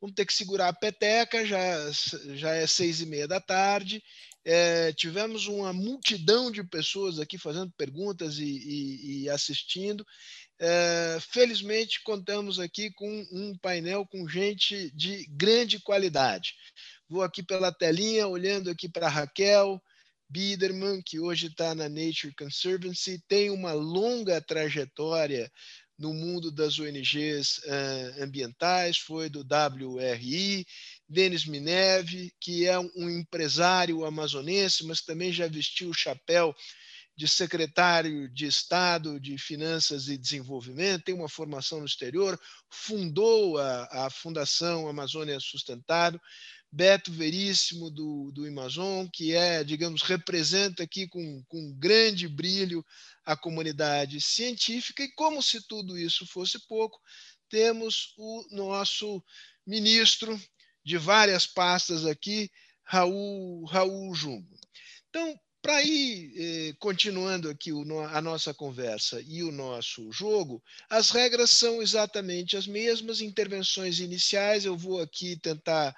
[0.00, 1.90] Vamos ter que segurar a peteca, já,
[2.36, 4.00] já é seis e meia da tarde.
[4.44, 10.06] É, tivemos uma multidão de pessoas aqui fazendo perguntas e, e, e assistindo.
[10.60, 16.54] É, felizmente, contamos aqui com um painel com gente de grande qualidade.
[17.08, 19.80] Vou aqui pela telinha, olhando aqui para Raquel
[20.28, 25.50] Biederman, que hoje está na Nature Conservancy, tem uma longa trajetória
[25.98, 30.66] no mundo das ONGs uh, ambientais, foi do WRI,
[31.08, 36.54] Denis Mineve, que é um empresário amazonense, mas também já vestiu o chapéu
[37.18, 42.40] de secretário de Estado de Finanças e Desenvolvimento, tem uma formação no exterior,
[42.70, 46.20] fundou a, a Fundação Amazônia Sustentável,
[46.70, 52.86] Beto Veríssimo, do, do Amazon, que é, digamos, representa aqui com, com grande brilho
[53.24, 57.00] a comunidade científica, e como se tudo isso fosse pouco,
[57.48, 59.20] temos o nosso
[59.66, 60.40] ministro
[60.84, 62.48] de várias pastas aqui,
[62.84, 64.56] Raul, Raul Jumbo.
[65.08, 71.10] Então, para ir eh, continuando aqui o, a nossa conversa e o nosso jogo, as
[71.10, 73.20] regras são exatamente as mesmas.
[73.20, 75.96] Intervenções iniciais, eu vou aqui tentar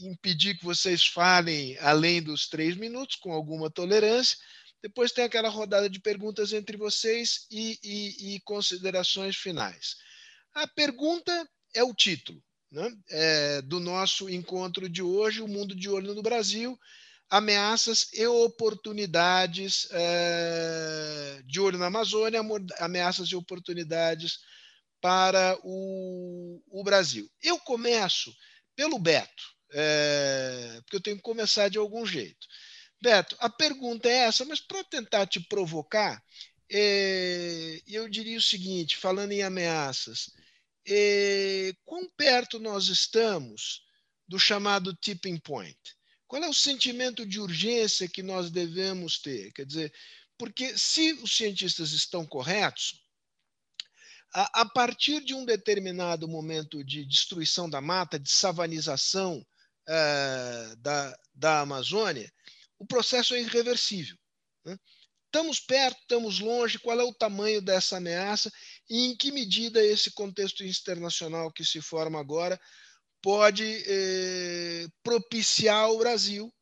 [0.00, 4.36] impedir que vocês falem além dos três minutos, com alguma tolerância.
[4.82, 9.96] Depois tem aquela rodada de perguntas entre vocês e, e, e considerações finais.
[10.54, 12.90] A pergunta é o título né?
[13.10, 16.78] é, do nosso encontro de hoje, O Mundo de Olho no Brasil,
[17.32, 22.42] ameaças e oportunidades é, de olho na Amazônia,
[22.78, 24.40] ameaças e oportunidades
[25.00, 27.26] para o, o Brasil.
[27.42, 28.30] Eu começo
[28.76, 32.46] pelo Beto, é, porque eu tenho que começar de algum jeito.
[33.00, 36.22] Beto, a pergunta é essa, mas para tentar te provocar,
[36.70, 40.30] é, eu diria o seguinte, falando em ameaças,
[40.86, 43.86] é, quão perto nós estamos
[44.28, 45.78] do chamado tipping point?
[46.32, 49.52] Qual é o sentimento de urgência que nós devemos ter?
[49.52, 49.92] Quer dizer,
[50.38, 53.04] porque se os cientistas estão corretos,
[54.32, 59.46] a, a partir de um determinado momento de destruição da mata, de savanização
[59.86, 62.32] é, da, da Amazônia,
[62.78, 64.16] o processo é irreversível.
[64.64, 64.78] Né?
[65.26, 68.50] Estamos perto, estamos longe, qual é o tamanho dessa ameaça
[68.88, 72.58] e em que medida esse contexto internacional que se forma agora
[73.22, 76.52] pode eh, propiciar ao Brasil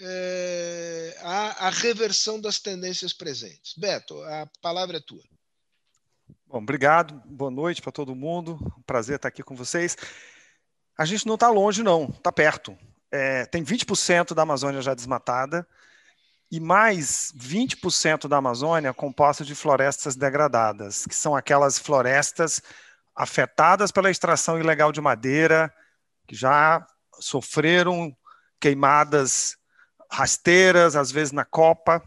[0.00, 3.74] eh, a, reversão das tendências presentes.
[3.78, 5.22] Beto, a palavra é tua.
[6.46, 9.96] Bom, obrigado, boa noite para todo mundo, prazer estar aqui com vocês.
[10.98, 12.76] A gente não está longe, não, está perto.
[13.12, 15.66] É, tem 20% da Amazônia já desmatada
[16.50, 22.60] e mais 20% da Amazônia composta de florestas degradadas, que são aquelas florestas
[23.14, 25.72] afetadas pela extração ilegal de madeira,
[26.30, 26.86] que já
[27.18, 28.16] sofreram
[28.60, 29.56] queimadas
[30.08, 32.00] rasteiras, às vezes na copa.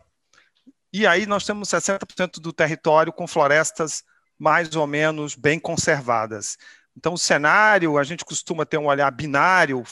[0.93, 4.01] E aí nós temos 60% do território com florestas
[4.39, 6.57] mais ou menos bem conservadas.
[6.95, 9.83] Então, o cenário, a gente costuma ter um olhar binário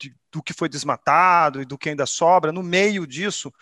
[0.00, 2.50] de, do que foi desmatado e do que ainda sobra.
[2.50, 3.52] No meio disso,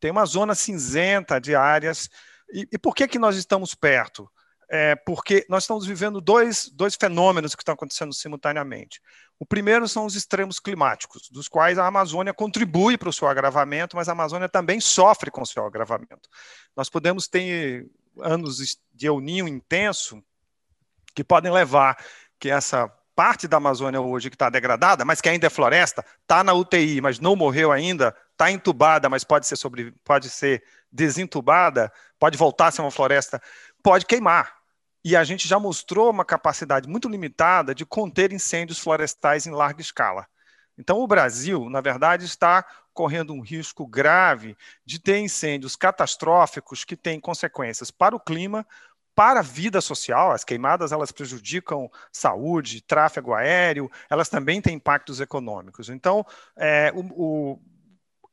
[0.00, 2.08] tem uma zona cinzenta de áreas.
[2.50, 4.26] E, e por que, que nós estamos perto?
[4.68, 9.00] É porque nós estamos vivendo dois, dois fenômenos que estão acontecendo simultaneamente.
[9.38, 13.94] O primeiro são os extremos climáticos, dos quais a Amazônia contribui para o seu agravamento,
[13.94, 16.28] mas a Amazônia também sofre com o seu agravamento.
[16.74, 17.88] Nós podemos ter
[18.20, 20.22] anos de El Ninho intenso
[21.14, 21.96] que podem levar
[22.38, 26.44] que essa parte da Amazônia hoje que está degradada, mas que ainda é floresta, está
[26.44, 30.62] na UTI, mas não morreu ainda, está entubada, mas pode ser, sobre, pode ser
[30.92, 33.40] desentubada, pode voltar a ser uma floresta,
[33.82, 34.55] pode queimar.
[35.08, 39.80] E a gente já mostrou uma capacidade muito limitada de conter incêndios florestais em larga
[39.80, 40.26] escala.
[40.76, 46.96] Então, o Brasil, na verdade, está correndo um risco grave de ter incêndios catastróficos que
[46.96, 48.66] têm consequências para o clima,
[49.14, 50.32] para a vida social.
[50.32, 55.88] As queimadas elas prejudicam saúde, tráfego aéreo, elas também têm impactos econômicos.
[55.88, 56.26] Então,
[56.56, 57.60] é, o, o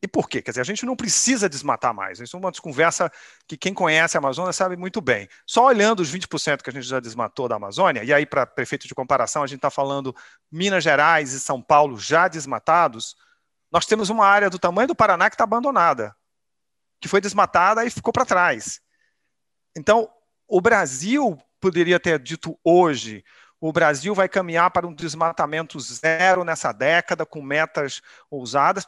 [0.03, 0.41] e por quê?
[0.41, 2.19] Quer dizer, a gente não precisa desmatar mais.
[2.19, 3.09] Isso é uma conversa
[3.47, 5.30] que quem conhece a Amazônia sabe muito bem.
[5.47, 8.85] Só olhando os 20% que a gente já desmatou da Amazônia, e aí, para prefeito
[8.85, 10.13] de comparação, a gente está falando
[10.51, 13.15] Minas Gerais e São Paulo já desmatados,
[13.71, 16.13] nós temos uma área do tamanho do Paraná que está abandonada,
[16.99, 18.81] que foi desmatada e ficou para trás.
[19.73, 20.09] Então,
[20.49, 23.23] o Brasil poderia ter dito hoje:
[23.57, 28.85] o Brasil vai caminhar para um desmatamento zero nessa década, com metas ousadas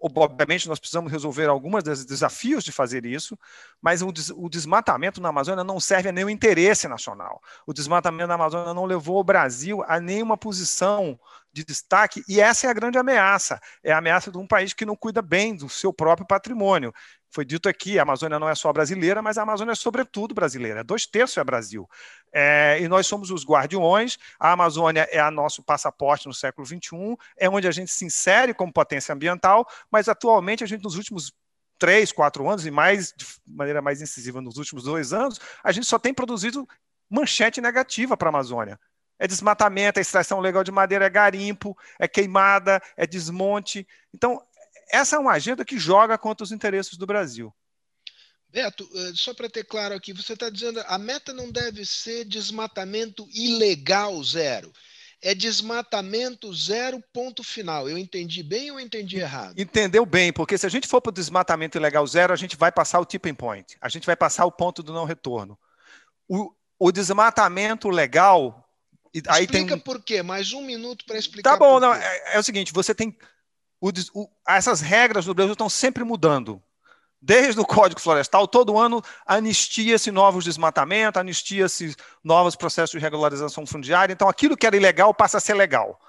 [0.00, 3.38] obviamente nós precisamos resolver alguns dos desafios de fazer isso,
[3.80, 7.42] mas o, des o, desmatamento na Amazônia não serve a nenhum interesse nacional.
[7.66, 11.18] O desmatamento na Amazônia não levou o Brasil a nenhuma posição
[11.58, 13.60] de destaque, e essa é a grande ameaça.
[13.82, 16.92] É a ameaça de um país que não cuida bem do seu próprio patrimônio.
[17.30, 20.82] Foi dito aqui, a Amazônia não é só brasileira, mas a Amazônia é sobretudo brasileira.
[20.82, 21.88] Dois terços é Brasil.
[22.32, 24.18] É, e nós somos os guardiões.
[24.38, 28.54] A Amazônia é a nosso passaporte no século XXI, é onde a gente se insere
[28.54, 31.32] como potência ambiental, mas atualmente a gente, nos últimos
[31.78, 35.86] três, quatro anos, e mais de maneira mais incisiva nos últimos dois anos, a gente
[35.86, 36.66] só tem produzido
[37.10, 38.78] manchete negativa para a Amazônia.
[39.18, 43.86] É desmatamento, é extração legal de madeira, é garimpo, é queimada, é desmonte.
[44.14, 44.40] Então,
[44.90, 47.52] essa é uma agenda que joga contra os interesses do Brasil.
[48.50, 52.24] Beto, eh, só para ter claro aqui, você está dizendo a meta não deve ser
[52.24, 54.72] desmatamento ilegal zero.
[55.20, 57.88] É desmatamento zero, ponto final.
[57.88, 59.58] Eu entendi bem ou entendi errado?
[59.58, 62.70] Entendeu bem, porque se a gente for para o desmatamento ilegal zero, a gente vai
[62.70, 65.58] passar o tipping point, a gente vai passar o ponto do não retorno.
[66.28, 68.67] O, o desmatamento legal
[69.18, 69.78] E aí Explica tem...
[69.78, 71.52] por quê, mais um minuto para explicar.
[71.52, 73.16] Tá bom, não, é, é, o seguinte: você tem.
[73.80, 76.62] O, o, essas regras no Brasil estão sempre mudando.
[77.20, 84.12] Desde o Código Florestal, todo ano anistia-se novos desmatamentos, anistia-se novos processos de regularização fundiária.
[84.12, 86.00] Então, aquilo que era ilegal passa a ser legal.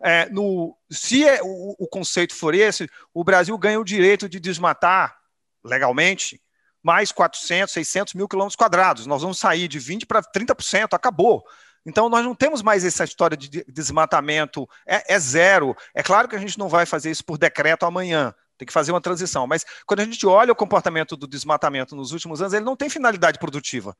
[0.00, 4.38] É, no, se é, o, o, conceito for esse, o Brasil ganha o direito de
[4.38, 5.16] desmatar
[5.64, 6.40] legalmente
[6.82, 9.06] mais 400, 600 mil quilômetros quadrados.
[9.06, 11.44] Nós vamos sair de 20% para 30%, acabou.
[11.84, 15.76] Então, nós não temos mais essa história de desmatamento, é, é, zero.
[15.94, 18.92] É claro que a gente não vai fazer isso por decreto amanhã, tem que fazer
[18.92, 19.46] uma transição.
[19.46, 22.88] Mas quando a gente olha o comportamento do desmatamento nos últimos anos, ele não tem
[22.88, 23.96] finalidade produtiva.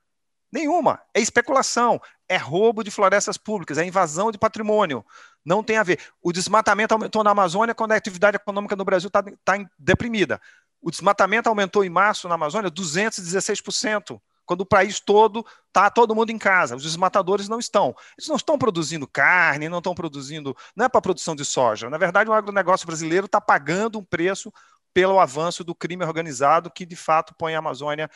[0.52, 1.00] Nenhuma.
[1.14, 1.98] É especulação,
[2.28, 5.04] é roubo de florestas públicas, é invasão de patrimônio.
[5.42, 5.98] Não tem a ver.
[6.22, 10.38] O desmatamento aumentou na Amazônia quando a atividade econômica no Brasil está tá deprimida.
[10.80, 14.20] O desmatamento aumentou em março na Amazônia 216%,
[14.52, 16.76] quando o país todo está todo mundo em casa.
[16.76, 17.96] Os desmatadores não estão.
[18.18, 20.54] Eles não estão produzindo carne, não estão produzindo.
[20.76, 21.88] Não é para produção de soja.
[21.88, 24.52] Na verdade, o agronegócio brasileiro está pagando um preço
[24.92, 28.10] pelo avanço do crime organizado que de fato põe a Amazônia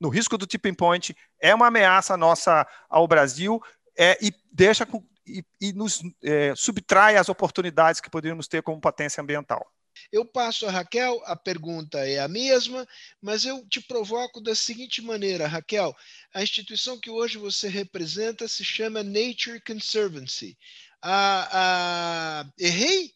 [0.00, 3.60] no risco do tipping point, é uma ameaça nossa ao Brasil
[3.96, 4.88] é, e deixa
[5.26, 9.70] e, e nos é, subtrai as oportunidades que poderíamos ter como potência ambiental.
[10.10, 12.86] Eu passo a Raquel, a pergunta é a mesma,
[13.20, 15.94] mas eu te provoco da seguinte maneira, Raquel.
[16.34, 20.56] A instituição que hoje você representa se chama Nature Conservancy.
[21.00, 22.44] A, a...
[22.58, 23.12] Errei?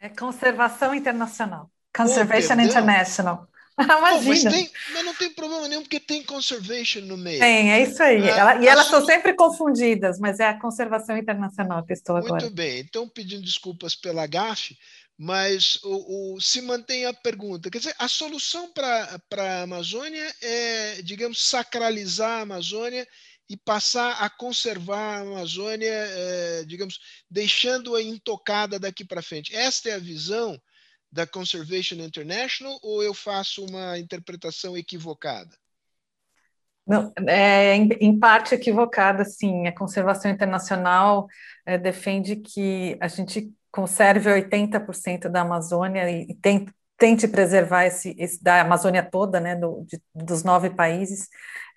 [0.00, 1.70] É Conservação Internacional.
[1.94, 3.48] Conservation oh, International.
[3.80, 4.28] Imagina.
[4.28, 7.40] mas, tem, mas, não tem problema nenhum, porque tem conservation no meio.
[7.40, 8.28] Tem, é isso aí.
[8.28, 12.42] Ah, Ela, e elas são sempre confundidas, mas é a conservação internacional que estou agora.
[12.42, 12.80] Muito bem.
[12.80, 14.76] Então, pedindo desculpas pela gafe,
[15.18, 17.70] mas o, o, se mantém a pergunta.
[17.70, 23.06] Quer dizer, a solução para a Amazônia é, digamos, sacralizar a Amazônia
[23.48, 26.98] e passar a conservar a Amazônia, é, digamos,
[27.30, 29.54] deixando-a intocada daqui para frente.
[29.54, 30.60] Esta é a visão
[31.12, 35.50] da Conservation International ou eu faço uma interpretação equivocada?
[36.86, 39.66] Não, é, em, em, parte equivocada, sim.
[39.68, 41.28] A conservação internacional
[41.64, 48.16] é, defende que a gente conserve 80% da Amazônia e, e tente, tente preservar esse,
[48.18, 51.28] esse, da Amazônia toda, né, do, de, dos nove países,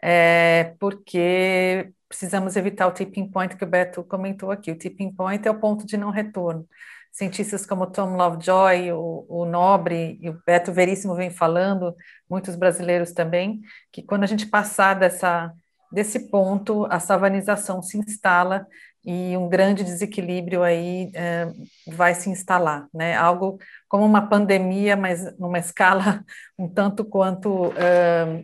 [0.01, 4.71] é, porque precisamos evitar o tipping point que o Beto comentou aqui.
[4.71, 6.67] O tipping point é o ponto de não retorno
[7.15, 11.95] cientistas como Tom Lovejoy, o, o Nobre e o Beto Veríssimo vem falando,
[12.29, 15.49] muitos brasileiros também, que quando a gente passar dessa,
[15.89, 18.67] desse ponto, a savanização se instala
[19.05, 21.47] e um grande desequilíbrio aí é,
[21.87, 23.15] vai se instalar, né?
[23.15, 26.21] Algo como uma pandemia, mas numa escala
[26.59, 28.43] um tanto quanto é,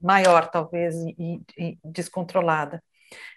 [0.00, 2.82] maior, talvez, e, e descontrolada.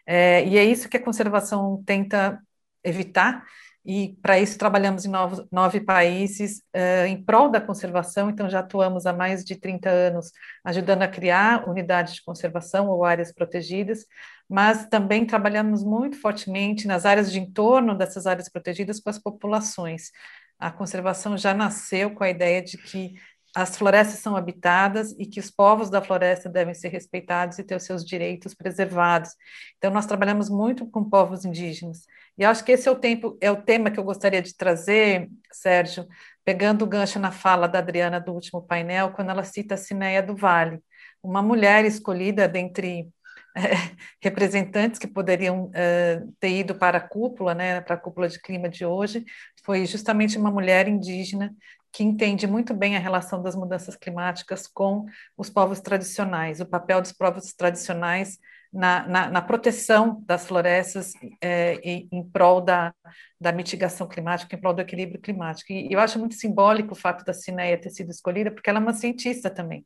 [0.08, 2.40] É, e é isso que a conservação tenta
[2.86, 3.44] evitar,
[3.86, 8.60] e para isso trabalhamos em nove, nove países uh, em prol da conservação, então já
[8.60, 10.32] atuamos há mais de 30 anos
[10.64, 14.06] ajudando a criar unidades de conservação ou áreas protegidas,
[14.50, 20.10] mas também trabalhamos muito fortemente nas áreas de entorno dessas áreas protegidas com as populações.
[20.58, 23.14] A conservação já nasceu com a ideia de que
[23.56, 27.76] as florestas são habitadas e que os povos da floresta devem ser respeitados e ter
[27.76, 29.30] os seus direitos preservados.
[29.78, 32.06] Então, nós trabalhamos muito com povos indígenas.
[32.38, 35.30] E acho que esse é o, tempo, é o tema que eu gostaria de trazer,
[35.52, 36.08] Sérgio,
[36.44, 40.22] pegando o gancho na fala da Adriana do último painel, quando ela cita a Cineia
[40.22, 40.80] do Vale,
[41.24, 43.10] uma mulher escolhida dentre
[43.56, 43.62] é,
[44.22, 48.68] representantes que poderiam é, ter ido para a cúpula, né, para a cúpula de clima
[48.68, 49.24] de hoje,
[49.64, 51.56] foi justamente uma mulher indígena
[51.92, 55.06] que entende muito bem a relação das mudanças climáticas com
[55.38, 58.38] os povos tradicionais, o papel dos povos tradicionais
[58.76, 62.94] na, na, na proteção das florestas é, em, em prol da,
[63.40, 65.72] da mitigação climática, em prol do equilíbrio climático.
[65.72, 68.82] E eu acho muito simbólico o fato da Cineia ter sido escolhida, porque ela é
[68.82, 69.86] uma cientista também.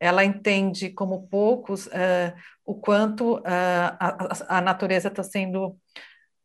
[0.00, 2.32] Ela entende, como poucos, uh,
[2.64, 5.76] o quanto uh, a, a natureza está sendo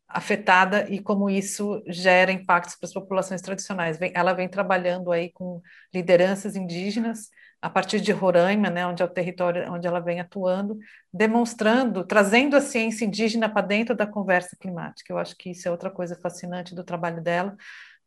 [0.06, 3.98] afetada e como isso gera impactos para as populações tradicionais.
[4.14, 5.60] Ela vem trabalhando aí com
[5.92, 7.28] lideranças indígenas
[7.60, 10.78] a partir de Roraima, né, onde é o território onde ela vem atuando,
[11.12, 15.12] demonstrando, trazendo a ciência indígena para dentro da conversa climática.
[15.12, 17.56] Eu acho que isso é outra coisa fascinante do trabalho dela,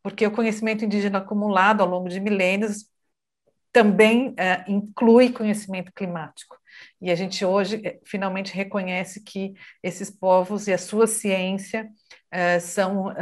[0.01, 2.85] porque o conhecimento indígena acumulado ao longo de milênios
[3.71, 6.57] também é, inclui conhecimento climático.
[7.01, 11.89] E a gente hoje é, finalmente reconhece que esses povos e a sua ciência
[12.29, 13.15] é, são é,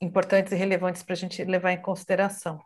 [0.00, 2.60] importantes e relevantes para a gente levar em consideração.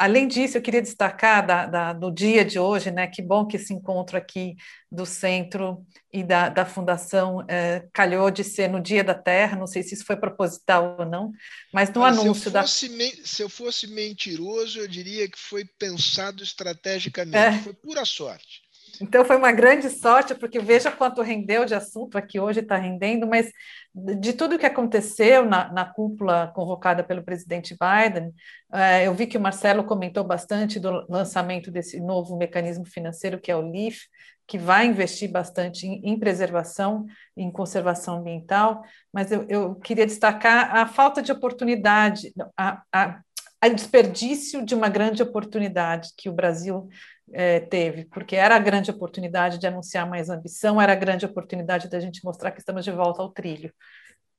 [0.00, 3.06] Além disso, eu queria destacar da, da, do dia de hoje, né?
[3.06, 4.56] Que bom que esse encontro aqui
[4.90, 9.58] do centro e da, da fundação é, calhou de ser no Dia da Terra.
[9.58, 11.30] Não sei se isso foi proposital ou não,
[11.70, 12.66] mas no anúncio se da.
[12.66, 17.36] Se eu fosse mentiroso, eu diria que foi pensado estrategicamente.
[17.36, 17.58] É.
[17.58, 18.62] Foi pura sorte.
[19.00, 23.26] Então foi uma grande sorte, porque veja quanto rendeu de assunto aqui hoje está rendendo,
[23.26, 23.50] mas
[23.94, 28.32] de tudo que aconteceu na, na cúpula convocada pelo presidente Biden,
[28.72, 33.50] é, eu vi que o Marcelo comentou bastante do lançamento desse novo mecanismo financeiro que
[33.50, 34.06] é o LIF,
[34.46, 37.06] que vai investir bastante em, em preservação,
[37.36, 43.20] em conservação ambiental, mas eu, eu, queria destacar a falta de oportunidade, a, a,
[43.60, 46.88] a desperdício de uma grande oportunidade que o Brasil
[47.32, 51.88] é, teve, porque era a grande oportunidade de anunciar mais ambição, era a grande oportunidade
[51.88, 53.72] da gente mostrar que estamos de volta ao trilho.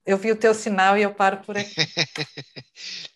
[0.06, 1.76] Eu vi o teu sinal e eu paro por aqui.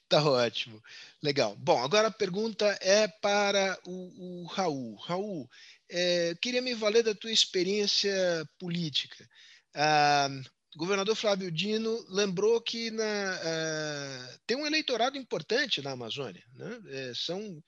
[0.07, 0.81] tá ótimo.
[1.21, 1.55] Legal.
[1.57, 4.95] Bom, agora a pergunta é para o, o Raul.
[4.95, 5.49] Raul,
[5.89, 8.13] é, queria me valer da tua experiência
[8.59, 9.27] política.
[9.73, 10.29] Ah,
[10.75, 16.43] o governador Flávio Dino lembrou que na, ah, tem um eleitorado importante na Amazônia.
[16.53, 16.79] Né?
[16.89, 17.63] É, são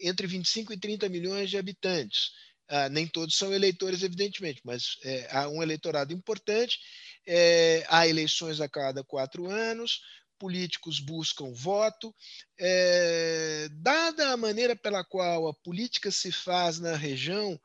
[0.00, 2.30] entre 25 e 30 milhões de habitantes.
[2.68, 6.78] Ah, nem todos são eleitores, evidentemente, mas é, há um eleitorado importante.
[7.26, 10.00] É, há eleições a cada quatro anos,
[10.38, 12.14] políticos buscam voto.
[12.58, 17.58] É, dada a maneira pela qual a política se faz na região,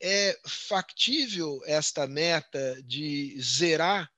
[0.00, 4.10] é factível esta meta de zerar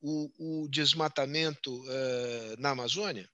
[0.00, 3.28] o, o desmatamento uh, na Amazônia?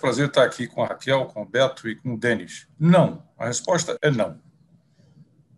[0.00, 2.66] Prazer estar aqui com a Raquel, com o Beto e com o Denis.
[2.78, 3.22] Não.
[3.38, 4.40] A resposta é não.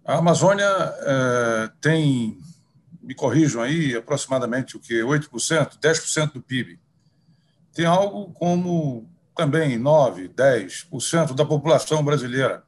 [0.04, 2.38] A Amazônia é, tem,
[3.02, 4.94] me corrijam aí, aproximadamente o que?
[5.00, 6.80] 8%, 10% do PIB.
[7.74, 12.64] Tem algo como também 9%, 10% da população brasileira.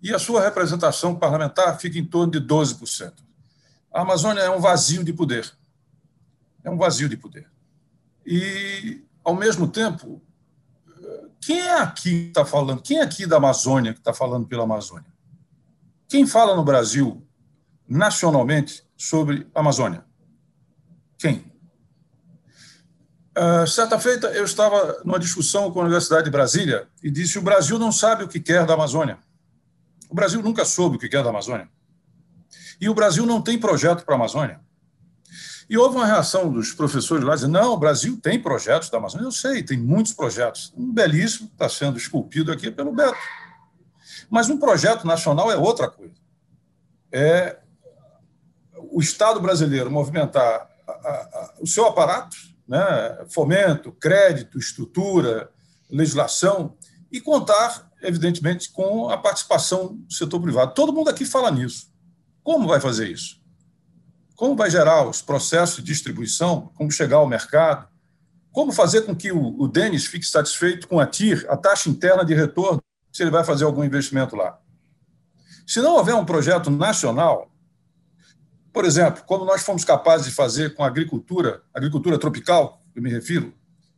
[0.00, 3.12] E a sua representação parlamentar fica em torno de 12%.
[3.92, 5.50] A Amazônia é um vazio de poder.
[6.62, 7.50] É um vazio de poder.
[8.24, 10.22] E, ao mesmo tempo,
[11.40, 12.82] quem é aqui que está falando?
[12.82, 15.10] Quem é aqui da Amazônia que está falando pela Amazônia?
[16.08, 17.26] Quem fala no Brasil,
[17.88, 20.04] nacionalmente, sobre Amazônia?
[21.18, 21.52] Quem?
[23.36, 27.42] Uh, certa feita, eu estava numa discussão com a Universidade de Brasília e disse: o
[27.42, 29.18] Brasil não sabe o que quer da Amazônia.
[30.08, 31.68] O Brasil nunca soube o que quer da Amazônia.
[32.80, 34.60] E o Brasil não tem projeto para a Amazônia.
[35.68, 39.26] E houve uma reação dos professores lá dizendo: não, o Brasil tem projetos da Amazônia.
[39.26, 40.72] Eu sei, tem muitos projetos.
[40.76, 43.18] Um belíssimo está sendo esculpido aqui pelo Beto.
[44.30, 46.14] Mas um projeto nacional é outra coisa.
[47.12, 47.58] É
[48.90, 50.68] o Estado brasileiro movimentar
[51.60, 52.36] o seu aparato,
[52.66, 52.78] né,
[53.28, 55.50] fomento, crédito, estrutura,
[55.90, 56.76] legislação,
[57.10, 60.74] e contar, evidentemente, com a participação do setor privado.
[60.74, 61.90] Todo mundo aqui fala nisso.
[62.42, 63.40] Como vai fazer isso?
[64.38, 67.88] Como vai gerar os processos de distribuição, como chegar ao mercado,
[68.52, 72.24] como fazer com que o, o Denis fique satisfeito com a TIR, a taxa interna
[72.24, 72.80] de retorno,
[73.12, 74.56] se ele vai fazer algum investimento lá.
[75.66, 77.50] Se não houver um projeto nacional,
[78.72, 83.10] por exemplo, como nós fomos capazes de fazer com a agricultura, agricultura tropical, eu me
[83.10, 83.52] refiro,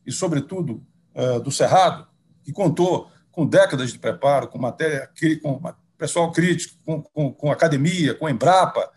[0.07, 0.83] e sobretudo
[1.15, 2.09] uh, do Cerrado,
[2.43, 5.11] que contou com décadas de preparo, com matéria,
[5.43, 5.61] com
[5.99, 8.91] pessoal crítico, com, com, com academia, com Embrapa,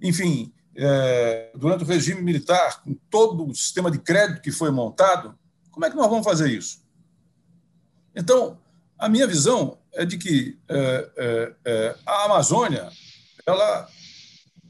[0.00, 5.36] enfim, é, durante o regime militar, com todo o sistema de crédito que foi montado,
[5.70, 6.84] como é que nós vamos fazer isso?
[8.14, 8.58] Então,
[8.98, 12.90] a minha visão é de que é, é, é a Amazônia
[13.46, 13.88] ela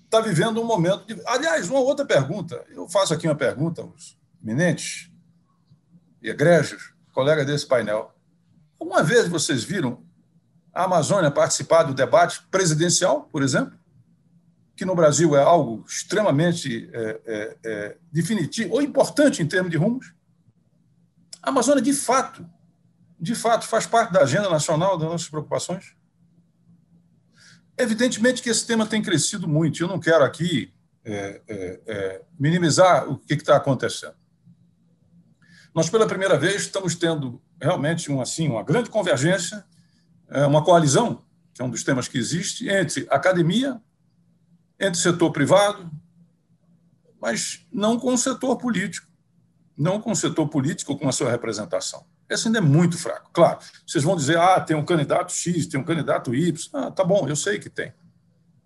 [0.05, 1.21] está vivendo um momento de.
[1.27, 2.65] Aliás, uma outra pergunta.
[2.69, 5.11] Eu faço aqui uma pergunta aos eminentes
[6.23, 8.15] e egrégios, colegas desse painel.
[8.79, 10.05] Alguma vez vocês viram
[10.73, 13.77] a Amazônia participar do debate presidencial, por exemplo?
[14.77, 19.79] Que no Brasil é algo extremamente é, é, é, definitivo ou importante em termos de
[19.79, 20.13] rumos.
[21.43, 22.47] A Amazônia, de fato,
[23.19, 25.97] de fato, faz parte da agenda nacional das nossas preocupações.
[27.79, 29.83] Evidentemente que esse tema tem crescido muito.
[29.83, 34.15] Eu não quero aqui é, é, minimizar o que está acontecendo.
[35.75, 39.65] Nós, pela primeira vez, estamos tendo realmente um, assim, uma grande convergência,
[40.49, 41.23] uma coalizão,
[41.55, 43.81] que é um dos temas que existe, entre academia,
[44.79, 45.91] entre setor privado,
[47.21, 49.07] mas não com o setor político,
[49.77, 52.07] não com o setor político com a sua representação.
[52.29, 53.31] Esse ainda é muito fraco.
[53.33, 56.71] Claro, vocês vão dizer, ah, tem um candidato X, tem um candidato Y.
[56.73, 57.93] Ah, tá bom, eu sei que tem.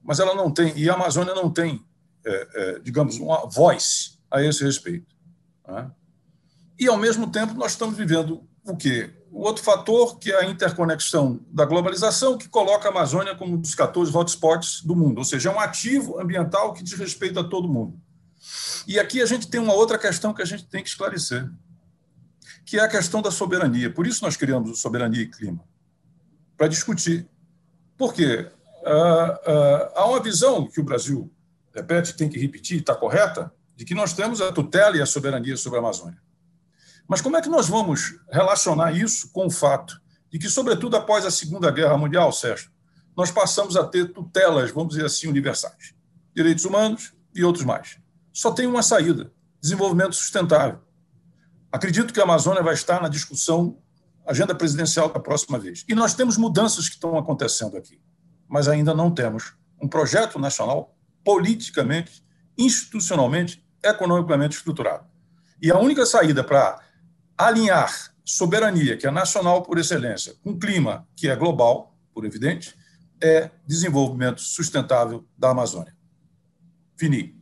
[0.03, 1.85] Mas ela não tem, e a Amazônia não tem,
[2.25, 5.15] é, é, digamos, uma voz a esse respeito.
[5.69, 5.91] Né?
[6.79, 9.11] E, ao mesmo tempo, nós estamos vivendo o quê?
[9.33, 13.61] O outro fator, que é a interconexão da globalização, que coloca a Amazônia como um
[13.61, 17.45] dos 14 hotspots do mundo, ou seja, é um ativo ambiental que diz respeito a
[17.45, 18.01] todo mundo.
[18.87, 21.49] E aqui a gente tem uma outra questão que a gente tem que esclarecer,
[22.65, 23.93] que é a questão da soberania.
[23.93, 25.63] Por isso nós criamos o Soberania e Clima,
[26.57, 27.29] para discutir.
[27.97, 28.51] Por quê?
[28.85, 31.31] Ah, ah, há uma visão que o Brasil,
[31.75, 35.57] repete, tem que repetir, está correta, de que nós temos a tutela e a soberania
[35.57, 36.19] sobre a Amazônia.
[37.11, 40.01] Mas como é que nós vamos relacionar isso com o fato
[40.31, 42.71] de que, sobretudo após a Segunda Guerra Mundial, Sérgio,
[43.17, 45.93] nós passamos a ter tutelas, vamos dizer assim, universais,
[46.33, 47.99] direitos humanos e outros mais.
[48.33, 50.79] Só tem uma saída: desenvolvimento sustentável.
[51.73, 53.77] Acredito que a Amazônia vai estar na discussão,
[54.25, 55.85] agenda presidencial da próxima vez.
[55.89, 58.01] E nós temos mudanças que estão acontecendo aqui,
[58.49, 62.25] mas ainda não temos um projeto nacional politicamente,
[62.57, 65.11] institucionalmente, economicamente estruturado.
[65.61, 66.81] E a única saída para
[67.47, 72.75] alinhar soberania, que é nacional por excelência, com clima, que é global, por evidente,
[73.21, 75.95] é desenvolvimento sustentável da Amazônia.
[76.97, 77.35] Fini.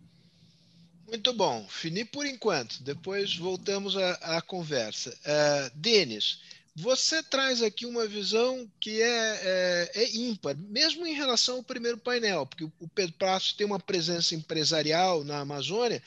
[1.07, 1.67] Muito bom.
[1.69, 2.83] Fini por enquanto.
[2.83, 5.11] Depois voltamos à, à conversa.
[5.11, 6.41] Uh, Denis,
[6.81, 11.99] você traz aqui uma visão que é, é, é, ímpar, mesmo em relação ao primeiro
[11.99, 16.01] painel, porque o Pedro Prato tem uma presença empresarial na Amazônia,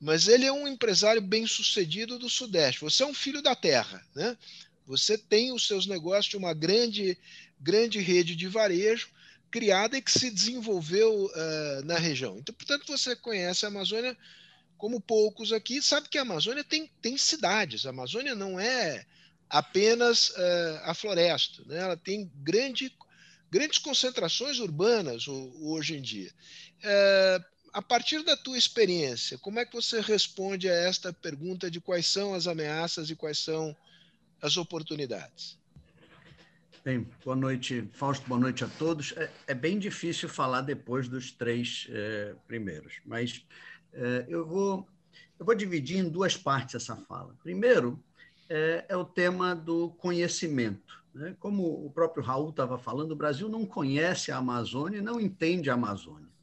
[0.00, 2.80] mas ele é um empresário bem sucedido do Sudeste.
[2.80, 4.36] Você é um filho da terra, né?
[4.86, 7.16] Você tem os seus negócios de uma grande,
[7.58, 9.08] grande rede de varejo
[9.50, 12.36] criada e que se desenvolveu uh, na região.
[12.38, 14.16] Então, portanto, você conhece a Amazônia
[14.76, 17.86] como poucos aqui, sabe que a Amazônia tem, tem cidades.
[17.86, 19.06] A Amazônia não é
[19.48, 21.78] apenas uh, a floresta, né?
[21.78, 22.92] ela tem grande,
[23.48, 26.32] grandes concentrações urbanas hoje em dia.
[26.80, 31.80] Uh, a partir da tua experiência, como é que você responde a esta pergunta de
[31.80, 33.76] quais são as ameaças e quais são
[34.40, 35.58] as oportunidades?
[36.84, 39.12] Bem, boa noite, Fausto, boa noite a todos.
[39.16, 43.44] É, é bem difícil falar depois dos três é, primeiros, mas
[43.92, 44.86] é, eu, vou,
[45.36, 47.34] eu vou dividir em duas partes essa fala.
[47.42, 48.00] Primeiro,
[48.48, 51.02] é, é o tema do conhecimento.
[51.12, 51.34] Né?
[51.40, 55.70] Como o próprio Raul estava falando, o Brasil não conhece a Amazônia e não entende
[55.70, 56.33] a Amazônia.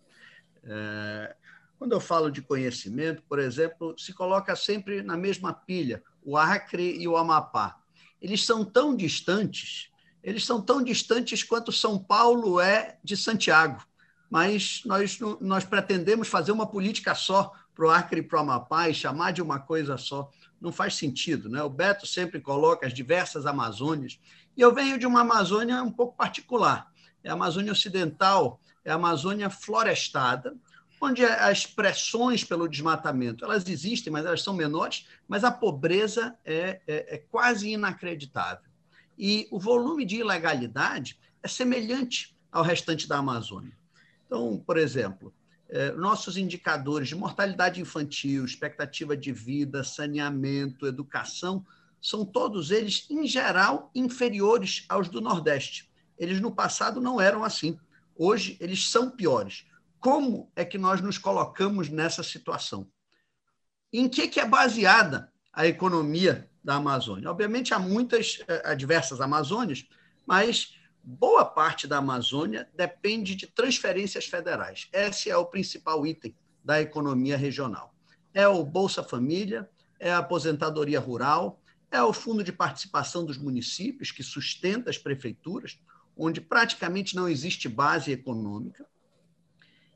[0.63, 1.35] É,
[1.77, 6.97] quando eu falo de conhecimento, por exemplo, se coloca sempre na mesma pilha o Acre
[7.01, 7.77] e o Amapá.
[8.21, 9.89] Eles são tão distantes,
[10.23, 13.83] eles são tão distantes quanto São Paulo é de Santiago.
[14.29, 18.87] Mas nós, nós pretendemos fazer uma política só para o Acre e para o Amapá
[18.87, 20.29] e chamar de uma coisa só.
[20.61, 21.49] Não faz sentido.
[21.49, 21.61] Né?
[21.63, 24.19] O Beto sempre coloca as diversas Amazônias.
[24.55, 26.91] E eu venho de uma Amazônia um pouco particular.
[27.23, 30.55] É a Amazônia Ocidental, é a Amazônia florestada,
[30.99, 36.79] onde as pressões pelo desmatamento elas existem, mas elas são menores, mas a pobreza é,
[36.87, 38.69] é, é quase inacreditável.
[39.17, 43.75] E o volume de ilegalidade é semelhante ao restante da Amazônia.
[44.25, 45.33] Então, por exemplo,
[45.69, 51.65] é, nossos indicadores de mortalidade infantil, expectativa de vida, saneamento, educação,
[52.01, 55.89] são todos eles, em geral, inferiores aos do Nordeste.
[56.17, 57.79] Eles no passado não eram assim.
[58.23, 59.65] Hoje, eles são piores.
[59.99, 62.87] Como é que nós nos colocamos nessa situação?
[63.91, 67.31] Em que, que é baseada a economia da Amazônia?
[67.31, 69.87] Obviamente, há muitas, eh, há diversas Amazônias,
[70.23, 74.87] mas boa parte da Amazônia depende de transferências federais.
[74.93, 77.91] Esse é o principal item da economia regional.
[78.35, 79.67] É o Bolsa Família,
[79.99, 85.79] é a aposentadoria rural, é o fundo de participação dos municípios, que sustenta as prefeituras,
[86.23, 88.85] onde praticamente não existe base econômica,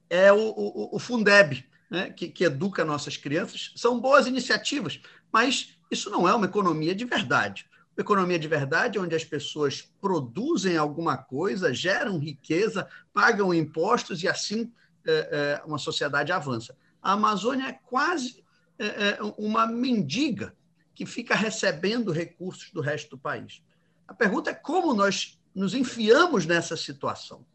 [0.09, 3.71] é o, o, o Fundeb, né, que, que educa nossas crianças.
[3.75, 4.99] São boas iniciativas,
[5.31, 7.67] mas isso não é uma economia de verdade.
[7.95, 14.23] Uma economia de verdade é onde as pessoas produzem alguma coisa, geram riqueza, pagam impostos
[14.23, 14.73] e assim
[15.05, 16.75] é, é, uma sociedade avança.
[17.01, 18.43] A Amazônia é quase
[18.79, 20.55] é, é uma mendiga
[20.95, 23.61] que fica recebendo recursos do resto do país.
[24.07, 27.45] A pergunta é como nós nos enfiamos nessa situação.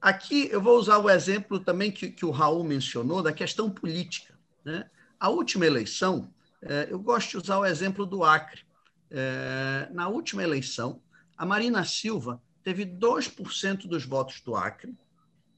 [0.00, 4.38] Aqui eu vou usar o exemplo também que, que o Raul mencionou da questão política.
[4.64, 4.88] Né?
[5.18, 6.32] A última eleição,
[6.62, 8.62] é, eu gosto de usar o exemplo do Acre.
[9.10, 11.00] É, na última eleição,
[11.36, 14.94] a Marina Silva teve 2% dos votos do Acre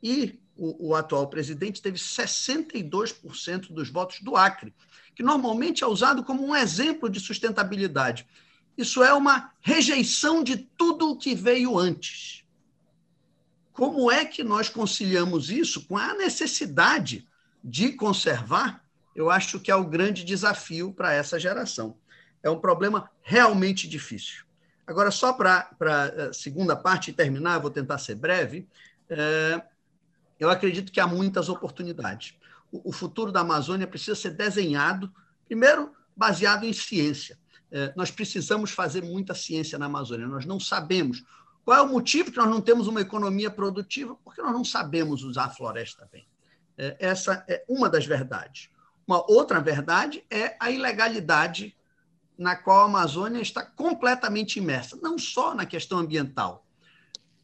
[0.03, 4.73] e o, o atual presidente teve 62% dos votos do Acre,
[5.15, 8.27] que normalmente é usado como um exemplo de sustentabilidade.
[8.81, 12.43] Isso é uma rejeição de tudo o que veio antes.
[13.75, 17.29] Como é que nós conciliamos isso com a necessidade
[17.63, 18.83] de conservar?
[19.15, 21.95] Eu acho que é o grande desafio para essa geração.
[22.43, 24.47] É um problema realmente difícil.
[24.87, 25.69] Agora, só para
[26.31, 28.67] a segunda parte terminar, vou tentar ser breve.
[29.11, 29.63] É,
[30.39, 32.35] eu acredito que há muitas oportunidades.
[32.73, 35.13] O, o futuro da Amazônia precisa ser desenhado,
[35.47, 37.39] primeiro, baseado em ciência.
[37.71, 40.27] É, nós precisamos fazer muita ciência na Amazônia.
[40.27, 41.23] Nós não sabemos.
[41.65, 44.17] Qual é o motivo que nós não temos uma economia produtiva?
[44.25, 46.27] Porque nós não sabemos usar a floresta bem.
[46.77, 48.71] É, essa é uma das verdades.
[49.07, 51.77] Uma outra verdade é a ilegalidade
[52.39, 56.67] na qual a Amazônia está completamente imersa, não só na questão ambiental.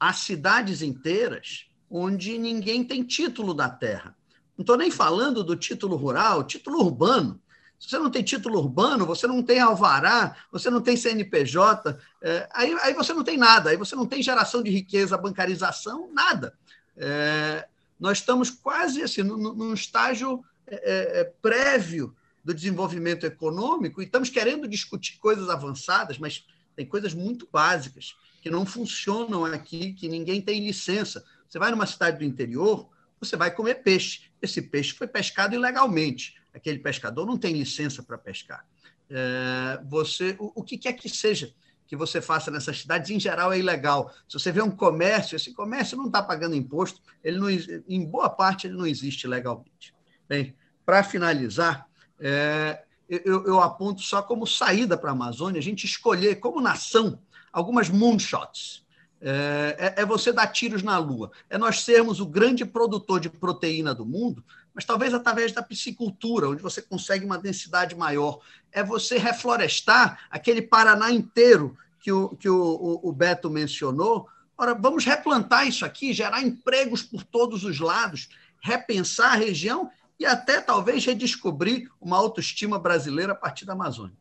[0.01, 4.17] Há cidades inteiras onde ninguém tem título da terra.
[4.57, 7.41] Não estou nem falando do título rural, título urbano.
[7.79, 12.49] Se você não tem título urbano, você não tem alvará, você não tem CNPJ, é,
[12.53, 16.55] aí, aí você não tem nada, aí você não tem geração de riqueza, bancarização, nada.
[16.97, 17.69] É,
[18.01, 24.05] nós estamos quase assim, num, num estágio é, é, é, prévio do desenvolvimento econômico e
[24.05, 30.09] estamos querendo discutir coisas avançadas, mas tem coisas muito básicas que não funcionam aqui, que
[30.09, 31.25] ninguém tem licença.
[31.49, 32.89] Você vai numa cidade do interior,
[33.21, 34.31] você vai comer peixe.
[34.41, 38.65] Esse peixe foi pescado ilegalmente aquele pescador não tem licença para pescar.
[39.11, 41.53] É, você, o, o, que quer que seja
[41.87, 44.13] que você faça nessas cidades, em geral é ilegal.
[44.29, 48.29] Se você vê um comércio, esse comércio não está pagando imposto, ele não, em boa
[48.29, 49.95] parte ele não existe legalmente.
[50.29, 51.87] Bem, para finalizar,
[52.19, 57.21] é, eu, eu, aponto só como saída para a Amazônia, a gente escolher como nação
[57.53, 58.85] algumas moonshots.
[59.21, 61.31] É, é, é, você dar tiros na lua.
[61.49, 64.45] É nós sermos o grande produtor de proteína do mundo,
[64.77, 68.41] mas talvez através da piscicultura, onde você consegue uma densidade maior.
[68.71, 74.29] É você reflorestar aquele Paraná inteiro que o, que o, o, Beto mencionou.
[74.57, 78.29] Ora, vamos replantar isso aqui, gerar empregos por todos os lados,
[78.61, 79.91] repensar a região
[80.21, 84.17] e até talvez redescobrir uma autoestima brasileira a partir da Amazônia.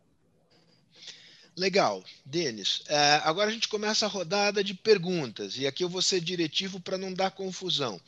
[1.57, 2.81] Legal, Denis.
[2.87, 6.79] É, agora a gente começa a rodada de perguntas, e aqui eu vou ser diretivo
[6.79, 7.99] para não dar confusão.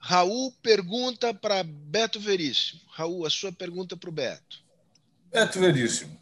[0.00, 2.80] Raul pergunta para Beto Veríssimo.
[2.90, 4.58] Raul, a sua pergunta para o Beto.
[5.30, 6.18] Beto Veríssimo,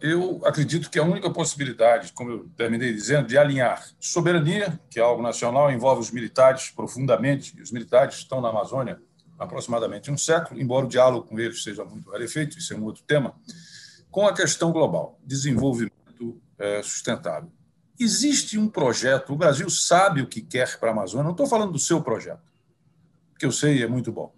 [0.00, 5.02] eu acredito que a única possibilidade, como eu terminei dizendo, de alinhar soberania, que é
[5.02, 9.00] algo nacional, envolve os militares profundamente, e os militares estão na Amazônia
[9.38, 13.02] aproximadamente um século, embora o diálogo com eles seja muito rarefeito, isso é um outro
[13.04, 13.34] tema,
[14.10, 17.50] com a questão global, desenvolvimento é, sustentável.
[17.98, 21.72] Existe um projeto, o Brasil sabe o que quer para a Amazônia, não estou falando
[21.72, 22.51] do seu projeto,
[23.42, 24.32] que eu sei é muito bom.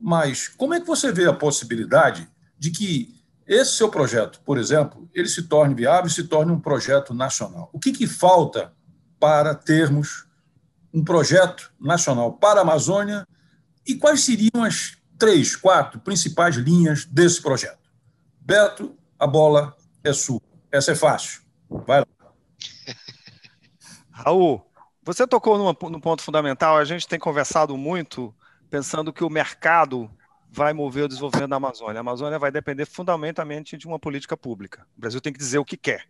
[0.00, 3.12] Mas como é que você vê a possibilidade de que
[3.44, 7.68] esse seu projeto, por exemplo, ele se torne viável e se torne um projeto nacional?
[7.72, 8.72] O que, que falta
[9.18, 10.28] para termos
[10.92, 13.26] um projeto nacional para a Amazônia
[13.84, 17.90] e quais seriam as três, quatro principais linhas desse projeto?
[18.38, 20.40] Beto, a bola é sua.
[20.70, 21.42] Essa é fácil.
[21.68, 22.06] Vai lá.
[24.12, 24.64] Raul,
[25.02, 26.76] você tocou num ponto fundamental.
[26.76, 28.32] A gente tem conversado muito
[28.74, 30.10] pensando que o mercado
[30.50, 31.98] vai mover o desenvolvimento da Amazônia.
[31.98, 34.84] A Amazônia vai depender fundamentalmente de uma política pública.
[34.98, 36.08] O Brasil tem que dizer o que quer.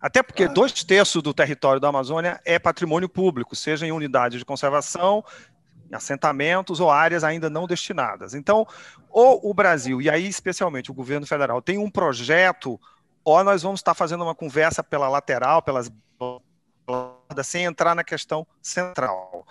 [0.00, 4.46] Até porque dois terços do território da Amazônia é patrimônio público, seja em unidades de
[4.46, 5.22] conservação,
[5.90, 8.32] em assentamentos ou áreas ainda não destinadas.
[8.32, 8.66] Então,
[9.10, 12.80] ou o Brasil, e aí especialmente o governo federal, tem um projeto,
[13.22, 15.92] ou nós vamos estar fazendo uma conversa pela lateral, pelas
[17.44, 19.44] sem entrar na questão central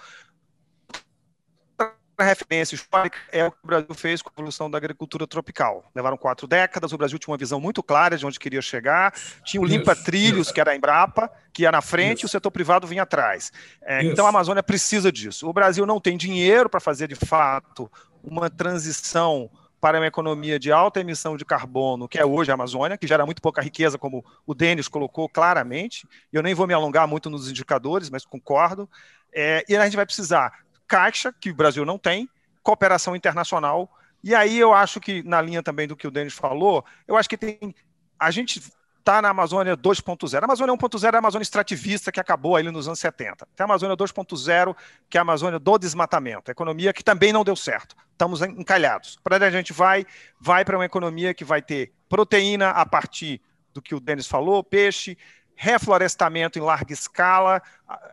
[2.23, 5.89] referência histórica é o que o Brasil fez com a evolução da agricultura tropical.
[5.93, 9.13] Levaram quatro décadas, o Brasil tinha uma visão muito clara de onde queria chegar,
[9.43, 12.87] tinha o limpa-trilhos, que era a Embrapa, que ia na frente e o setor privado
[12.87, 13.51] vinha atrás.
[13.81, 15.47] É, então a Amazônia precisa disso.
[15.47, 17.91] O Brasil não tem dinheiro para fazer, de fato,
[18.23, 22.97] uma transição para uma economia de alta emissão de carbono, que é hoje a Amazônia,
[22.97, 26.07] que gera muito pouca riqueza, como o Denis colocou claramente.
[26.33, 28.89] Eu nem vou me alongar muito nos indicadores, mas concordo.
[29.31, 32.29] É, e a gente vai precisar caixa, que o Brasil não tem,
[32.63, 33.89] cooperação internacional.
[34.23, 37.29] E aí eu acho que, na linha também do que o Denis falou, eu acho
[37.29, 37.75] que tem.
[38.19, 38.61] A gente
[39.05, 40.41] está na Amazônia 2.0.
[40.41, 43.47] A Amazônia 1.0 é a Amazônia extrativista que acabou ali nos anos 70.
[43.55, 44.75] Tem a Amazônia 2.0,
[45.07, 47.95] que é a Amazônia do desmatamento, a economia que também não deu certo.
[48.11, 49.19] Estamos encalhados.
[49.23, 50.07] Para onde a gente vai,
[50.39, 53.39] vai para uma economia que vai ter proteína a partir
[53.71, 55.15] do que o Denis falou, peixe,
[55.55, 57.61] reflorestamento em larga escala.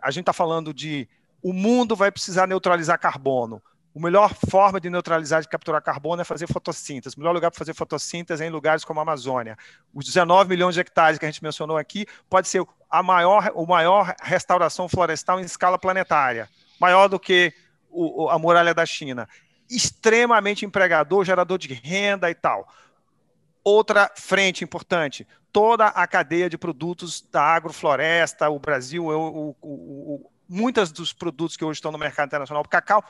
[0.03, 1.09] A gente está falando de
[1.43, 3.61] o mundo vai precisar neutralizar carbono.
[3.95, 7.17] A melhor forma de neutralizar, de capturar carbono é fazer fotossíntese.
[7.17, 9.57] O melhor lugar para fazer fotossíntese é em lugares como a Amazônia.
[9.93, 13.67] Os 19 milhões de hectares que a gente mencionou aqui pode ser a maior, o
[13.67, 16.49] maior restauração florestal em escala planetária,
[16.81, 17.53] maior do que
[17.91, 19.29] o, a muralha da China.
[19.69, 22.67] Extremamente empregador, gerador de renda e tal.
[23.63, 30.57] Outra frente importante, toda a cadeia de produtos da agrofloresta, o Brasil, o, o, o,
[30.57, 33.05] muitos dos produtos que hoje estão no mercado internacional, cacau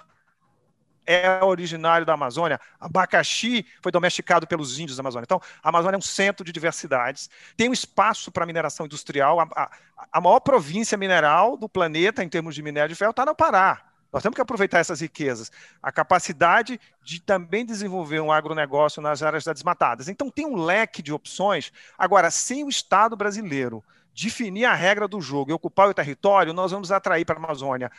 [1.05, 5.25] é originário da Amazônia, abacaxi foi domesticado pelos índios da Amazônia.
[5.25, 9.49] Então, a Amazônia é um centro de diversidades, tem um espaço para mineração industrial, a,
[9.57, 9.71] a,
[10.13, 13.85] a, maior província mineral do planeta em termos de minério de ferro está no Pará.
[14.13, 15.51] Nós temos que aproveitar essas riquezas.
[15.83, 20.07] A capacidade de também desenvolver um agronegócio nas áreas desmatadas.
[20.07, 21.73] Então, tem um leque de opções.
[21.97, 23.83] Agora, sem o Estado brasileiro
[24.15, 27.91] definir a regra do jogo e ocupar o território, nós vamos atrair para a Amazônia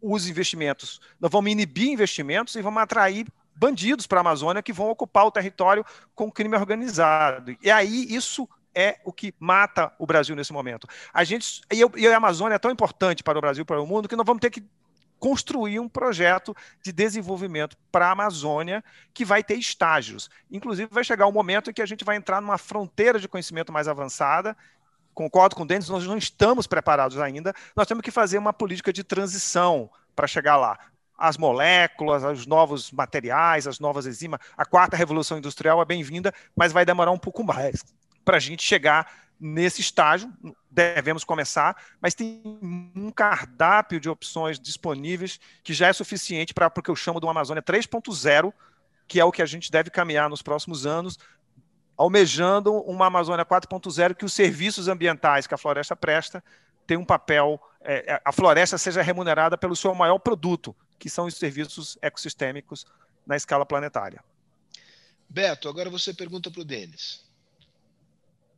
[0.00, 1.00] os investimentos.
[1.20, 5.30] Nós vamos inibir investimentos e vamos atrair bandidos para a Amazônia que vão ocupar o
[5.30, 5.84] território
[6.14, 7.56] com crime organizado.
[7.62, 10.86] E aí isso é o que mata o Brasil nesse momento.
[11.12, 14.16] A gente e a Amazônia é tão importante para o Brasil, para o mundo, que
[14.16, 14.64] nós vamos ter que
[15.18, 18.82] construir um projeto de desenvolvimento para a Amazônia
[19.14, 20.28] que vai ter estágios.
[20.50, 23.72] Inclusive, vai chegar um momento em que a gente vai entrar numa fronteira de conhecimento
[23.72, 24.56] mais avançada.
[25.14, 27.54] Concordo com o Denis, nós não estamos preparados ainda.
[27.76, 30.78] Nós temos que fazer uma política de transição para chegar lá.
[31.16, 34.40] As moléculas, os novos materiais, as novas enzimas.
[34.56, 37.84] A quarta revolução industrial é bem-vinda, mas vai demorar um pouco mais
[38.24, 39.06] para a gente chegar
[39.38, 40.32] nesse estágio,
[40.70, 42.40] devemos começar, mas tem
[42.94, 47.26] um cardápio de opções disponíveis que já é suficiente para o que eu chamo de
[47.26, 48.52] uma Amazônia 3.0,
[49.08, 51.18] que é o que a gente deve caminhar nos próximos anos,
[51.96, 56.42] almejando uma Amazônia 4.0 que os serviços ambientais que a floresta presta
[56.86, 61.26] tem um papel, é, é, a floresta seja remunerada pelo seu maior produto, que são
[61.26, 62.84] os serviços ecossistêmicos
[63.26, 64.22] na escala planetária.
[65.28, 67.24] Beto, agora você pergunta para o Denis.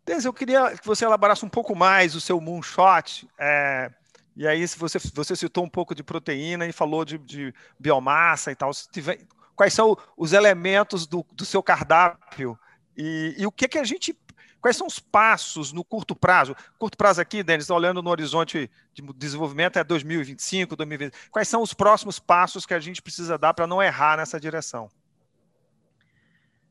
[0.04, 3.28] Denis, eu queria que você elaborasse um pouco mais o seu moonshot.
[3.38, 3.90] É,
[4.36, 8.50] e aí, se você, você citou um pouco de proteína e falou de, de biomassa
[8.50, 8.70] e tal.
[8.90, 9.20] Tiver,
[9.54, 12.58] quais são os elementos do, do seu cardápio
[12.96, 14.16] e, e, o que, que a gente.
[14.60, 16.56] Quais são os passos no curto prazo?
[16.78, 21.12] Curto prazo aqui, Denis, olhando no horizonte de desenvolvimento é 2025, 2020.
[21.30, 24.90] Quais são os próximos passos que a gente precisa dar para não errar nessa direção?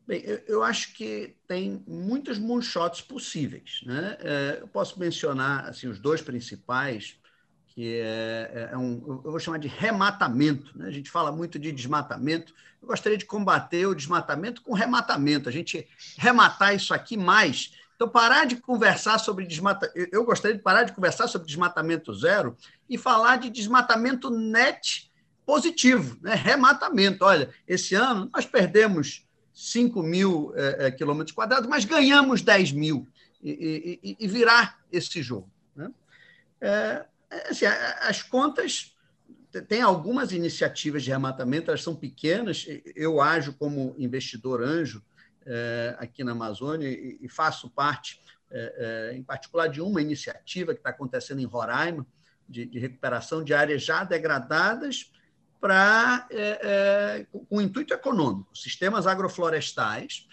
[0.05, 3.81] Bem, eu, acho que tem muitos moonshots possíveis.
[3.85, 4.17] Né?
[4.19, 7.15] É, eu posso mencionar assim, os dois principais,
[7.73, 10.77] que é, é, é um, eu vou chamar de rematamento.
[10.77, 10.87] Né?
[10.87, 12.53] A gente fala muito de desmatamento.
[12.79, 15.87] Eu gostaria de combater o desmatamento com rematamento, a gente
[16.17, 17.71] rematar isso aqui mais.
[17.95, 20.09] Então, parar de conversar sobre desmatamento.
[20.11, 22.55] Eu gostaria de parar de conversar sobre desmatamento zero
[22.87, 25.11] e falar de desmatamento net
[25.45, 26.35] positivo, né?
[26.35, 27.25] rematamento.
[27.25, 33.07] Olha, esse ano nós perdemos 5 mil é, é, quilômetros quadrados, mas ganhamos 10 mil
[33.41, 35.49] e, e, e virar esse jogo.
[35.75, 35.91] Né?
[36.61, 37.05] É,
[37.49, 38.93] assim, as contas
[39.61, 42.65] tem algumas iniciativas de rematamento, elas são pequenas.
[42.95, 45.03] Eu ajo como investidor anjo
[45.45, 48.19] é, aqui na Amazônia e, faço parte,
[48.49, 52.05] é, é, em particular, de uma iniciativa que está acontecendo em Roraima,
[52.47, 55.11] de, recuperação de áreas já degradadas
[55.59, 56.27] para
[57.49, 60.27] com intuito econômico, sistemas agroflorestais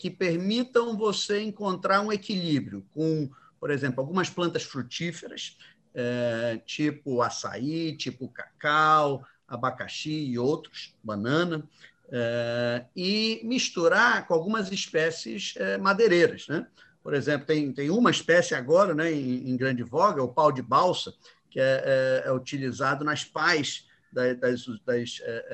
[0.00, 3.30] que permitam você encontrar um equilíbrio com,
[3.60, 5.56] por exemplo, algumas plantas frutíferas,
[5.94, 11.68] é, tipo açaí, tipo cacau, abacaxi e outros, banana,
[12.10, 16.46] é, e misturar com algumas espécies é, madeireiras.
[16.48, 16.66] Né?
[17.02, 20.62] Por exemplo, tem, tem uma espécie agora né, em, em grande voga, o pau de
[20.62, 21.12] balsa,
[21.50, 24.38] que é, é utilizado nas pás das,
[24.84, 25.46] das, é,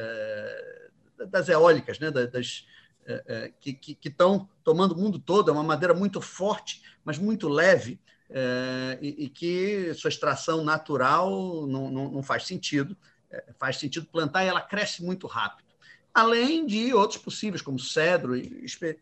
[1.18, 2.10] é, das eólicas, né?
[2.10, 2.66] das,
[3.06, 5.50] é, que estão tomando o mundo todo.
[5.50, 8.00] É uma madeira muito forte, mas muito leve,
[9.00, 12.96] e, e, que sua extração natural não, não, não faz sentido.
[13.58, 15.66] faz sentido plantar e ela cresce muito rápido.
[16.12, 18.96] Além de outros possíveis, como cedro, espé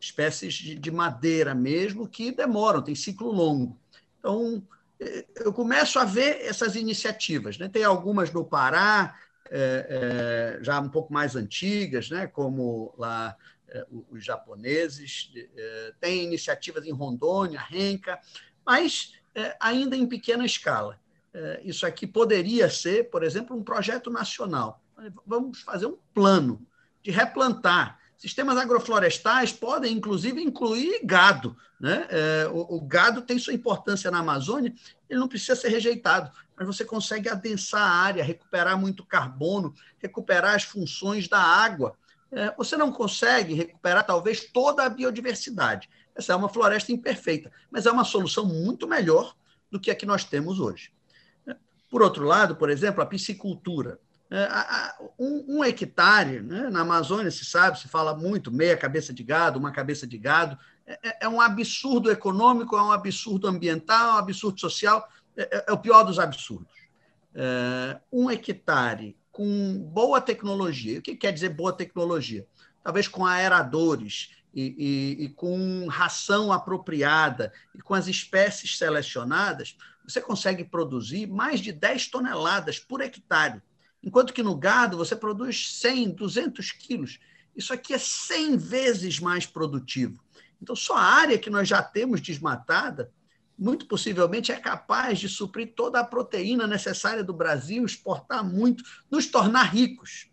[0.00, 3.78] espécies de, de madeira mesmo, que demoram, tem ciclo longo.
[4.18, 4.62] Então,
[5.36, 7.58] eu começo a ver essas iniciativas.
[7.58, 7.68] Né?
[7.68, 9.18] Tem algumas no Pará,
[9.50, 12.26] é, é, já um pouco mais antigas, né?
[12.26, 13.36] como lá é,
[14.10, 18.20] os japoneses, é, tem iniciativas em Rondônia, Renca,
[18.64, 21.02] mas é, ainda em pequena escala.
[21.64, 24.80] Isso aqui poderia ser, por exemplo, um projeto nacional.
[25.26, 26.64] Vamos fazer um plano
[27.02, 31.56] de replantar Sistemas agroflorestais podem, inclusive, incluir gado.
[31.78, 32.08] Né?
[32.50, 34.72] O, gado tem sua importância na Amazônia,
[35.10, 40.54] ele não precisa ser rejeitado, mas você consegue adensar a área, recuperar muito carbono, recuperar
[40.54, 41.96] as funções da água.
[42.34, 45.88] É, você não consegue recuperar, talvez, toda a biodiversidade.
[46.14, 49.34] Essa é uma floresta imperfeita, mas é uma solução muito melhor
[49.70, 50.92] do que a que nós temos hoje.
[51.90, 54.00] Por outro lado, por exemplo, a piscicultura.
[55.18, 56.68] um, um hectare, né?
[56.70, 60.58] na Amazônia se sabe, se fala muito, meia cabeça de gado, uma cabeça de gado,
[60.86, 65.72] é, é um absurdo econômico, é um absurdo ambiental, é um absurdo social, é, é
[65.72, 66.72] o pior dos absurdos.
[67.34, 72.46] É, um hectare com boa tecnologia, o que quer dizer boa tecnologia?
[72.84, 80.20] Talvez com aeradores e, e, e com ração apropriada e com as espécies selecionadas, você
[80.20, 83.60] consegue produzir mais de 10 toneladas por hectare,
[84.00, 87.18] enquanto que no gado você produz 100, 200 quilos.
[87.56, 90.22] Isso aqui é 100 vezes mais produtivo.
[90.62, 93.10] Então, só a área que nós já temos desmatada,
[93.58, 99.26] muito possivelmente é capaz de suprir toda a proteína necessária do Brasil, exportar muito, nos
[99.26, 100.28] tornar ricos.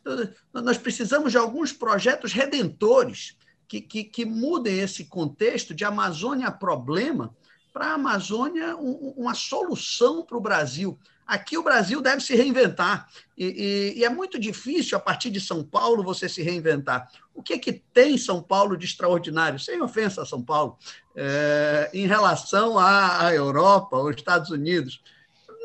[0.00, 3.36] Então, nós precisamos de alguns projetos redentores
[3.66, 7.34] que, que, que mudem esse contexto de Amazônia problema
[7.72, 10.98] para a Amazônia um, uma solução para o Brasil.
[11.26, 13.08] Aqui o Brasil deve se reinventar.
[13.36, 17.10] E, e, e, é muito difícil, a partir de São Paulo, você se reinventar.
[17.34, 20.78] O que, é que tem São Paulo de extraordinário, sem ofensa a São Paulo,
[21.16, 25.02] é, em relação à, à, Europa, aos Estados Unidos?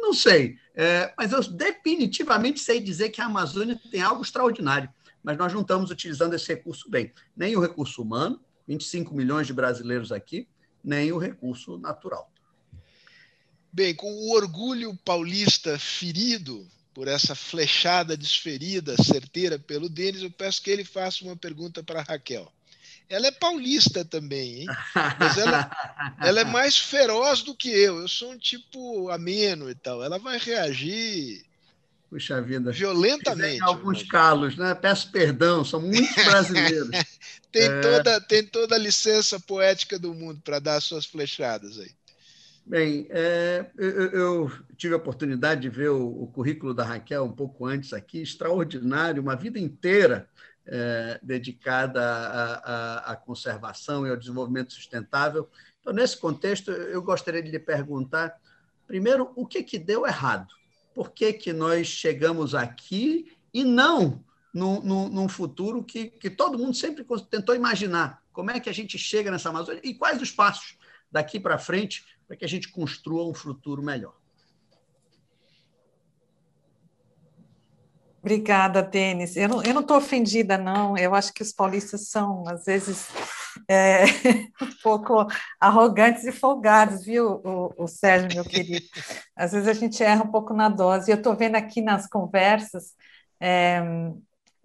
[0.01, 4.89] Não sei, é, mas eu definitivamente sei dizer que a Amazônia tem algo extraordinário,
[5.23, 7.11] mas nós não estamos utilizando esse recurso bem.
[7.37, 10.47] Nem o recurso humano, 25 milhões de brasileiros aqui,
[10.83, 12.30] nem o recurso natural.
[13.73, 20.61] Bem, com o orgulho paulista ferido por essa flechada desferida, certeira pelo Denis, eu peço
[20.61, 22.51] que ele faça uma pergunta para Raquel.
[23.09, 24.67] Ela é paulista também, hein?
[25.19, 25.69] Mas ela,
[26.19, 27.99] ela é mais feroz do que eu.
[27.99, 30.03] Eu sou um tipo ameno e tal.
[30.03, 31.45] Ela vai reagir
[32.11, 32.73] Puxa vida.
[32.73, 33.63] Violentamente.
[33.63, 34.75] alguns calos, né?
[34.75, 36.89] Peço perdão, são muitos brasileiros.
[37.49, 37.79] tem, é...
[37.79, 41.89] toda, tem toda a licença poética do mundo para dar suas flechadas aí.
[42.65, 47.31] Bem, é, eu, eu, tive a oportunidade de ver o, o, currículo da Raquel um
[47.31, 50.29] pouco antes aqui, extraordinário, uma vida inteira
[50.65, 52.01] é, dedicada
[53.03, 55.49] à, conservação e ao desenvolvimento sustentável.
[55.79, 58.39] Então, nesse contexto, eu gostaria de lhe perguntar,
[58.85, 60.53] primeiro, o que, que deu errado?
[60.93, 64.23] Por que, que nós chegamos aqui e não
[64.53, 68.21] num, num, num futuro que, que todo mundo sempre tentou imaginar?
[68.31, 70.77] Como é que a gente chega nessa Amazônia e quais os passos
[71.11, 74.13] daqui para frente para que a gente construa um futuro melhor.
[78.21, 79.35] Obrigada, Denis.
[79.35, 80.97] Eu não estou ofendida, não.
[80.97, 83.09] Eu acho que os paulistas são, às vezes,
[83.67, 84.05] é,
[84.63, 85.27] um pouco
[85.59, 88.85] arrogantes e folgados, viu, o, o, Sérgio, meu querido?
[89.35, 91.11] Às vezes a gente erra um pouco na dose.
[91.11, 92.93] Eu estou vendo aqui nas conversas
[93.41, 93.81] é,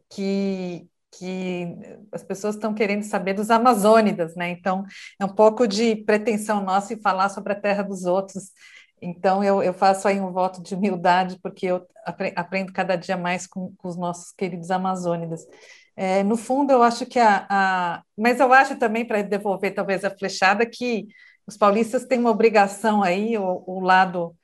[0.08, 0.86] que,
[1.18, 1.66] que
[2.12, 4.50] as pessoas estão querendo saber dos Amazônidas, né?
[4.50, 4.84] Então,
[5.18, 8.52] é um pouco de pretensão nossa em falar sobre a terra dos outros.
[9.00, 11.86] Então, eu, eu faço aí um voto de humildade, porque eu
[12.34, 15.46] aprendo cada dia mais com, com os nossos queridos Amazônidas.
[15.96, 18.02] É, no fundo, eu acho que a, a.
[18.16, 21.06] Mas eu acho também, para devolver talvez a flechada, que
[21.46, 24.36] os paulistas têm uma obrigação aí, o, o lado.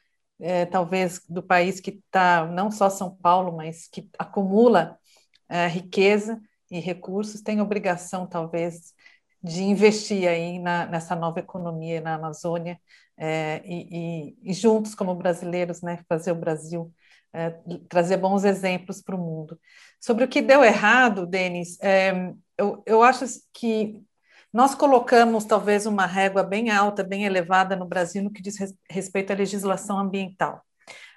[0.44, 4.98] É, talvez do país que está, não só São Paulo, mas que acumula
[5.48, 6.40] é, riqueza,
[6.72, 8.94] e recursos têm obrigação, talvez,
[9.42, 12.80] de investir aí na, nessa nova economia na Amazônia
[13.18, 16.92] é, e, e, e, juntos, como brasileiros, né, fazer o Brasil
[17.32, 17.50] é,
[17.88, 19.58] trazer bons exemplos para o mundo.
[20.00, 24.00] Sobre o que deu errado, Denis, é, eu, eu acho que
[24.52, 28.56] nós colocamos talvez uma régua bem alta, bem elevada no Brasil no que diz
[28.90, 30.62] respeito à legislação ambiental.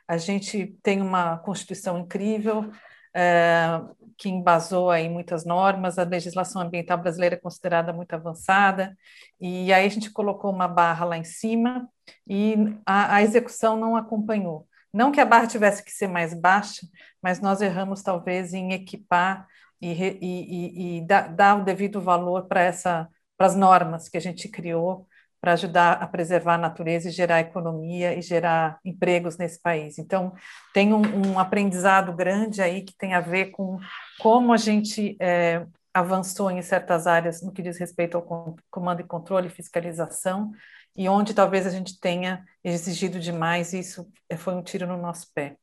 [0.07, 2.71] A gente tem uma Constituição incrível,
[3.13, 3.81] é,
[4.17, 8.97] que embasou aí muitas normas, a legislação ambiental brasileira é considerada muito avançada,
[9.39, 11.89] e aí a gente colocou uma barra lá em cima
[12.27, 12.55] e
[12.85, 14.67] a, a execução não acompanhou.
[14.93, 16.87] Não que a barra tivesse que ser mais baixa,
[17.21, 19.47] mas nós erramos talvez em equipar
[19.81, 24.17] e, e, e, e dar, dar o devido valor para essa para as normas que
[24.17, 25.07] a gente criou
[25.45, 29.99] para ajudar a preservar a natureza e gerar economia e gerar empregos nesse país.
[29.99, 30.33] Então,
[30.73, 33.77] tem um, um aprendizado grande aí que tem a ver com
[34.19, 35.63] como a gente é,
[35.93, 40.49] avançou em certas áreas no que diz respeito ao comando e controle fiscalização,
[40.97, 45.27] e onde talvez a gente tenha exigido demais, e isso foi um tiro no nosso
[45.31, 45.57] pé.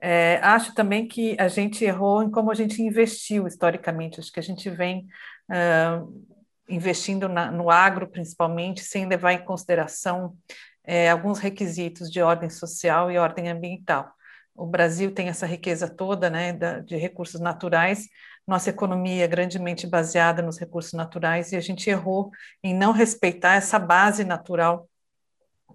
[0.00, 4.40] É, acho também que a gente errou em como a gente investiu historicamente, acho que
[4.40, 5.06] a gente vem
[5.50, 6.37] uh,
[6.68, 10.36] investindo na, no agro, principalmente, sem levar em consideração
[10.84, 14.10] é, alguns requisitos de ordem social e ordem ambiental.
[14.54, 18.08] O Brasil tem essa riqueza toda né, da, de recursos naturais,
[18.48, 22.30] nossa economia é grandemente baseada nos recursos naturais e a gente errou
[22.62, 24.88] em não respeitar essa base natural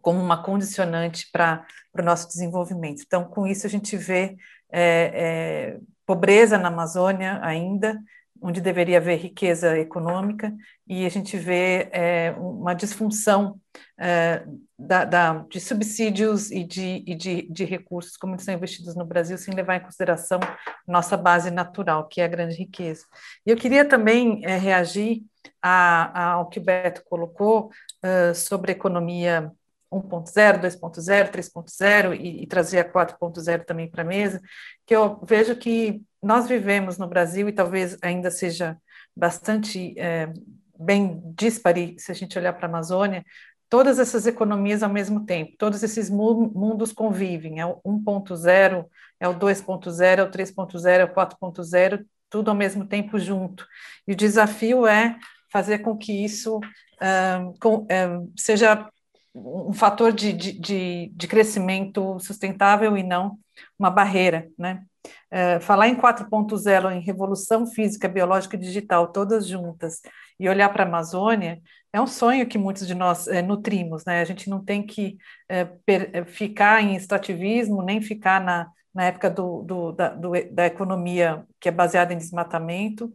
[0.01, 3.03] como uma condicionante para o nosso desenvolvimento.
[3.05, 4.35] Então, com isso, a gente vê
[4.71, 7.95] é, é, pobreza na Amazônia ainda,
[8.43, 10.53] onde deveria haver riqueza econômica,
[10.85, 13.57] e a gente vê é, uma disfunção
[13.97, 14.43] é,
[14.77, 19.05] da, da, de subsídios e, de, e de, de, recursos, como eles são investidos no
[19.05, 20.41] Brasil, sem levar em consideração
[20.85, 23.05] nossa base natural, que é a grande riqueza.
[23.45, 25.23] E eu queria também é, reagir
[25.61, 27.71] a, a, ao que o Beto colocou
[28.03, 29.49] uh, sobre economia
[29.89, 34.41] 1.0, 2.0, 3.0 e, e trazer a 4.0 também para a mesa,
[34.85, 38.77] que eu vejo que nós vivemos no Brasil e talvez ainda seja
[39.15, 40.31] bastante é,
[40.79, 43.23] bem dispare se a gente olhar para a Amazônia,
[43.69, 48.85] todas essas economias ao mesmo tempo, todos esses mundos convivem, é o 1.0,
[49.19, 53.67] é o 2.0, é o 3.0, é o 4.0, tudo ao mesmo tempo junto.
[54.07, 55.17] E o desafio é
[55.51, 58.87] fazer com que isso uh, com, uh, seja
[59.35, 63.39] um fator de, de, de, crescimento sustentável e não
[63.77, 64.83] uma barreira, né?
[65.29, 70.01] É, falar em 4.0, em revolução física, biológica e digital, todas juntas,
[70.39, 71.61] e olhar para a Amazônia,
[71.91, 74.21] é um sonho que muitos de nós é, nutrimos, né?
[74.21, 75.17] A gente não tem que
[75.49, 80.65] é, per, ficar em extrativismo, nem ficar na, na época do, do, da, do, da
[80.65, 83.13] economia que é baseada em desmatamento,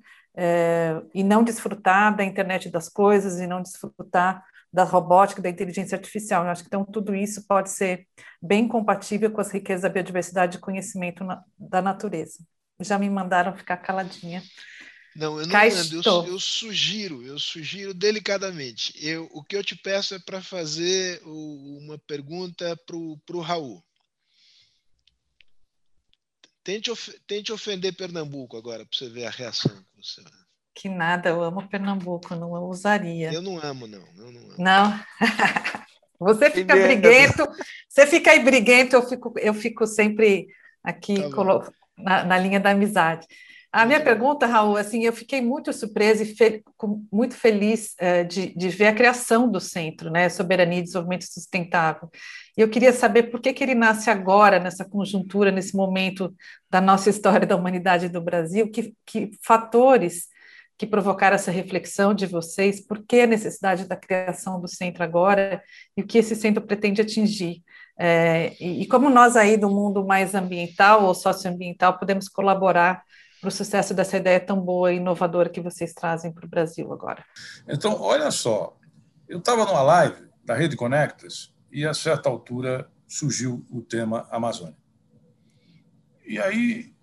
[1.12, 6.45] e não desfrutar da internet das coisas, e não desfrutar da robótica, da inteligência artificial.
[6.45, 8.07] Eu acho que então tudo isso pode ser
[8.40, 12.39] bem compatível com as riquezas da biodiversidade e conhecimento na, da natureza.
[12.81, 14.43] Já me mandaram ficar caladinha.
[15.16, 18.93] Não, eu não mando, eu, eu, sugiro, eu sugiro delicadamente.
[19.05, 23.82] Eu, o que eu te peço é para fazer o, uma pergunta para o Raul.
[26.62, 30.23] Tente, of, tente ofender Pernambuco agora, para você ver a reação que você.
[30.79, 33.33] Que nada, eu amo Pernambuco, não usaria.
[33.33, 33.99] Eu não amo, não.
[34.17, 34.41] Eu não.
[34.43, 34.55] Amo.
[34.59, 35.01] não.
[36.21, 37.49] você fica briguento,
[37.89, 40.47] você fica aí briguento, eu fico, eu fico sempre
[40.81, 43.27] aqui tá na, na, linha da amizade.
[43.73, 46.63] A minha pergunta, Raul, assim, eu fiquei muito surpresa e fe
[47.11, 52.09] muito feliz uh, de, de, ver a criação do centro, né, Soberania e Desenvolvimento Sustentável.
[52.57, 56.33] E eu queria saber por que, que ele nasce agora, nessa conjuntura, nesse momento
[56.71, 60.29] da nossa história da humanidade do Brasil, que, que fatores
[60.79, 65.61] que provocaram essa reflexão de vocês, por que a necessidade da criação do centro agora
[65.97, 67.65] e o que esse centro pretende atingir.
[67.99, 73.03] É, e, e, como nós aí do mundo mais ambiental ou socioambiental podemos colaborar
[73.41, 76.93] para o sucesso dessa ideia tão boa e inovadora que vocês trazem para o Brasil
[76.93, 77.25] agora.
[77.69, 78.77] Então, olha só,
[79.29, 84.77] eu estava numa live da Rede Conectas e, a certa altura, surgiu o tema Amazônia.
[86.25, 86.95] E aí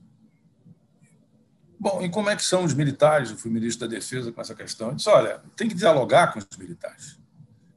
[1.86, 3.30] Bom, e como é que são os militares?
[3.30, 4.88] Eu fui ministro da Defesa com essa questão.
[4.88, 7.20] Eu disse, olha, tem que dialogar com os militares.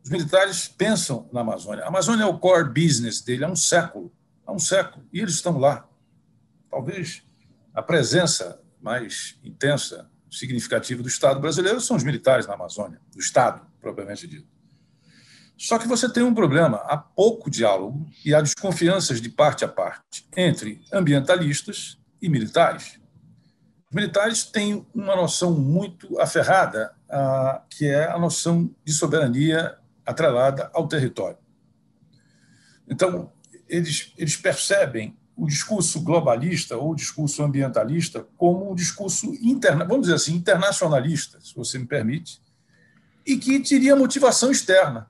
[0.03, 1.85] Os militares pensam na Amazônia.
[1.85, 4.11] A Amazônia é o core business dele há um século.
[4.47, 5.05] Há um século.
[5.13, 5.87] E eles estão lá.
[6.71, 7.23] Talvez
[7.75, 13.61] a presença mais intensa, significativa do Estado brasileiro são os militares na Amazônia, do Estado,
[13.79, 14.49] propriamente dito.
[15.55, 19.69] Só que você tem um problema: há pouco diálogo e há desconfianças de parte a
[19.69, 22.98] parte entre ambientalistas e militares.
[23.91, 30.71] Os militares têm uma noção muito aferrada, ah, que é a noção de soberania atrelada
[30.75, 31.39] ao território.
[32.87, 33.33] Então,
[33.67, 40.03] eles, eles percebem o discurso globalista ou o discurso ambientalista como um discurso interna, vamos
[40.03, 42.43] dizer assim, internacionalista, se você me permite,
[43.25, 45.09] e que teria motivação externa.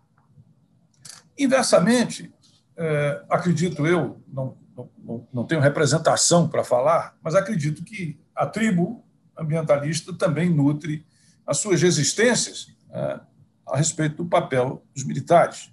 [1.36, 2.32] Inversamente,
[2.76, 9.04] é, acredito eu, não, não, não tenho representação para falar, mas acredito que a tribo
[9.36, 11.04] ambientalista também nutre
[11.44, 13.20] as suas resistências é,
[13.66, 15.72] a respeito do papel dos militares.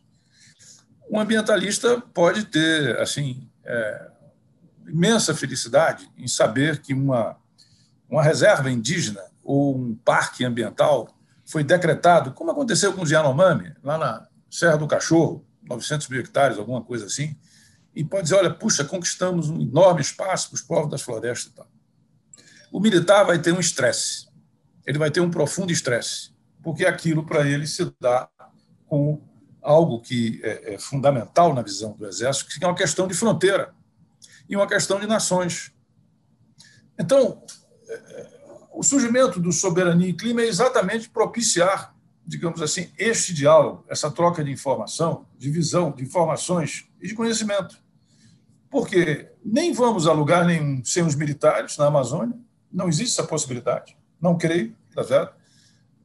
[1.10, 4.12] Um ambientalista pode ter assim é,
[4.88, 7.38] imensa felicidade em saber que uma,
[8.10, 11.08] uma reserva indígena ou um parque ambiental
[11.46, 16.58] foi decretado, como aconteceu com os Yanomami, lá na Serra do Cachorro, 900 mil hectares,
[16.58, 17.38] alguma coisa assim,
[17.96, 21.56] e pode dizer, olha, puxa, conquistamos um enorme espaço para os povos das florestas e
[21.56, 21.75] tal.
[22.76, 24.28] O militar vai ter um estresse,
[24.86, 26.32] ele vai ter um profundo estresse,
[26.62, 28.30] porque aquilo para ele se dá
[28.86, 29.24] com
[29.62, 33.74] algo que é, é fundamental na visão do Exército, que é uma questão de fronteira
[34.50, 35.74] e uma questão de nações.
[37.00, 37.42] Então,
[38.74, 41.96] o surgimento do soberania e clima é exatamente propiciar,
[42.28, 47.82] digamos assim, este diálogo, essa troca de informação, de visão, de informações e de conhecimento.
[48.70, 52.38] Porque nem vamos a lugar nenhum sem os militares na Amazônia,
[52.76, 53.98] não existe essa possibilidade.
[54.22, 55.34] Não creio, tá certo?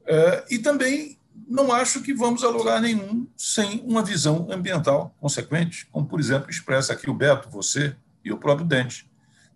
[0.06, 1.18] É, e também
[1.48, 6.51] não acho que vamos a lugar nenhum sem uma visão ambiental consequente, como, por exemplo,
[6.51, 9.10] expressa aqui o Beto, você e o próprio Dente.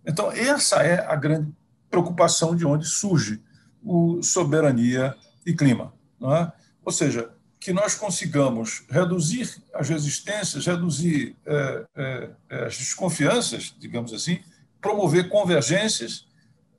[0.05, 1.53] Então, essa é a grande
[1.89, 3.41] preocupação de onde surge
[3.82, 5.15] o soberania
[5.47, 5.95] e clima.
[6.20, 6.53] É?
[6.85, 7.31] Ou seja,
[7.61, 14.41] que nós consigamos reduzir as resistências, reduzir é, é, é, as desconfianças, digamos assim,
[14.81, 16.27] promover convergências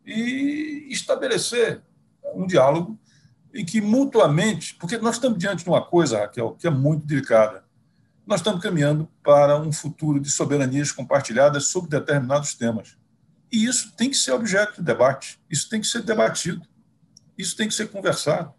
[0.05, 1.81] e estabelecer
[2.33, 2.99] um diálogo
[3.53, 7.63] em que mutuamente, porque nós estamos diante de uma coisa, Raquel, que é muito delicada.
[8.27, 12.97] Nós estamos caminhando para um futuro de soberanias compartilhadas sobre determinados temas.
[13.51, 16.61] E isso tem que ser objeto de debate, isso tem que ser debatido,
[17.37, 18.53] isso tem que ser conversado.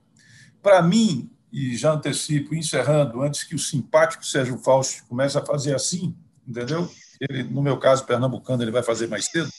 [0.63, 5.75] Para mim, e já antecipo, encerrando, antes que o simpático Sérgio Fausto comece a fazer
[5.75, 6.17] assim,
[6.47, 6.91] entendeu?
[7.21, 9.51] Ele, no meu caso, pernambucano, ele vai fazer mais cedo.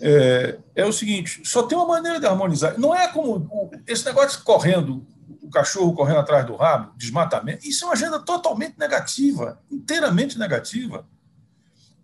[0.00, 2.78] É, é o seguinte: só tem uma maneira de harmonizar.
[2.78, 5.06] Não é como esse negócio correndo,
[5.42, 7.66] o cachorro correndo atrás do rabo, desmatamento.
[7.66, 11.06] Isso é uma agenda totalmente negativa, inteiramente negativa.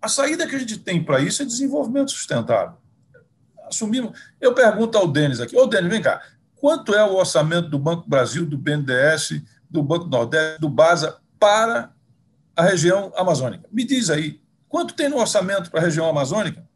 [0.01, 2.77] A saída que a gente tem para isso é desenvolvimento sustentável.
[3.67, 4.19] Assumimos.
[4.41, 6.23] Eu pergunto ao Denis aqui: Ô, Denis, vem cá.
[6.57, 11.91] Quanto é o orçamento do Banco Brasil, do BNDES, do Banco Nordeste, do BASA para
[12.55, 13.67] a região amazônica?
[13.73, 16.69] Me diz aí, quanto tem no orçamento para a região amazônica?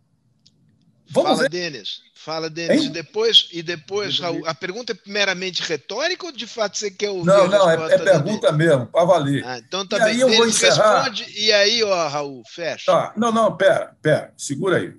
[1.15, 1.49] Vamos Fala, ver.
[1.49, 2.03] Denis.
[2.12, 2.85] Fala, Denis.
[2.85, 7.11] E depois, e depois Raul, a pergunta é meramente retórica ou de fato você quer
[7.11, 7.27] ouvir?
[7.27, 9.45] Não, não, é, é pergunta mesmo, para valer.
[9.47, 10.09] Ah, então tá e bem.
[10.09, 11.03] Aí eu Denis vou encerrar.
[11.05, 12.91] responde, e aí, ó, Raul, fecha.
[12.91, 13.12] Tá.
[13.16, 14.93] Não, não, pera, pera, segura aí.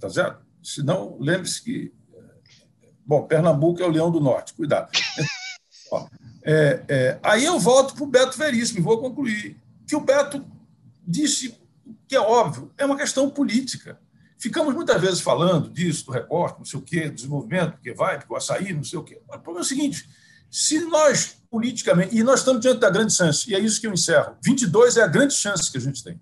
[0.00, 0.38] Tá certo?
[0.62, 1.92] Senão, lembre-se que
[3.08, 4.90] Bom, Pernambuco é o Leão do Norte, cuidado.
[6.44, 9.56] é, é, aí eu volto para o Beto Veríssimo e vou concluir.
[9.86, 10.44] Que o Beto
[11.06, 11.58] disse
[12.06, 13.98] que é óbvio, é uma questão política.
[14.38, 18.32] Ficamos muitas vezes falando disso, do recorte, não sei o quê, desenvolvimento, porque vai, porque
[18.32, 19.20] o açaí, não sei o quê.
[19.28, 20.08] Mas o problema é o seguinte:
[20.50, 23.92] se nós, politicamente, e nós estamos diante da grande chance, e é isso que eu
[23.92, 26.20] encerro, 22 é a grande chance que a gente tem.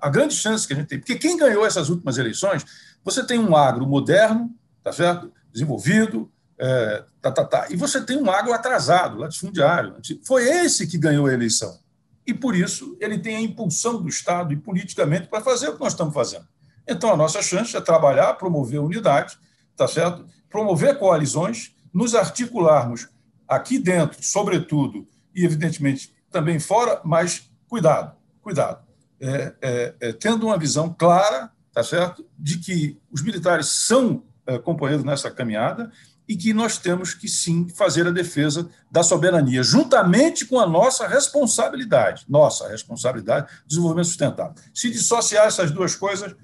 [0.00, 0.98] A grande chance que a gente tem.
[0.98, 2.64] Porque quem ganhou essas últimas eleições,
[3.02, 5.32] você tem um agro moderno, tá certo?
[5.52, 7.66] desenvolvido, é, tá, tá, tá.
[7.70, 9.96] e você tem um agro atrasado, latifundiário.
[10.24, 11.78] Foi esse que ganhou a eleição.
[12.26, 15.80] E, por isso, ele tem a impulsão do Estado e politicamente para fazer o que
[15.80, 16.46] nós estamos fazendo.
[16.88, 19.38] Então, a nossa chance é trabalhar, promover unidade,
[19.76, 20.24] tá certo?
[20.50, 23.08] promover coalizões, nos articularmos
[23.46, 28.86] aqui dentro, sobretudo, e, evidentemente, também fora, mas cuidado, cuidado.
[29.20, 34.58] É, é, é, tendo uma visão clara, tá certo, de que os militares são eh,
[34.58, 35.90] companheiros nessa caminhada
[36.28, 41.06] e que nós temos que sim fazer a defesa da soberania, juntamente com a nossa
[41.08, 44.54] responsabilidade, nossa responsabilidade de desenvolvimento sustentável.
[44.74, 46.34] Se dissociar essas duas coisas,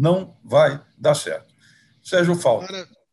[0.00, 1.54] não vai dar certo.
[2.02, 2.66] Sérgio Falco.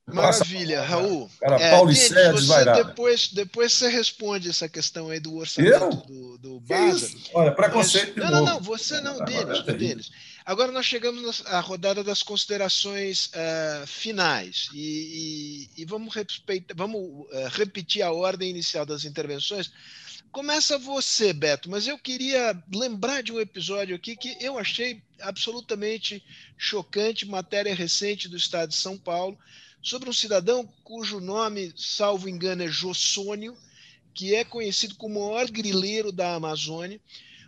[0.07, 1.29] Maravilha, Raul.
[1.41, 5.89] Cara, é, Paulo Denis, você depois, depois você responde essa questão aí do orçamento eu?
[5.89, 7.11] do, do Baza.
[7.33, 8.13] Olha, preconceito.
[8.15, 10.11] Mas, não, não, não, você não, Denis, Denis.
[10.45, 17.01] Agora nós chegamos à rodada das considerações uh, finais e, e, e vamos, respeitar, vamos
[17.01, 19.69] uh, repetir a ordem inicial das intervenções.
[20.31, 26.23] Começa você, Beto, mas eu queria lembrar de um episódio aqui que eu achei absolutamente
[26.57, 29.37] chocante, matéria recente do Estado de São Paulo,
[29.81, 33.57] sobre um cidadão cujo nome, salvo engano, é Jossônio,
[34.13, 36.99] que é conhecido como o maior grileiro da Amazônia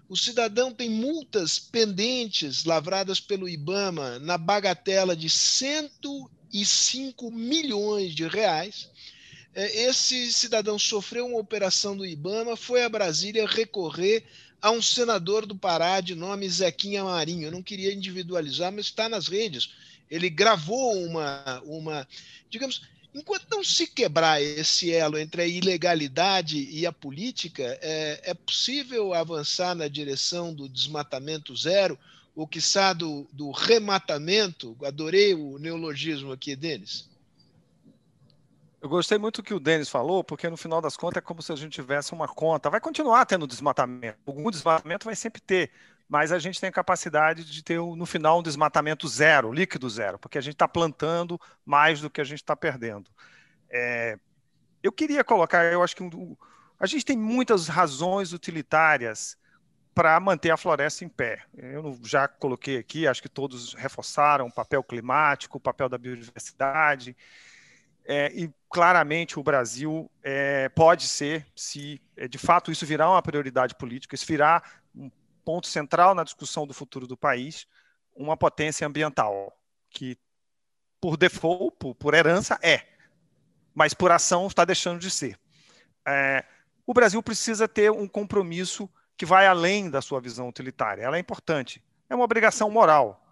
[0.09, 8.89] o cidadão tem multas pendentes lavradas pelo IBAMA na bagatela de 105 milhões de reais.
[9.53, 14.23] É, esse cidadão sofreu uma operação do IBAMA, foi a Brasília recorrer
[14.61, 17.47] a um senador do Pará de nome Zequinha Marinho.
[17.47, 19.71] Eu não queria individualizar, mas está nas redes.
[20.09, 22.07] Ele gravou uma, uma
[22.49, 22.81] digamos,
[23.13, 29.13] Enquanto não se quebrar esse elo entre a ilegalidade e a política, é, é possível
[29.15, 31.97] avançar na direção do desmatamento zero,
[32.35, 34.77] ou quiçá do, do rematamento?
[34.83, 37.08] Adorei o neologismo aqui, Denis.
[38.81, 41.41] Eu gostei muito do que o Denis falou, porque no final das contas é como
[41.41, 42.69] se a gente tivesse uma conta.
[42.69, 44.17] Vai continuar tendo desmatamento.
[44.25, 45.71] Algum desmatamento vai sempre ter
[46.09, 50.17] mas a gente tem a capacidade de ter no final um desmatamento zero, líquido zero,
[50.17, 53.11] porque a gente está plantando mais do que a gente está perdendo.
[53.69, 54.17] É,
[54.81, 56.35] eu queria colocar, eu acho que um,
[56.79, 59.37] a gente tem muitas razões utilitárias
[59.93, 61.43] para manter a floresta em pé.
[61.55, 67.15] Eu já coloquei aqui, acho que todos reforçaram o papel climático, o papel da biodiversidade.
[68.11, 73.21] É, e claramente o Brasil é, pode ser, se é, de fato isso virar uma
[73.21, 75.11] prioridade política, isso virar um
[75.45, 77.67] ponto central na discussão do futuro do país,
[78.15, 79.55] uma potência ambiental,
[79.91, 80.17] que
[80.99, 82.81] por default, por, por herança, é,
[83.75, 85.39] mas por ação está deixando de ser.
[86.03, 86.43] É,
[86.87, 91.03] o Brasil precisa ter um compromisso que vai além da sua visão utilitária.
[91.03, 91.79] Ela é importante.
[92.09, 93.23] É uma obrigação moral.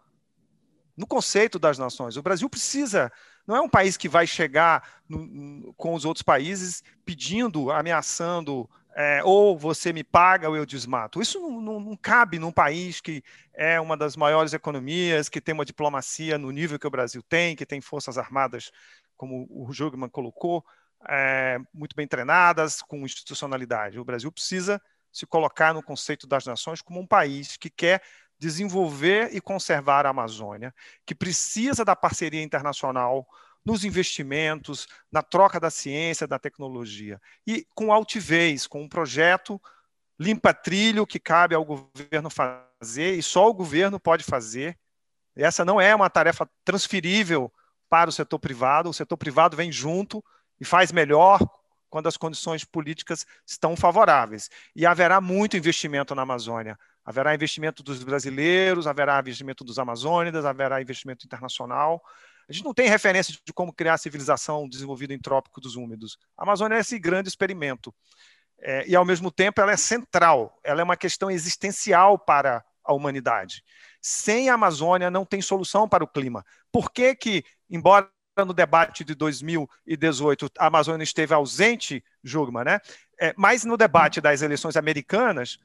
[0.97, 2.17] No conceito das nações.
[2.17, 3.11] O Brasil precisa,
[3.45, 9.21] não é um país que vai chegar no, com os outros países pedindo, ameaçando, é,
[9.23, 11.21] ou você me paga ou eu desmato.
[11.21, 15.53] Isso não, não, não, cabe num país que é uma das maiores economias, que tem
[15.53, 18.71] uma diplomacia no nível que o Brasil tem, que tem forças armadas,
[19.15, 20.65] como o Jugman colocou,
[21.07, 23.99] é, muito bem treinadas, com institucionalidade.
[23.99, 28.01] O Brasil precisa se colocar no conceito das nações como um país que quer
[28.39, 30.73] desenvolver e conservar a Amazônia,
[31.05, 33.27] que precisa da parceria internacional
[33.65, 37.19] nos investimentos, na troca da ciência, da tecnologia.
[37.45, 39.61] E com altivez, com um projeto
[40.19, 44.77] limpa-trilho que cabe ao governo fazer, e só o governo pode fazer.
[45.35, 47.51] Essa não é uma tarefa transferível
[47.89, 50.23] para o setor privado, o setor privado vem junto
[50.59, 51.39] e faz melhor
[51.89, 54.49] quando as condições políticas estão favoráveis.
[54.75, 56.77] E haverá muito investimento na Amazônia.
[57.07, 62.03] Haverá investimento dos brasileiros, haverá investimento dos amazônidas, haverá investimento internacional.
[62.49, 66.17] A gente não tem referência de como criar a civilização desenvolvida em trópico dos úmidos.
[66.37, 67.95] A Amazônia é esse grande experimento.
[68.59, 72.93] É, e, ao mesmo tempo, ela é central, ela é uma questão existencial para a
[72.93, 73.63] humanidade.
[74.01, 76.45] Sem a Amazônia, não tem solução para o clima.
[76.73, 78.11] Por que, que embora
[78.45, 82.81] no debate de 2018 a Amazônia esteve ausente, Jugma, né?
[83.17, 85.57] É, mas no debate das eleições americanas,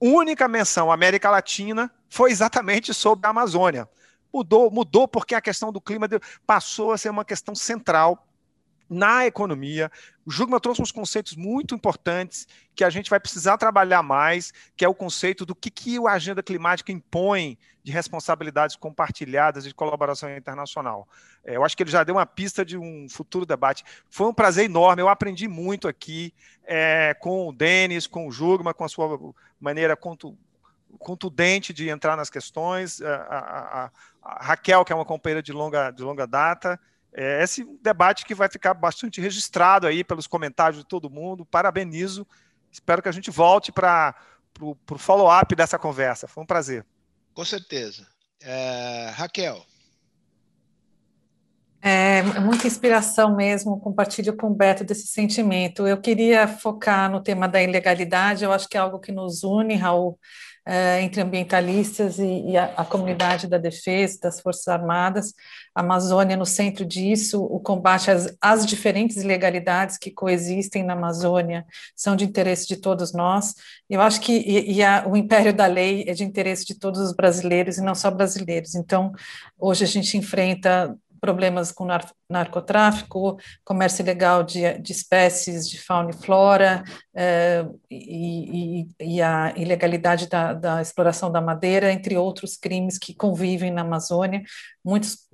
[0.00, 3.88] única menção à América Latina foi exatamente sobre a Amazônia.
[4.32, 6.08] Mudou, mudou porque a questão do clima
[6.46, 8.26] passou a ser uma questão central
[8.88, 9.90] na economia.
[10.24, 14.84] O Jugman trouxe uns conceitos muito importantes que a gente vai precisar trabalhar mais, que
[14.84, 19.74] é o conceito do que, que a agenda climática impõe de responsabilidades compartilhadas e de
[19.74, 21.06] colaboração internacional.
[21.44, 23.84] É, eu acho que ele já deu uma pista de um futuro debate.
[24.10, 26.34] Foi um prazer enorme, eu aprendi muito aqui
[26.64, 29.96] é, com o Denis, com o Jugman, com a sua maneira
[30.98, 33.90] contundente de entrar nas questões, a, a, a,
[34.22, 36.80] a Raquel, que é uma companheira de longa, de longa data,
[37.18, 41.46] é esse debate que vai ficar bastante registrado aí pelos comentários de todo mundo.
[41.46, 42.26] Parabenizo.
[42.70, 44.14] Espero que a gente volte para
[44.60, 46.28] o follow-up dessa conversa.
[46.28, 46.84] Foi um prazer.
[47.32, 48.06] Com certeza.
[48.42, 49.64] É, Raquel.
[51.80, 55.86] É muita inspiração mesmo, compartilho com o Beto desse sentimento.
[55.86, 59.74] Eu queria focar no tema da ilegalidade, eu acho que é algo que nos une,
[59.74, 60.18] Raul,
[60.66, 65.32] é, entre ambientalistas e, e a, a, comunidade da defesa, das Forças Armadas,
[65.72, 71.64] a Amazônia no centro disso, o combate às, às diferentes ilegalidades que coexistem na Amazônia
[71.94, 73.54] são de interesse de todos nós.
[73.88, 77.00] Eu acho que e, e a, o império da lei é de interesse de todos
[77.00, 78.74] os brasileiros e não só brasileiros.
[78.74, 79.12] Então,
[79.56, 80.96] hoje a gente enfrenta
[81.26, 86.84] problemas com nar narcotráfico, comércio ilegal de, de, espécies de fauna e flora,
[87.14, 93.12] eh, e, e, e, a ilegalidade da, da, exploração da madeira, entre outros crimes que
[93.14, 94.42] convivem na Amazônia,
[94.84, 95.26] muitos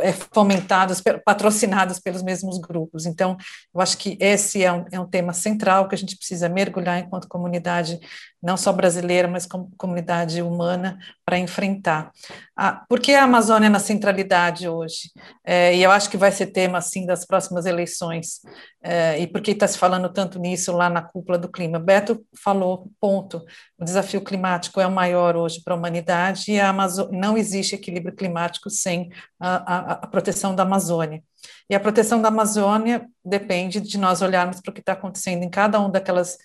[0.00, 3.06] é, fomentados, patrocinados pelos mesmos grupos.
[3.06, 3.36] Então,
[3.74, 6.98] eu acho que esse é um, é um tema central que a gente precisa mergulhar
[6.98, 7.98] enquanto comunidade,
[8.46, 12.12] não só brasileira, mas como comunidade humana, para enfrentar.
[12.56, 15.10] Ah, por que a Amazônia na centralidade hoje?
[15.44, 18.40] É, e eu acho que vai ser tema, assim, das próximas eleições.
[18.80, 21.80] É, e por que está se falando tanto nisso lá na cúpula do clima?
[21.80, 23.44] Beto falou, ponto.
[23.76, 27.74] O desafio climático é o maior hoje para a humanidade e a Amazônia, não existe
[27.74, 29.10] equilíbrio climático sem
[29.40, 31.22] a, a a, proteção da Amazônia.
[31.68, 35.50] E a proteção da Amazônia depende de nós olharmos para o que está acontecendo em
[35.50, 36.38] cada um daquelas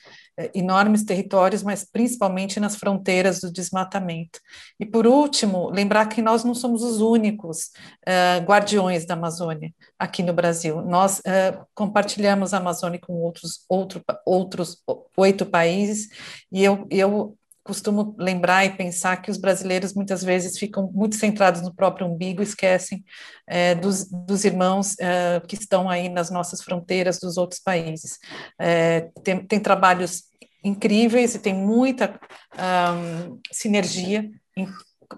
[0.53, 4.39] enormes territórios, mas principalmente nas fronteiras do desmatamento.
[4.79, 7.71] E por último, lembrar que nós não somos os únicos
[8.05, 10.81] eh, guardiões da Amazônia aqui no Brasil.
[10.81, 14.81] Nós eh, compartilhamos a Amazônia com outros, outro, outros
[15.17, 16.09] oito países,
[16.51, 17.37] e eu, eu
[17.71, 22.43] costumo lembrar e pensar que os brasileiros muitas vezes ficam muito centrados no próprio umbigo,
[22.43, 23.01] esquecem
[23.47, 28.19] é, dos, dos, irmãos é, que estão aí nas nossas fronteiras dos outros países.
[28.59, 30.23] É, tem, tem, trabalhos
[30.61, 32.19] incríveis e tem muita
[32.59, 34.29] um, sinergia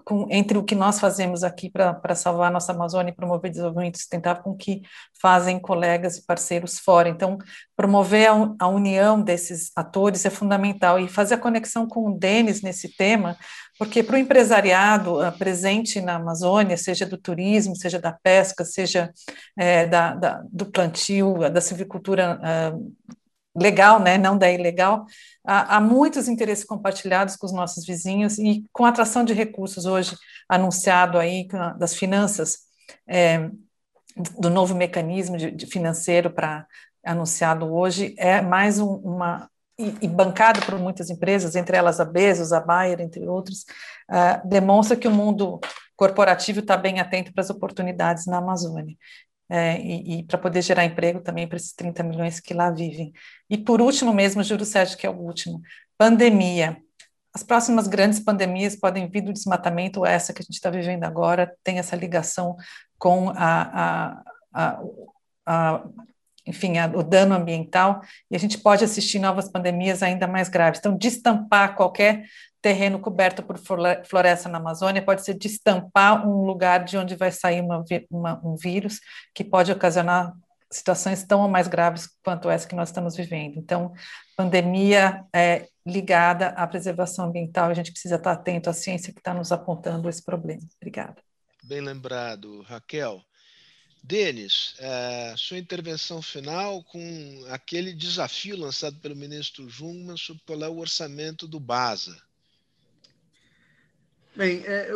[0.04, 3.98] com, entre o que nós fazemos aqui para salvar a nossa Amazônia e promover desenvolvimento
[3.98, 4.82] sustentável com o que
[5.20, 7.08] fazem colegas e parceiros fora.
[7.08, 7.38] Então,
[7.76, 12.62] promover a, a união desses atores é fundamental e fazer a conexão com o Denis
[12.62, 13.36] nesse tema,
[13.78, 19.12] porque para o empresariado uh, presente na Amazônia, seja do turismo, seja da pesca, seja
[19.56, 22.40] é, da, da, do plantio, da silvicultura
[22.72, 22.94] uh,
[23.56, 25.06] legal, né, não da ilegal,
[25.44, 29.86] há, há, muitos interesses compartilhados com os nossos vizinhos e com a atração de recursos
[29.86, 30.16] hoje
[30.48, 31.46] anunciado aí
[31.78, 32.58] das finanças,
[33.06, 33.48] é,
[34.38, 36.66] do novo mecanismo de, de financeiro para
[37.04, 39.48] anunciado hoje, é mais um, uma,
[39.78, 43.66] e, e, bancado por muitas empresas, entre elas a Bezos, a Bayer, entre outros,
[44.10, 45.60] uh, demonstra que o mundo
[45.96, 48.96] corporativo está bem atento para as oportunidades na Amazônia.
[49.48, 53.12] É, e, e para poder gerar emprego também para esses 30 milhões que lá vivem.
[53.48, 55.60] E por último mesmo, Juro Sérgio, que é o último,
[55.98, 56.78] pandemia.
[57.34, 61.52] As próximas grandes pandemias podem vir do desmatamento, essa que a gente está vivendo agora
[61.64, 62.56] tem essa ligação
[62.96, 63.34] com a,
[63.82, 64.22] a,
[64.52, 64.82] a,
[65.44, 65.84] a
[66.46, 68.00] enfim, a, o dano ambiental,
[68.30, 70.78] e a gente pode assistir novas pandemias ainda mais graves.
[70.78, 72.24] Então, destampar qualquer
[72.60, 77.60] terreno coberto por floresta na Amazônia pode ser destampar um lugar de onde vai sair
[77.60, 79.00] uma, uma, um vírus
[79.34, 80.32] que pode ocasionar
[80.70, 83.58] situações tão ou mais graves quanto essa que nós estamos vivendo.
[83.58, 83.92] Então,
[84.36, 89.34] pandemia é ligada à preservação ambiental, a gente precisa estar atento à ciência que está
[89.34, 90.62] nos apontando esse problema.
[90.80, 91.16] Obrigada.
[91.62, 93.22] Bem lembrado, Raquel.
[94.06, 100.68] Denis, é, sua intervenção final com aquele desafio lançado pelo ministro Jungmann sobre qual é
[100.68, 102.14] o orçamento do BASA.
[104.36, 104.90] Bem, é,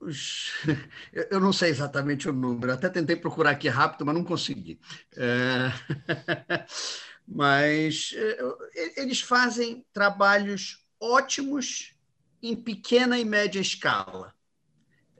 [0.00, 0.52] os,
[1.28, 4.78] eu não sei exatamente o número, até tentei procurar aqui rápido, mas não consegui.
[5.16, 5.72] É,
[7.26, 11.96] mas é, eles fazem trabalhos ótimos
[12.40, 14.32] em pequena e média escala.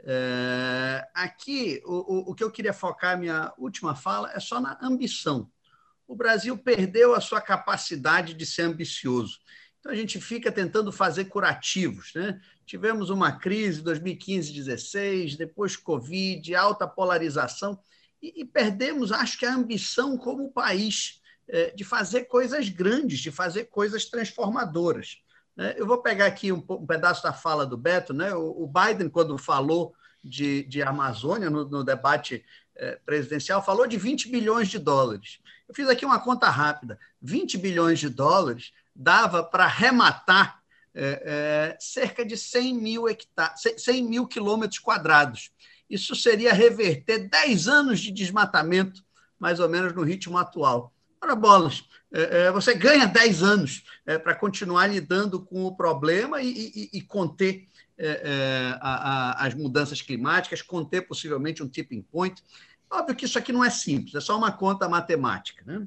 [0.05, 5.51] É, aqui, o, o que eu queria focar minha última fala é só na ambição.
[6.06, 9.39] O Brasil perdeu a sua capacidade de ser ambicioso.
[9.78, 12.12] Então, a gente fica tentando fazer curativos.
[12.14, 12.40] Né?
[12.66, 17.81] Tivemos uma crise em 2015, 2016, depois Covid, alta polarização,
[18.22, 23.31] e, e, perdemos, acho que, a ambição como país é, de fazer coisas grandes, de
[23.31, 25.16] fazer coisas transformadoras.
[25.61, 25.74] Né?
[25.77, 28.15] Eu vou pegar aqui um, pedaço da fala do Beto.
[28.15, 28.35] Né?
[28.35, 32.43] O, Biden, quando falou de, de Amazônia no, no debate
[32.74, 35.39] é, presidencial, falou de 20 bilhões de dólares.
[35.69, 40.62] Eu fiz aqui uma conta rápida: 20 bilhões de dólares dava para rematar
[40.95, 45.51] é, é, cerca de 100 mil, hectares, 100 mil quilômetros quadrados.
[45.91, 49.05] Isso seria reverter 10 anos de desmatamento,
[49.39, 50.91] mais ou menos no ritmo atual.
[51.23, 51.85] Ora, bolas,
[52.53, 57.69] você ganha 10 anos é, para continuar lidando com o problema e, e, e conter
[57.97, 58.78] é, é,
[59.37, 62.43] as mudanças climáticas, conter possivelmente um tipping point.
[62.91, 65.62] Óbvio que isso aqui não é simples, é só uma conta matemática.
[65.65, 65.87] Né?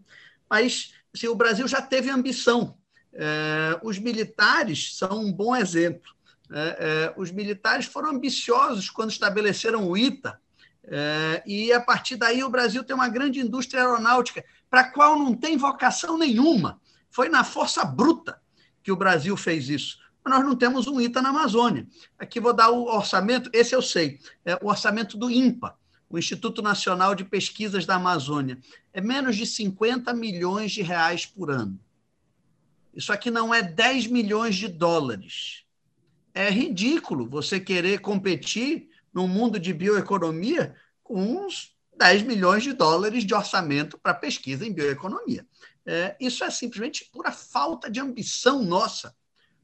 [0.50, 2.78] Mas assim, o Brasil já teve ambição
[3.14, 6.12] é, os militares são um bom exemplo.
[6.52, 10.40] É, é, os militares foram ambiciosos quando estabeleceram o ITA,
[11.46, 15.36] e a partir daí o Brasil tem uma grande indústria aeronáutica, para a qual não
[15.36, 16.82] tem vocação nenhuma.
[17.12, 18.42] Foi na força bruta
[18.82, 20.00] que o Brasil fez isso.
[20.26, 21.88] Nós não temos um ITA na Amazônia.
[22.18, 25.78] Aqui vou dar o orçamento, esse eu sei, é o orçamento do INPA,
[26.10, 28.58] o Instituto Nacional de Pesquisas da Amazônia.
[28.92, 31.80] É menos de 50 milhões de reais por ano.
[32.96, 35.66] Isso aqui não é 10 milhões de dólares.
[36.34, 41.73] É ridículo você querer competir no mundo de bioeconomia com uns
[42.04, 45.48] 10 milhões de dólares de orçamento para pesquisa em bioeconomia.
[45.86, 49.16] É, isso é simplesmente pura falta de ambição nossa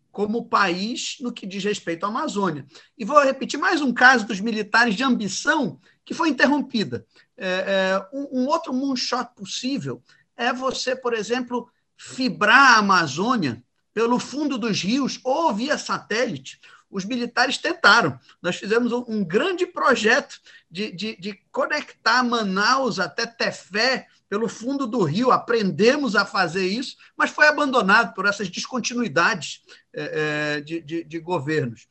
[0.10, 2.66] como país no que diz respeito à Amazônia.
[2.98, 7.06] E vou repetir mais um caso dos militares de ambição que foi interrompida.
[7.36, 10.02] É, é, um, um outro moonshot possível
[10.38, 13.62] é você, por exemplo, fibrar a Amazônia
[13.94, 16.58] pelo fundo dos rios ou via satélite.
[16.90, 18.18] Os militares tentaram.
[18.42, 25.04] Nós fizemos um, grande projeto de, de, de conectar Manaus até Tefé pelo fundo do
[25.04, 25.32] rio.
[25.32, 31.20] Aprendemos a fazer isso, mas foi abandonado por essas descontinuidades é, é de, de, de
[31.20, 31.88] governos.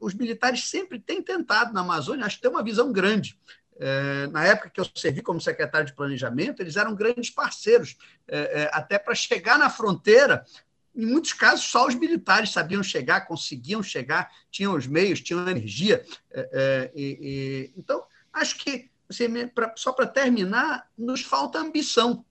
[0.00, 3.38] Os militares sempre têm tentado na Amazônia, acho que tem uma visão grande.
[3.78, 7.96] É, na época que eu servi como secretário de planejamento, eles eram grandes parceiros,
[8.70, 10.44] até para chegar na fronteira.
[10.94, 16.04] Em muitos casos, só os militares sabiam chegar, conseguiam chegar, tinham os meios, tinham energia.
[17.76, 22.24] Então, acho que, assim, pra, só para terminar, nos falta ambição.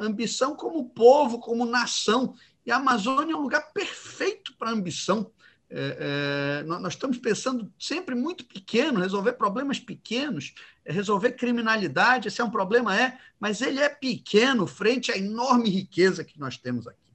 [0.00, 2.34] ambição como povo, como nação.
[2.64, 5.30] E a Amazônia é um lugar perfeito para ambição.
[5.70, 12.40] É, é, nós estamos pensando sempre muito pequeno, resolver problemas pequenos, é, resolver criminalidade, esse
[12.40, 16.86] é um problema, é, mas ele é pequeno frente à enorme riqueza que nós temos
[16.86, 17.07] aqui.